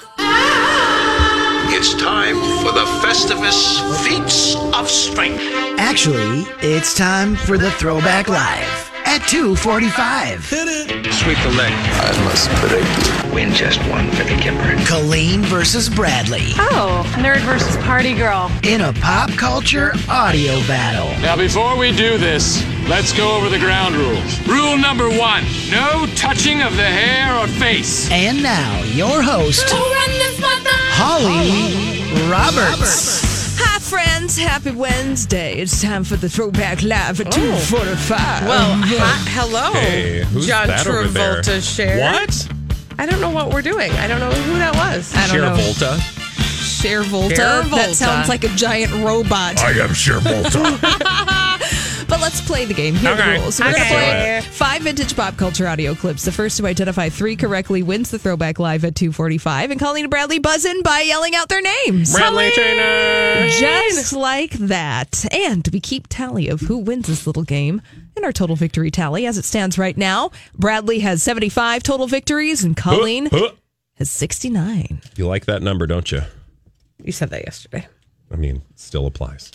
It's 1.73 1.95
time 1.95 2.35
for 2.65 2.73
the 2.73 2.85
Festivus 3.01 3.81
Feats 4.05 4.55
of 4.77 4.89
Strength. 4.89 5.41
Actually, 5.79 6.45
it's 6.61 6.95
time 6.95 7.37
for 7.37 7.57
the 7.57 7.71
Throwback 7.73 8.29
Live 8.29 8.91
at 9.07 9.21
245. 9.29 10.49
Hit 10.51 10.69
it. 10.69 11.13
Sweep 11.15 11.39
the 11.43 11.51
leg. 11.57 11.73
I 11.73 12.25
must 12.25 12.49
predict 12.61 13.33
win 13.33 13.53
just 13.53 13.79
one 13.89 14.11
for 14.11 14.25
the 14.25 14.31
Gipper. 14.31 14.85
Colleen 14.87 15.43
versus 15.43 15.89
Bradley 15.89 16.49
Oh, 16.57 17.05
nerd 17.19 17.41
versus 17.43 17.77
party 17.85 18.15
girl. 18.15 18.51
in 18.65 18.81
a 18.83 18.93
pop 18.95 19.31
culture 19.31 19.93
audio 20.09 20.59
battle. 20.67 21.09
Now, 21.23 21.37
before 21.37 21.77
we 21.79 21.93
do 21.97 22.19
this, 22.19 22.63
let's 22.89 23.13
go 23.17 23.37
over 23.37 23.49
the 23.49 23.59
ground 23.61 23.95
rules. 23.95 24.41
Rule 24.49 24.77
number 24.77 25.09
one 25.09 25.45
no 25.71 26.07
touching 26.17 26.63
of 26.63 26.77
the 26.77 26.83
hair 26.85 27.35
or 27.39 27.47
face. 27.47 28.11
And 28.11 28.43
now, 28.43 28.83
your 28.83 29.23
host, 29.23 29.65
Holly 31.03 32.29
Roberts. 32.31 33.57
Hi, 33.59 33.79
friends. 33.79 34.37
Happy 34.37 34.71
Wednesday. 34.71 35.55
It's 35.55 35.81
time 35.81 36.05
for 36.05 36.17
the 36.17 36.29
Throwback 36.29 36.83
Live 36.83 37.23
at 37.23 37.33
245. 37.33 38.47
Well, 38.47 38.75
hi, 38.83 39.31
hello, 39.31 39.73
Hey, 39.73 40.25
who's 40.25 40.47
John 40.47 40.67
that 40.67 40.87
over 40.87 41.09
there? 41.09 41.41
Travolta 41.41 41.63
shared. 41.77 42.01
What? 42.01 42.49
I 42.99 43.07
don't 43.07 43.23
know 43.23 43.31
what 43.31 43.51
we're 43.51 43.63
doing. 43.63 43.91
I 43.93 44.07
don't 44.09 44.21
know 44.21 44.31
who 44.31 44.59
that 44.59 44.75
was. 44.75 45.15
I 45.17 45.27
don't 45.29 45.41
know. 45.41 45.55
Volta. 45.55 45.99
Cher 46.01 47.03
Volta. 47.05 47.35
Cher 47.35 47.63
That 47.63 47.95
sounds 47.95 48.29
like 48.29 48.45
a 48.45 48.49
giant 48.49 48.93
robot. 49.03 49.59
I 49.63 49.71
am 49.81 49.95
Cher 49.95 50.21
Volta. 50.21 50.51
But 52.11 52.21
let's 52.21 52.41
play 52.41 52.65
the 52.65 52.75
game. 52.75 52.97
Here 52.97 53.11
are 53.11 53.15
Okay. 53.15 53.35
the 53.35 53.41
rules. 53.41 53.61
We're 53.61 53.69
Okay. 53.71 53.79
going 53.79 53.89
to 53.89 53.95
play 53.95 54.41
five 54.51 54.83
vintage 54.83 55.15
pop 55.15 55.37
culture 55.37 55.69
audio 55.69 55.95
clips. 55.95 56.25
The 56.25 56.33
first 56.33 56.57
to 56.57 56.67
identify 56.67 57.09
three 57.09 57.37
correctly 57.37 57.85
wins 57.85 58.11
the 58.11 58.19
throwback 58.19 58.59
live 58.59 58.85
at 58.85 58.97
245. 58.97 59.71
And 59.71 59.79
Colleen 59.79 60.05
and 60.07 60.11
Bradley 60.11 60.41
buzz 60.41 60.65
in 60.65 60.83
by 60.83 61.03
yelling 61.03 61.37
out 61.37 61.49
their 61.49 61.63
names. 61.63 62.13
Bradley 62.13 62.51
Trainer. 62.51 63.49
Just 63.49 64.13
like 64.13 64.51
that. 64.55 65.25
And 65.33 65.67
we 65.73 65.79
keep 65.79 66.09
tally 66.09 66.49
of 66.49 66.63
who 66.63 66.79
wins 66.79 67.07
this 67.07 67.29
little 67.29 67.45
game 67.45 67.81
in 68.17 68.25
our 68.25 68.33
total 68.33 68.57
victory 68.57 68.91
tally 68.91 69.25
as 69.25 69.39
it 69.39 69.45
stands 69.45 69.79
right 69.79 69.97
now. 69.97 70.33
Bradley 70.59 70.99
has 70.99 71.23
75 71.23 71.85
total 71.85 72.09
victories 72.09 72.65
and 72.65 72.77
Colleen 72.77 73.27
Huh, 73.31 73.39
huh. 73.39 73.51
has 73.99 74.11
69. 74.11 75.01
You 75.17 75.29
like 75.29 75.47
that 75.47 75.63
number, 75.63 75.87
don't 75.87 76.11
you? 76.11 76.23
You 77.03 77.13
said 77.13 77.31
that 77.31 77.45
yesterday. 77.45 77.87
I 78.33 78.37
mean, 78.37 78.63
still 78.77 79.07
applies. 79.07 79.51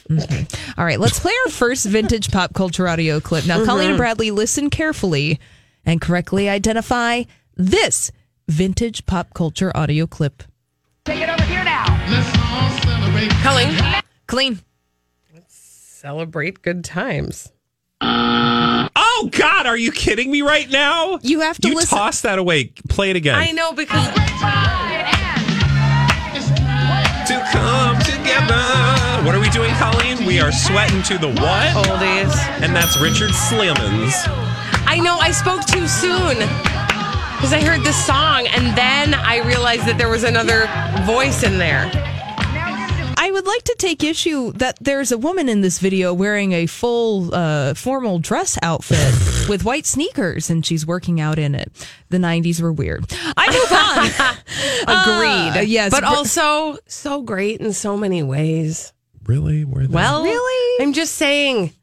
All 0.78 0.84
right, 0.86 1.00
let's 1.00 1.20
play 1.20 1.32
our 1.46 1.52
first 1.52 1.86
vintage 1.86 2.32
pop 2.32 2.54
culture 2.54 2.88
audio 2.88 3.20
clip. 3.20 3.48
Now, 3.48 3.58
mm-hmm. 3.58 3.66
Colleen 3.66 3.90
and 3.92 3.98
Bradley, 3.98 4.32
listen 4.32 4.70
carefully 4.70 5.40
and 5.86 6.02
correctly 6.02 6.50
identify 6.50 7.24
this 7.56 8.12
vintage 8.48 9.06
pop 9.06 9.34
culture 9.34 9.72
audio 9.76 10.06
clip. 10.06 10.44
Take 11.06 11.22
it 11.22 11.30
over 11.30 11.44
here 11.44 11.64
now. 11.64 11.86
Colleen. 13.44 14.02
Clean. 14.28 14.60
Let's 15.34 15.56
celebrate 15.56 16.62
good 16.62 16.84
times. 16.84 17.52
Oh 18.02 19.30
God, 19.32 19.66
are 19.66 19.78
you 19.78 19.92
kidding 19.92 20.30
me 20.32 20.42
right 20.42 20.70
now? 20.70 21.20
You 21.22 21.40
have 21.42 21.58
to 21.62 21.70
you 21.70 21.76
listen. 21.76 21.98
toss 21.98 22.22
that 22.22 22.38
away. 22.40 22.74
Play 22.90 23.12
it 23.12 23.16
again. 23.16 23.36
I 23.36 23.52
know 23.52 23.72
because 23.72 24.08
What 29.26 29.34
are 29.34 29.40
we 29.40 29.50
doing, 29.50 29.74
Colleen? 29.76 30.26
We 30.26 30.40
are 30.40 30.52
sweating 30.52 31.02
to 31.04 31.18
the 31.18 31.30
what? 31.30 31.86
oldies. 31.86 32.36
And 32.62 32.76
that's 32.76 32.96
Richard 33.00 33.34
Simmons. 33.34 34.14
I 34.86 35.00
know 35.02 35.18
I 35.18 35.32
spoke 35.32 35.66
too 35.66 35.88
soon 35.88 36.38
because 37.36 37.52
I 37.52 37.62
heard 37.62 37.84
this 37.84 37.98
song 38.06 38.48
and 38.48 38.78
then 38.78 39.14
I 39.14 39.38
realized 39.38 39.86
that 39.88 39.98
there 39.98 40.10
was 40.10 40.24
another 40.24 40.70
voice 41.06 41.44
in 41.44 41.58
there. 41.58 41.90
I 43.18 43.32
would 43.32 43.46
like 43.46 43.64
to 43.64 43.76
take 43.78 44.04
issue 44.04 44.52
that 44.54 44.78
there's 44.82 45.12
a 45.12 45.18
woman 45.18 45.50
in 45.50 45.62
this 45.62 45.80
video 45.80 46.14
wearing 46.14 46.52
a 46.54 46.66
full 46.66 47.34
uh, 47.34 47.74
formal 47.74 48.20
dress 48.20 48.58
outfit 48.62 49.14
with 49.50 49.64
white 49.64 49.86
sneakers 49.86 50.50
and 50.50 50.66
she's 50.66 50.86
working 50.86 51.20
out 51.22 51.40
in 51.40 51.56
it. 51.56 51.72
The 52.10 52.18
90s 52.18 52.62
were 52.62 52.74
weird. 52.74 53.06
I 53.38 53.48
move 53.52 53.72
on. 53.72 54.36
Agreed. 55.54 55.60
Uh, 55.60 55.66
yes. 55.66 55.92
but 55.92 56.02
Br- 56.02 56.06
also 56.08 56.78
so 56.88 57.22
great 57.22 57.62
in 57.62 57.74
so 57.74 57.98
many 57.98 58.22
ways. 58.24 58.94
Really? 59.26 59.66
Were 59.66 59.88
they? 59.88 59.94
Well, 59.94 60.24
Really? 60.24 60.84
I'm 60.84 60.94
just 60.94 61.16
saying. 61.16 61.74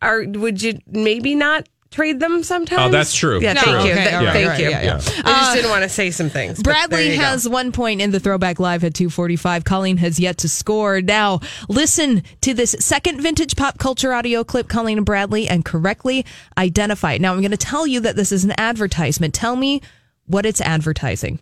Are 0.00 0.22
would 0.24 0.62
you 0.62 0.78
maybe 0.86 1.34
not 1.34 1.68
trade 1.94 2.20
them 2.20 2.42
sometimes? 2.42 2.82
Oh, 2.82 2.90
that's 2.90 3.14
true. 3.14 3.40
Yeah, 3.40 3.52
No, 3.54 3.60
thank 3.62 3.84
you. 3.86 3.92
okay, 3.92 4.02
Th- 4.02 4.14
all 4.14 4.24
right, 4.24 4.32
thank 4.32 4.48
right, 4.48 4.60
you. 4.60 4.70
yeah, 4.70 4.82
yeah. 4.82 4.94
I 4.94 4.98
just 4.98 5.24
Uh, 5.24 5.54
didn't 5.54 5.70
want 5.70 5.82
to 5.84 5.88
say 5.88 6.10
some 6.10 6.28
things. 6.30 6.62
Bradley 6.62 7.10
you 7.12 7.16
go. 7.16 7.22
has 7.22 7.48
one 7.48 7.72
point 7.72 8.00
in 8.00 8.10
the 8.10 8.20
throwback 8.20 8.58
live 8.58 8.82
at 8.84 8.94
245. 8.94 9.64
Colleen 9.64 9.96
has 9.98 10.18
yet 10.18 10.38
to 10.38 10.48
score. 10.48 11.00
Now, 11.00 11.40
listen 11.68 12.22
to 12.42 12.52
this 12.54 12.74
second 12.80 13.20
vintage 13.20 13.56
pop 13.56 13.78
culture 13.78 14.12
audio 14.12 14.44
clip, 14.44 14.68
Colleen 14.68 14.98
and 14.98 15.06
Bradley, 15.06 15.48
and 15.48 15.64
correctly 15.64 16.24
identify 16.58 17.12
it. 17.14 17.20
Now, 17.20 17.32
I'm 17.32 17.40
going 17.40 17.50
to 17.52 17.56
tell 17.56 17.86
you 17.86 18.00
that 18.00 18.16
this 18.16 18.32
is 18.32 18.44
an 18.44 18.52
advertisement. 18.58 19.32
Tell 19.34 19.56
me 19.56 19.80
what 20.26 20.44
it's 20.46 20.60
advertising. 20.60 21.40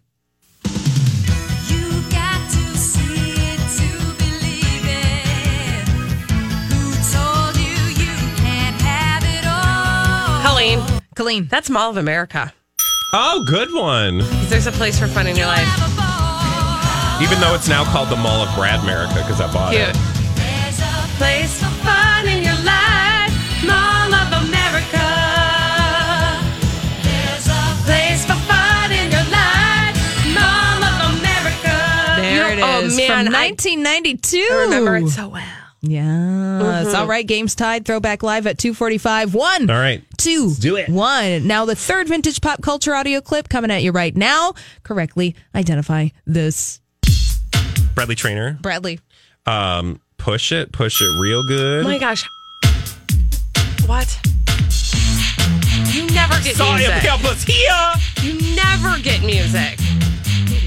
Colleen. 10.42 10.83
Colleen. 11.14 11.46
That's 11.50 11.70
Mall 11.70 11.90
of 11.90 11.96
America. 11.96 12.52
Oh, 13.12 13.44
good 13.48 13.72
one. 13.72 14.18
There's 14.48 14.66
a 14.66 14.72
place 14.72 14.98
for 14.98 15.07
fun 15.07 15.26
in 15.26 15.37
your 15.37 15.46
life. 15.46 15.68
Even 17.22 17.38
though 17.40 17.55
it's 17.55 17.68
now 17.68 17.85
called 17.85 18.09
the 18.09 18.16
Mall 18.16 18.42
of 18.42 18.52
Brad 18.57 18.81
America 18.81 19.14
because 19.14 19.40
I 19.40 19.52
bought 19.52 19.72
Cute. 19.72 19.88
it. 19.88 19.96
Place 21.18 21.59
for 21.62 21.70
fun 21.87 22.26
in 22.26 22.42
your 22.42 22.59
life, 22.64 23.31
Mall 23.64 24.11
of 24.12 24.33
America. 24.42 25.07
There's 27.07 27.46
a 27.46 27.62
place 27.87 28.24
for 28.26 28.35
fun 28.50 28.90
in 28.90 29.12
your 29.12 29.26
life, 29.31 29.94
Mall 30.35 30.83
of 30.83 31.20
America. 31.20 31.76
There 32.18 32.52
it 32.52 32.59
oh, 32.61 32.81
is. 32.87 32.94
Oh 32.94 32.96
man, 32.96 33.26
From 33.26 33.35
I, 33.37 33.50
1992. 33.50 34.38
I 34.38 34.64
remember 34.64 34.96
it 34.96 35.09
so 35.11 35.28
well. 35.28 35.62
Yes. 35.85 36.05
Mhm. 36.87 36.95
All 36.95 37.07
right. 37.07 37.27
Game's 37.27 37.55
tied. 37.57 37.85
Throwback 37.85 38.23
live 38.23 38.47
at 38.47 38.57
245. 38.59 39.35
One. 39.35 39.68
All 39.68 39.77
right. 39.77 40.03
Two. 40.16 40.55
do 40.55 40.77
it. 40.77 40.88
One. 40.88 41.47
Now, 41.49 41.64
the 41.64 41.75
third 41.75 42.07
vintage 42.09 42.40
pop 42.40 42.62
culture 42.62 42.95
audio 42.95 43.21
clip 43.21 43.49
coming 43.49 43.71
at 43.73 43.83
you 43.83 43.90
right 43.90 44.16
now. 44.16 44.55
Correctly 44.85 45.35
identify 45.55 46.09
this. 46.27 46.81
Bradley 47.95 48.14
Trainer. 48.14 48.59
Bradley. 48.62 49.01
Um, 49.45 50.01
push 50.18 50.53
it, 50.53 50.71
push 50.73 51.03
it 51.03 51.11
real 51.21 51.42
good. 51.47 51.85
Oh 51.85 51.88
my 51.88 51.99
gosh. 51.99 52.25
What? 53.87 54.18
You 55.92 56.07
never 56.14 56.35
get 56.42 56.55
Sorry, 56.57 56.79
music. 56.79 56.95
help 57.03 57.25
us 57.25 57.42
here. 57.42 57.92
You 58.23 58.55
never 58.55 58.99
get 59.03 59.23
music. 59.25 59.79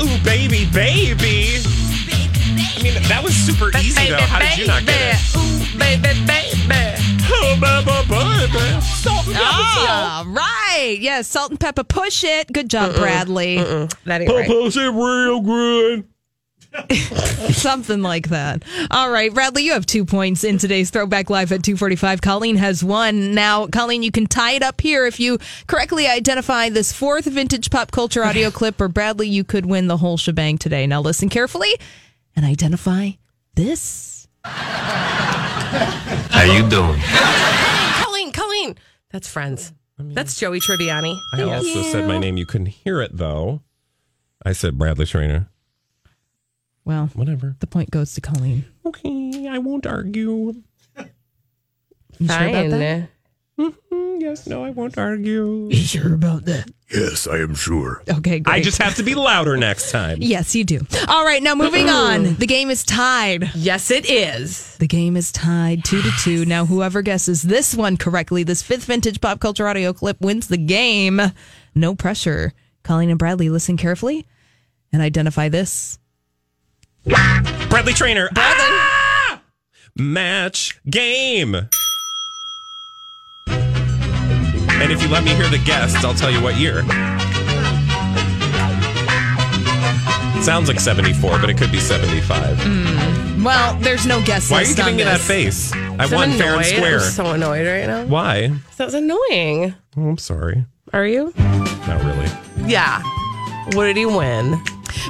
Ooh, 0.02 0.24
baby, 0.26 0.66
baby. 0.74 1.62
I 2.58 2.84
mean, 2.84 2.94
that 3.04 3.22
was 3.24 3.36
super 3.36 3.70
easy 3.78 4.10
though. 4.10 4.18
How 4.18 4.40
did 4.40 4.58
you 4.58 4.68
not 4.68 4.86
get 4.86 4.96
it? 5.02 5.38
Ooh, 5.38 5.80
baby, 5.80 6.02
baby. 6.26 7.02
Oh, 7.28 7.58
baby, 7.60 8.52
baby. 8.52 8.82
Salt-N-Pepa, 8.82 9.36
Ah, 9.38 10.24
right. 10.28 10.98
Yes. 11.00 11.28
Salt-N-Pepa. 11.28 11.88
Push 11.88 12.24
it. 12.24 12.52
Good 12.54 12.70
job, 12.70 12.96
Bradley. 12.96 13.58
That 14.06 14.22
ain't 14.22 14.32
right. 14.32 14.48
Push 14.48 14.78
it 14.78 14.90
real 14.92 15.42
good. 15.42 16.06
Something 17.54 18.02
like 18.02 18.30
that. 18.30 18.64
All 18.92 19.10
right, 19.10 19.34
Bradley, 19.34 19.64
you 19.64 19.72
have 19.74 19.86
two 19.86 20.04
points 20.04 20.44
in 20.44 20.58
today's 20.58 20.90
Throwback 20.90 21.30
Live 21.30 21.52
at 21.54 21.64
245. 21.64 22.22
Colleen 22.22 22.58
has 22.58 22.84
one. 22.84 23.34
Now, 23.34 23.68
Colleen, 23.68 24.04
you 24.04 24.12
can 24.12 24.28
tie 24.28 24.52
it 24.54 24.64
up 24.64 24.82
here 24.82 25.06
if 25.06 25.20
you 25.20 25.38
correctly 25.68 26.06
identify 26.06 26.70
this 26.70 26.92
fourth 26.92 27.26
vintage 27.26 27.70
pop 27.72 27.92
culture 27.92 28.24
audio 28.26 28.52
clip, 28.52 28.80
or 28.82 28.90
Bradley, 28.90 29.28
you 29.30 29.44
could 29.46 29.66
win 29.66 29.88
the 29.88 29.98
whole 29.98 30.18
shebang 30.18 30.58
today. 30.58 30.86
Now, 30.86 31.00
listen 31.02 31.30
carefully 31.30 31.74
and 32.36 32.46
identify 32.46 33.12
this. 33.56 34.28
How 34.44 36.44
you 36.44 36.68
doing? 36.70 37.00
Colleen, 38.04 38.32
Colleen. 38.32 38.76
That's 39.12 39.28
friends. 39.28 39.74
Mm-hmm. 40.00 40.14
That's 40.14 40.40
Joey 40.40 40.60
Tribbiani. 40.60 41.18
I 41.34 41.42
also 41.44 41.82
said 41.84 42.08
my 42.08 42.18
name. 42.18 42.38
You 42.38 42.46
couldn't 42.46 42.68
hear 42.68 43.02
it 43.02 43.16
though. 43.16 43.62
I 44.46 44.54
said 44.54 44.78
Bradley 44.78 45.06
Trainer. 45.06 45.50
Well, 46.84 47.10
Whatever. 47.16 47.56
the 47.60 47.68
point 47.68 47.90
goes 47.90 48.14
to 48.14 48.22
Colleen. 48.22 48.66
Okay, 48.86 49.48
I 49.50 49.58
won't 49.58 49.88
argue. 49.88 50.54
You 52.20 52.28
sure 52.28 52.48
about 52.48 52.70
that? 52.70 53.10
Mm, 53.60 54.22
yes, 54.22 54.48
no, 54.48 54.66
I 54.66 54.72
won't 54.72 54.98
argue. 54.98 55.70
You 55.72 55.76
sure 55.76 56.14
about 56.14 56.46
that? 56.46 56.70
yes, 56.92 57.26
I 57.26 57.38
am 57.38 57.56
sure. 57.56 58.04
Okay, 58.10 58.40
great. 58.40 58.54
I 58.54 58.62
just 58.62 58.82
have 58.82 58.96
to 58.96 59.04
be 59.04 59.16
louder 59.16 59.56
next 59.56 59.92
time. 59.92 60.18
Yes, 60.22 60.54
you 60.56 60.64
do. 60.66 60.82
All 61.08 61.24
right, 61.26 61.42
now 61.42 61.56
moving 61.56 61.90
on. 61.90 62.36
The 62.36 62.48
game 62.48 62.70
is 62.70 62.84
tied. 62.84 63.50
Yes, 63.56 63.92
it 63.92 64.10
is. 64.10 64.76
The 64.78 64.88
game 64.88 65.16
is 65.16 65.32
tied 65.32 65.86
two 65.86 66.02
to 66.02 66.12
two. 66.20 66.46
Now, 66.46 66.66
whoever 66.66 67.02
guesses 67.02 67.42
this 67.42 67.74
one 67.74 67.96
correctly, 67.98 68.44
this 68.44 68.62
fifth 68.62 68.86
vintage 68.86 69.22
pop 69.22 69.40
culture 69.40 69.68
audio 69.68 69.94
clip 69.94 70.20
wins 70.20 70.48
the 70.48 70.58
game. 70.58 71.22
No 71.74 71.96
pressure. 71.96 72.54
Colleen 72.84 73.10
and 73.10 73.18
Bradley, 73.20 73.50
listen 73.50 73.78
carefully 73.78 74.28
and 74.92 75.02
identify 75.02 75.50
this. 75.50 75.98
Bradley 77.06 77.94
Trainer. 77.94 78.30
Ah! 78.36 79.42
Match 79.98 80.80
game. 80.90 81.70
And 84.82 84.92
if 84.92 85.02
you 85.02 85.10
let 85.10 85.24
me 85.24 85.34
hear 85.34 85.50
the 85.50 85.58
guests, 85.60 86.04
I'll 86.04 86.14
tell 86.14 86.32
you 86.32 86.42
what 86.42 86.56
year. 86.58 86.84
It 90.38 90.44
sounds 90.44 90.68
like 90.68 90.80
74, 90.80 91.40
but 91.40 91.50
it 91.50 91.58
could 91.58 91.72
be 91.72 91.80
75. 91.80 92.58
Hmm. 92.62 93.44
Well, 93.44 93.76
there's 93.80 94.06
no 94.06 94.24
guess 94.24 94.50
Why 94.52 94.62
are 94.62 94.66
you 94.66 94.76
giving 94.76 94.96
me 94.96 95.04
that 95.04 95.20
face? 95.20 95.72
I 95.74 96.08
won 96.14 96.32
fair 96.32 96.56
and 96.56 96.66
square. 96.66 97.00
I'm 97.00 97.12
so 97.12 97.32
annoyed 97.32 97.68
right 97.68 97.86
now. 97.88 98.06
Why? 98.06 98.52
That 98.78 98.86
was 98.86 98.94
annoying. 98.94 99.76
Oh, 99.98 100.10
I'm 100.10 100.18
sorry. 100.18 100.66
Are 100.94 101.06
you? 101.06 101.34
Not 101.38 102.04
really. 102.04 102.28
Yeah. 102.68 103.02
What 103.74 103.86
did 103.86 103.98
he 103.98 104.06
win? 104.06 104.60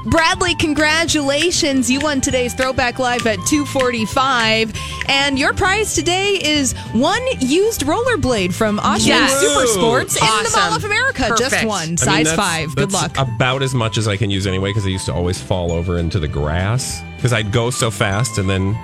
Bradley, 0.05 0.55
congratulations. 0.55 1.89
You 1.89 1.99
won 1.99 2.21
today's 2.21 2.53
Throwback 2.53 2.99
Live 2.99 3.25
at 3.27 3.38
245. 3.47 4.73
And 5.07 5.38
your 5.38 5.53
prize 5.53 5.93
today 5.95 6.39
is 6.43 6.73
one 6.93 7.21
used 7.39 7.81
rollerblade 7.81 8.53
from 8.53 8.79
Oshman 8.79 9.07
Yes. 9.07 9.39
Super 9.39 9.67
Sports 9.67 10.15
in 10.15 10.25
the 10.25 10.31
Awesome. 10.31 10.59
Mall 10.61 10.73
of 10.75 10.83
America. 10.83 11.27
Just 11.38 11.51
Perfect. 11.51 11.67
one, 11.67 11.83
I 11.83 11.86
mean, 11.88 11.97
size 11.97 12.25
that's- 12.25 12.36
five. 12.36 12.75
Good 12.75 12.91
luck. 12.91 13.17
About 13.17 13.61
as 13.61 13.73
much 13.73 13.97
as 13.97 14.07
I 14.07 14.17
can 14.17 14.29
use 14.29 14.47
anyway, 14.47 14.69
because 14.69 14.86
I 14.86 14.89
used 14.89 15.05
to 15.05 15.13
always 15.13 15.41
fall 15.41 15.71
over 15.71 15.97
into 15.97 16.19
the 16.19 16.27
grass 16.27 17.01
because 17.17 17.33
I'd 17.33 17.51
go 17.51 17.69
so 17.69 17.89
fast, 17.91 18.38
and 18.38 18.49
then 18.49 18.77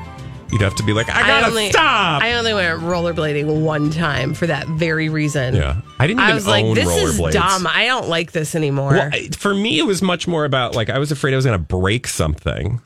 you'd 0.51 0.61
have 0.61 0.75
to 0.75 0.83
be 0.83 0.93
like, 0.93 1.09
I 1.09 1.21
gotta 1.21 1.47
only, 1.47 1.69
stop. 1.69 2.21
I 2.21 2.33
only 2.33 2.53
went 2.53 2.81
rollerblading 2.81 3.61
one 3.61 3.89
time 3.89 4.33
for 4.33 4.47
that 4.47 4.67
very 4.67 5.09
reason. 5.09 5.55
yeah, 5.55 5.81
I 5.99 6.07
didn't 6.07 6.19
I 6.19 6.25
even 6.25 6.35
was 6.35 6.47
like, 6.47 6.75
this 6.75 6.89
is 6.89 7.17
dumb. 7.33 7.67
I 7.67 7.85
don't 7.85 8.07
like 8.07 8.31
this 8.31 8.55
anymore. 8.55 8.91
Well, 8.91 9.11
for 9.37 9.53
me, 9.53 9.79
it 9.79 9.85
was 9.85 10.01
much 10.01 10.27
more 10.27 10.45
about 10.45 10.75
like 10.75 10.89
I 10.89 10.99
was 10.99 11.11
afraid 11.11 11.33
I 11.33 11.37
was 11.37 11.45
going 11.45 11.57
to 11.57 11.65
break 11.65 12.07
something. 12.07 12.81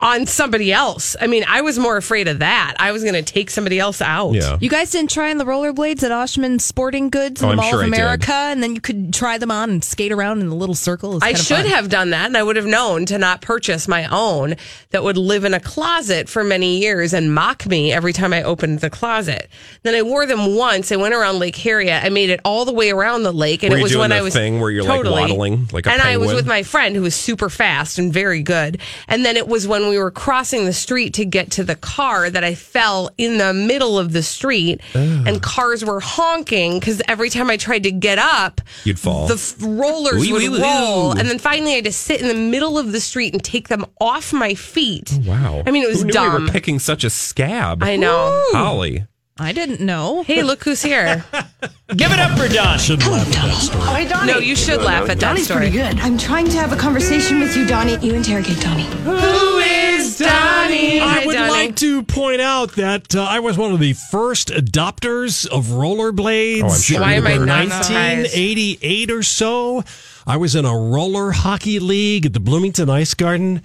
On 0.00 0.26
somebody 0.26 0.72
else. 0.72 1.16
I 1.20 1.26
mean, 1.26 1.44
I 1.48 1.60
was 1.60 1.76
more 1.76 1.96
afraid 1.96 2.28
of 2.28 2.38
that. 2.38 2.76
I 2.78 2.92
was 2.92 3.02
going 3.02 3.14
to 3.14 3.22
take 3.22 3.50
somebody 3.50 3.80
else 3.80 4.00
out. 4.00 4.32
Yeah. 4.32 4.56
You 4.60 4.68
guys 4.70 4.92
didn't 4.92 5.10
try 5.10 5.30
on 5.30 5.38
the 5.38 5.44
rollerblades 5.44 6.04
at 6.04 6.12
Oshman 6.12 6.60
Sporting 6.60 7.10
Goods 7.10 7.42
in 7.42 7.48
Oh, 7.48 7.50
the 7.50 7.56
Mall 7.56 7.70
sure 7.70 7.80
of 7.82 7.88
America, 7.88 8.32
and 8.32 8.62
then 8.62 8.76
you 8.76 8.80
could 8.80 9.12
try 9.12 9.38
them 9.38 9.50
on 9.50 9.70
and 9.70 9.82
skate 9.82 10.12
around 10.12 10.40
in 10.40 10.46
a 10.46 10.54
little 10.54 10.76
circle. 10.76 11.18
I 11.20 11.32
should 11.32 11.56
fun. 11.56 11.66
have 11.66 11.88
done 11.88 12.10
that, 12.10 12.26
and 12.26 12.36
I 12.36 12.44
would 12.44 12.54
have 12.54 12.64
known 12.64 13.06
to 13.06 13.18
not 13.18 13.40
purchase 13.40 13.88
my 13.88 14.06
own 14.06 14.54
that 14.90 15.02
would 15.02 15.16
live 15.16 15.42
in 15.42 15.52
a 15.52 15.58
closet 15.60 16.28
for 16.28 16.44
many 16.44 16.78
years 16.78 17.12
and 17.12 17.34
mock 17.34 17.66
me 17.66 17.92
every 17.92 18.12
time 18.12 18.32
I 18.32 18.44
opened 18.44 18.78
the 18.78 18.90
closet. 18.90 19.50
Then 19.82 19.96
I 19.96 20.02
wore 20.02 20.26
them 20.26 20.54
once. 20.54 20.92
I 20.92 20.96
went 20.96 21.14
around 21.14 21.40
Lake 21.40 21.56
Harriet. 21.56 22.04
I 22.04 22.08
made 22.08 22.30
it 22.30 22.38
all 22.44 22.64
the 22.64 22.72
way 22.72 22.90
around 22.90 23.24
the 23.24 23.32
lake, 23.32 23.64
and 23.64 23.72
Were 23.72 23.80
it 23.80 23.82
was 23.82 23.92
doing 23.92 24.02
when 24.02 24.10
the 24.10 24.16
I 24.16 24.20
was 24.22 24.32
thing 24.32 24.60
where 24.60 24.70
you're, 24.70 24.84
like, 24.84 24.98
totally, 24.98 25.22
waddling 25.22 25.68
like 25.72 25.86
a 25.86 25.90
and 25.90 26.00
I 26.00 26.18
was 26.18 26.32
with 26.32 26.46
my 26.46 26.62
friend 26.62 26.94
who 26.94 27.02
was 27.02 27.16
super 27.16 27.50
fast 27.50 27.98
and 27.98 28.12
very 28.12 28.42
good. 28.44 28.80
And 29.08 29.24
then 29.24 29.36
it 29.36 29.48
was 29.48 29.66
when 29.66 29.87
we 29.88 29.98
were 29.98 30.10
crossing 30.10 30.64
the 30.64 30.72
street 30.72 31.14
to 31.14 31.24
get 31.24 31.50
to 31.52 31.64
the 31.64 31.74
car 31.76 32.28
that 32.30 32.44
I 32.44 32.54
fell 32.54 33.10
in 33.18 33.38
the 33.38 33.52
middle 33.52 33.98
of 33.98 34.12
the 34.12 34.22
street, 34.22 34.80
and 34.94 35.28
ah. 35.28 35.40
cars 35.40 35.84
were 35.84 36.00
honking 36.00 36.78
because 36.78 37.00
every 37.08 37.30
time 37.30 37.50
I 37.50 37.56
tried 37.56 37.82
to 37.84 37.90
get 37.90 38.18
up, 38.18 38.60
You'd 38.84 38.98
fall. 38.98 39.26
the 39.28 39.34
f- 39.34 39.54
rollers 39.60 40.20
Wee, 40.20 40.32
would 40.32 40.42
wee, 40.42 40.48
wee. 40.48 40.60
roll, 40.62 41.12
and 41.12 41.28
then 41.28 41.38
finally 41.38 41.72
I 41.72 41.76
had 41.76 41.84
to 41.84 41.92
sit 41.92 42.20
in 42.20 42.28
the 42.28 42.34
middle 42.34 42.78
of 42.78 42.92
the 42.92 43.00
street 43.00 43.32
and 43.32 43.42
take 43.42 43.68
them 43.68 43.84
off 44.00 44.32
my 44.32 44.54
feet. 44.54 45.10
Oh, 45.14 45.28
wow. 45.30 45.62
I 45.66 45.70
mean, 45.70 45.82
it 45.82 45.88
was 45.88 46.02
Who 46.02 46.10
dumb. 46.10 46.34
We 46.34 46.44
were 46.46 46.50
picking 46.52 46.78
such 46.78 47.04
a 47.04 47.10
scab. 47.10 47.82
I 47.82 47.96
know. 47.96 48.44
Holly. 48.52 49.06
I 49.40 49.52
didn't 49.52 49.80
know. 49.80 50.22
Hey, 50.24 50.42
look 50.42 50.64
who's 50.64 50.82
here. 50.82 51.24
Give 51.96 52.10
it 52.12 52.18
up 52.18 52.36
for 52.38 52.48
Don. 52.48 52.78
Should 52.78 53.06
laugh 53.06 53.26
at 53.28 53.32
that 53.34 53.54
story. 53.54 53.82
Oh, 53.86 53.94
hey, 53.94 54.08
Donnie. 54.08 54.32
No, 54.32 54.38
you 54.38 54.56
should 54.56 54.82
laugh 54.82 55.02
at 55.02 55.06
that 55.08 55.20
Donnie's 55.20 55.44
story. 55.44 55.70
pretty 55.70 55.76
good. 55.78 56.00
I'm 56.00 56.18
trying 56.18 56.46
to 56.46 56.56
have 56.58 56.72
a 56.72 56.76
conversation 56.76 57.38
with 57.40 57.56
you, 57.56 57.66
Donnie. 57.66 57.96
You 57.98 58.14
interrogate 58.14 58.60
Donnie. 58.60 58.82
Who 59.04 59.58
is 59.58 60.18
Donnie? 60.18 61.00
I 61.00 61.20
Hi, 61.20 61.26
would 61.26 61.34
Donnie. 61.34 61.50
like 61.52 61.76
to 61.76 62.02
point 62.02 62.40
out 62.40 62.72
that 62.72 63.14
uh, 63.14 63.22
I 63.22 63.38
was 63.40 63.56
one 63.56 63.72
of 63.72 63.78
the 63.80 63.92
first 63.92 64.48
adopters 64.48 65.46
of 65.46 65.66
rollerblades. 65.66 66.62
Oh, 66.64 66.68
I'm 66.68 66.80
sure 66.80 67.00
Why 67.00 67.14
am 67.14 67.26
I 67.26 67.38
were. 67.38 67.46
not 67.46 67.62
surprised? 67.84 67.88
1988 68.34 69.10
or 69.12 69.22
so. 69.22 69.82
I 70.26 70.36
was 70.36 70.54
in 70.56 70.64
a 70.64 70.76
roller 70.76 71.30
hockey 71.30 71.78
league 71.78 72.26
at 72.26 72.32
the 72.34 72.40
Bloomington 72.40 72.90
Ice 72.90 73.14
Garden. 73.14 73.62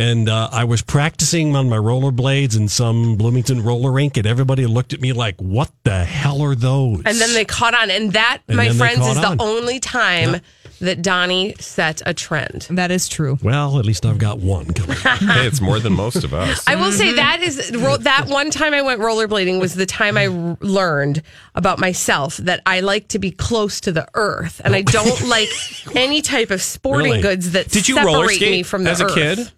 And 0.00 0.28
uh, 0.30 0.48
I 0.50 0.64
was 0.64 0.80
practicing 0.80 1.54
on 1.56 1.68
my 1.68 1.76
rollerblades 1.76 2.56
in 2.56 2.68
some 2.68 3.16
Bloomington 3.16 3.62
roller 3.62 3.92
rink, 3.92 4.16
and 4.16 4.26
everybody 4.26 4.64
looked 4.66 4.94
at 4.94 5.00
me 5.02 5.12
like, 5.12 5.36
"What 5.40 5.70
the 5.84 6.04
hell 6.04 6.40
are 6.42 6.54
those?" 6.54 7.02
And 7.04 7.18
then 7.18 7.34
they 7.34 7.44
caught 7.44 7.74
on, 7.74 7.90
and 7.90 8.14
that, 8.14 8.40
And 8.48 8.56
my 8.56 8.70
friends, 8.70 9.06
is 9.06 9.18
on. 9.18 9.36
the 9.36 9.42
only 9.42 9.78
time 9.78 10.40
that 10.80 11.02
Donnie 11.02 11.54
set 11.60 12.00
a 12.06 12.14
trend. 12.14 12.66
That 12.70 12.90
is 12.90 13.06
true. 13.08 13.38
well, 13.42 13.78
at 13.78 13.84
least 13.84 14.06
I've 14.06 14.16
got 14.16 14.38
one 14.38 14.72
coming. 14.72 14.96
Hey, 15.30 15.46
it's 15.46 15.60
more 15.60 15.78
than 15.78 15.92
most 15.92 16.24
of 16.24 16.32
us. 16.32 16.66
I 16.66 16.76
will 16.76 16.92
say 16.92 17.12
that 17.16 17.42
is 17.42 17.70
ro- 17.76 17.96
that 18.00 18.26
one 18.28 18.50
time 18.50 18.72
I 18.72 18.80
went 18.80 19.00
rollerblading 19.02 19.60
was 19.60 19.74
the 19.74 19.84
time 19.84 20.16
I 20.16 20.28
r- 20.28 20.56
learned 20.62 21.22
about 21.54 21.78
myself 21.78 22.38
that 22.38 22.62
I 22.64 22.80
like 22.80 23.08
to 23.08 23.18
be 23.18 23.30
close 23.32 23.82
to 23.82 23.92
the 23.92 24.08
earth, 24.14 24.62
and 24.64 24.74
I 24.74 24.80
don't 24.80 25.28
like 25.28 25.50
any 25.94 26.22
type 26.22 26.50
of 26.50 26.62
sporting 26.62 27.10
Really? 27.10 27.22
goods 27.22 27.52
that 27.52 27.68
Did 27.68 27.86
you 27.86 27.96
separate 27.96 28.12
roller 28.14 28.26
me 28.28 28.62
from 28.62 28.84
the 28.84 28.90
as 28.92 29.02
a 29.02 29.08
kid? 29.12 29.52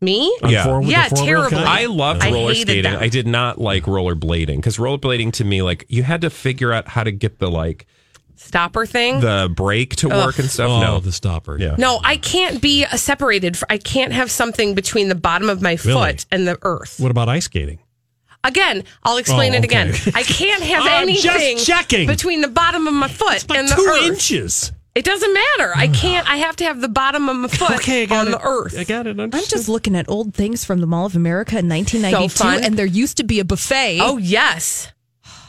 Me? 0.00 0.36
Yeah. 0.46 0.64
four- 0.64 0.82
Yeah, 0.82 1.08
four-wheel 1.08 1.26
terribly. 1.26 1.58
I 1.58 1.86
loved 1.86 2.22
I 2.22 2.30
roller 2.30 2.52
hated 2.52 2.68
skating. 2.68 2.92
them. 2.92 3.02
I 3.02 3.08
did 3.08 3.26
not 3.26 3.58
like 3.60 3.82
rollerblading 3.84 4.56
because 4.56 4.76
rollerblading 4.76 5.32
to 5.34 5.44
me, 5.44 5.62
like 5.62 5.84
you 5.88 6.02
had 6.04 6.20
to 6.20 6.30
figure 6.30 6.72
out 6.72 6.86
how 6.88 7.02
to 7.04 7.10
get 7.10 7.38
the 7.40 7.50
like 7.50 7.86
Stopper 8.36 8.86
thing? 8.86 9.18
the 9.18 9.52
brake 9.52 9.96
to 9.96 10.08
work 10.08 10.38
and 10.38 10.48
stuff. 10.48 10.70
oh, 10.70 10.80
no, 10.80 11.00
the 11.00 11.10
stopper. 11.10 11.58
yeah. 11.58 11.74
no, 11.76 11.98
I 12.04 12.16
can't 12.16 12.62
be 12.62 12.84
uh, 12.84 12.96
separated. 12.96 13.58
I 13.68 13.78
can't 13.78 14.12
have 14.12 14.30
something 14.30 14.76
between 14.76 15.08
the 15.08 15.16
bottom 15.16 15.48
of 15.50 15.60
my 15.60 15.76
Really? 15.84 15.92
foot 16.12 16.26
and 16.30 16.46
the 16.46 16.56
earth. 16.62 17.00
What 17.00 17.10
about 17.10 17.28
ice 17.28 17.46
skating? 17.46 17.80
Again, 18.44 18.84
I'll 19.02 19.16
explain 19.16 19.52
Oh, 19.54 19.56
it 19.56 19.64
again. 19.64 19.88
I 20.14 20.22
can't 20.22 20.62
have 20.62 20.82
I'm 20.86 21.08
just 21.08 21.26
anything 21.26 21.58
checking. 21.58 22.06
between 22.06 22.40
the 22.40 22.46
bottom 22.48 22.86
of 22.86 22.94
my 22.94 23.08
foot 23.08 23.44
Like 23.50 23.58
and 23.58 23.68
the 23.68 23.74
two 23.74 23.82
earth. 23.82 24.04
inches. 24.12 24.72
It 24.98 25.04
doesn't 25.04 25.32
matter. 25.32 25.70
I 25.76 25.86
mm. 25.86 25.94
can't. 25.94 26.28
I 26.28 26.38
have 26.38 26.56
to 26.56 26.64
have 26.64 26.80
the 26.80 26.88
bottom 26.88 27.28
of 27.28 27.36
my 27.36 27.46
foot 27.46 27.70
Okay, 27.76 28.02
I 28.02 28.06
got 28.06 28.26
on 28.26 28.26
it. 28.26 28.30
the 28.32 28.40
earth. 28.42 28.76
I 28.76 28.82
got 28.82 29.06
it. 29.06 29.20
I'm 29.20 29.30
just 29.30 29.68
looking 29.68 29.94
at 29.94 30.08
old 30.08 30.34
things 30.34 30.64
from 30.64 30.80
the 30.80 30.88
Mall 30.88 31.06
of 31.06 31.14
America 31.14 31.56
in 31.56 31.68
1992, 31.68 32.28
So 32.30 32.44
fun. 32.44 32.64
and 32.64 32.76
there 32.76 32.84
used 32.84 33.16
to 33.18 33.22
be 33.22 33.38
a 33.38 33.44
buffet. 33.44 34.00
Oh 34.02 34.16
yes, 34.16 34.90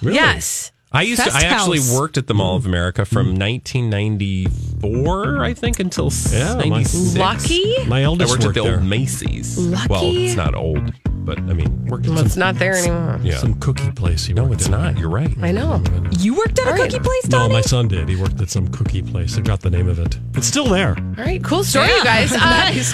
Really? 0.03 0.17
yes. 0.17 0.71
I 0.91 1.01
used 1.01 1.23
to. 1.23 1.31
Fest 1.31 1.43
I 1.43 1.47
actually 1.47 1.79
worked 1.97 2.19
at 2.19 2.27
the 2.27 2.35
Mall 2.35 2.57
of 2.57 2.67
America 2.67 3.05
from 3.05 3.33
mm. 3.33 3.39
1994, 3.39 5.43
I 5.43 5.55
think, 5.55 5.79
until 5.79 6.11
Yeah, 6.31 6.53
my- 6.53 6.65
96. 6.69 7.17
Lucky? 7.17 7.75
My 7.87 8.01
I 8.01 8.03
eldest 8.03 8.29
worked 8.29 8.43
at 8.43 8.47
worked 8.49 8.55
the 8.55 8.63
there. 8.65 8.75
old 8.75 8.83
Macy's. 8.83 9.57
Lucky? 9.57 9.87
Well, 9.89 10.03
it's 10.15 10.35
not 10.35 10.53
old, 10.53 10.93
but 11.29 11.37
I 11.41 11.53
mean, 11.53 11.85
worked 11.85 12.05
at 12.05 12.09
Well, 12.09 12.17
some, 12.17 12.25
it's 12.25 12.35
not 12.37 12.55
there 12.55 12.75
anymore. 12.75 13.19
yeah. 13.21 13.37
Some 13.37 13.53
cookie 13.59 13.91
place. 13.91 14.25
He 14.25 14.33
no, 14.33 14.51
it's 14.51 14.65
at. 14.65 14.71
not. 14.71 14.97
You're 14.97 15.09
right. 15.11 15.31
I 15.43 15.51
know. 15.51 15.83
You 16.17 16.33
worked 16.35 16.57
at 16.57 16.65
a 16.65 16.69
All 16.71 16.75
right. 16.75 16.89
cookie 16.91 17.03
place, 17.03 17.27
No, 17.29 17.47
my 17.47 17.61
son 17.61 17.87
did. 17.87 18.09
He 18.09 18.15
worked 18.15 18.41
at 18.41 18.49
some 18.49 18.67
cookie 18.69 19.03
place. 19.03 19.37
I 19.37 19.41
got 19.41 19.59
the 19.61 19.69
name 19.69 19.87
of 19.87 19.99
it. 19.99 20.17
It's 20.33 20.47
still 20.47 20.65
there. 20.65 20.95
All 21.19 21.23
right, 21.23 21.43
cool 21.43 21.63
story, 21.63 21.89
you 21.89 22.03
guys. 22.03 22.31
Uh, 22.35 22.35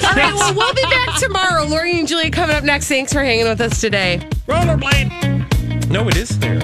All 0.08 0.16
right, 0.16 0.34
well, 0.34 0.54
we'll 0.54 0.74
be 0.74 0.82
back 0.84 1.18
tomorrow. 1.20 1.64
Lori 1.66 1.98
and 1.98 2.08
Julia 2.08 2.30
coming 2.30 2.56
up 2.58 2.64
next. 2.66 2.88
Thanks 2.90 3.14
for 3.14 3.20
hanging 3.24 3.48
with 3.48 3.62
us 3.62 3.80
today. 3.80 4.18
Rollerblade. 4.48 5.90
No, 5.90 6.08
it 6.10 6.18
is 6.18 6.38
there. 6.40 6.60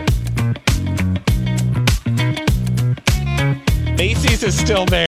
Macy's 3.96 4.44
is 4.44 4.60
still 4.60 4.86
there. 4.88 5.06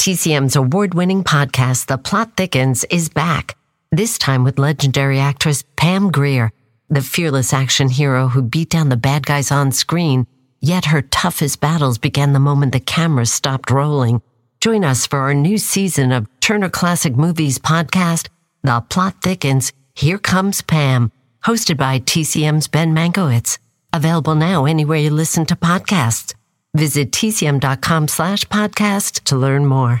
TCM's 0.00 0.56
award 0.56 0.94
winning 0.94 1.22
podcast, 1.22 1.86
The 1.86 1.98
Plot 1.98 2.32
Thickens, 2.36 2.84
is 2.90 3.08
back. 3.08 3.56
This 3.94 4.16
time 4.16 4.42
with 4.42 4.58
legendary 4.58 5.20
actress 5.20 5.64
Pam 5.76 6.10
Grier, 6.10 6.50
the 6.88 7.02
fearless 7.02 7.52
action 7.52 7.90
hero 7.90 8.28
who 8.28 8.40
beat 8.40 8.70
down 8.70 8.88
the 8.88 8.96
bad 8.96 9.26
guys 9.26 9.52
on 9.52 9.70
screen. 9.70 10.26
Yet 10.62 10.86
her 10.86 11.02
toughest 11.02 11.60
battles 11.60 11.98
began 11.98 12.32
the 12.32 12.40
moment 12.40 12.72
the 12.72 12.80
camera 12.80 13.26
stopped 13.26 13.70
rolling. 13.70 14.22
Join 14.62 14.82
us 14.82 15.06
for 15.06 15.18
our 15.18 15.34
new 15.34 15.58
season 15.58 16.10
of 16.10 16.26
Turner 16.40 16.70
Classic 16.70 17.14
Movies 17.14 17.58
podcast, 17.58 18.28
The 18.62 18.82
Plot 18.88 19.16
Thickens. 19.20 19.74
Here 19.94 20.18
Comes 20.18 20.62
Pam, 20.62 21.12
hosted 21.44 21.76
by 21.76 21.98
TCM's 21.98 22.68
Ben 22.68 22.94
Mankiewicz. 22.94 23.58
Available 23.92 24.34
now 24.34 24.64
anywhere 24.64 24.96
you 24.96 25.10
listen 25.10 25.44
to 25.44 25.54
podcasts. 25.54 26.34
Visit 26.74 27.10
tcm.com 27.10 28.08
slash 28.08 28.44
podcast 28.46 29.24
to 29.24 29.36
learn 29.36 29.66
more. 29.66 30.00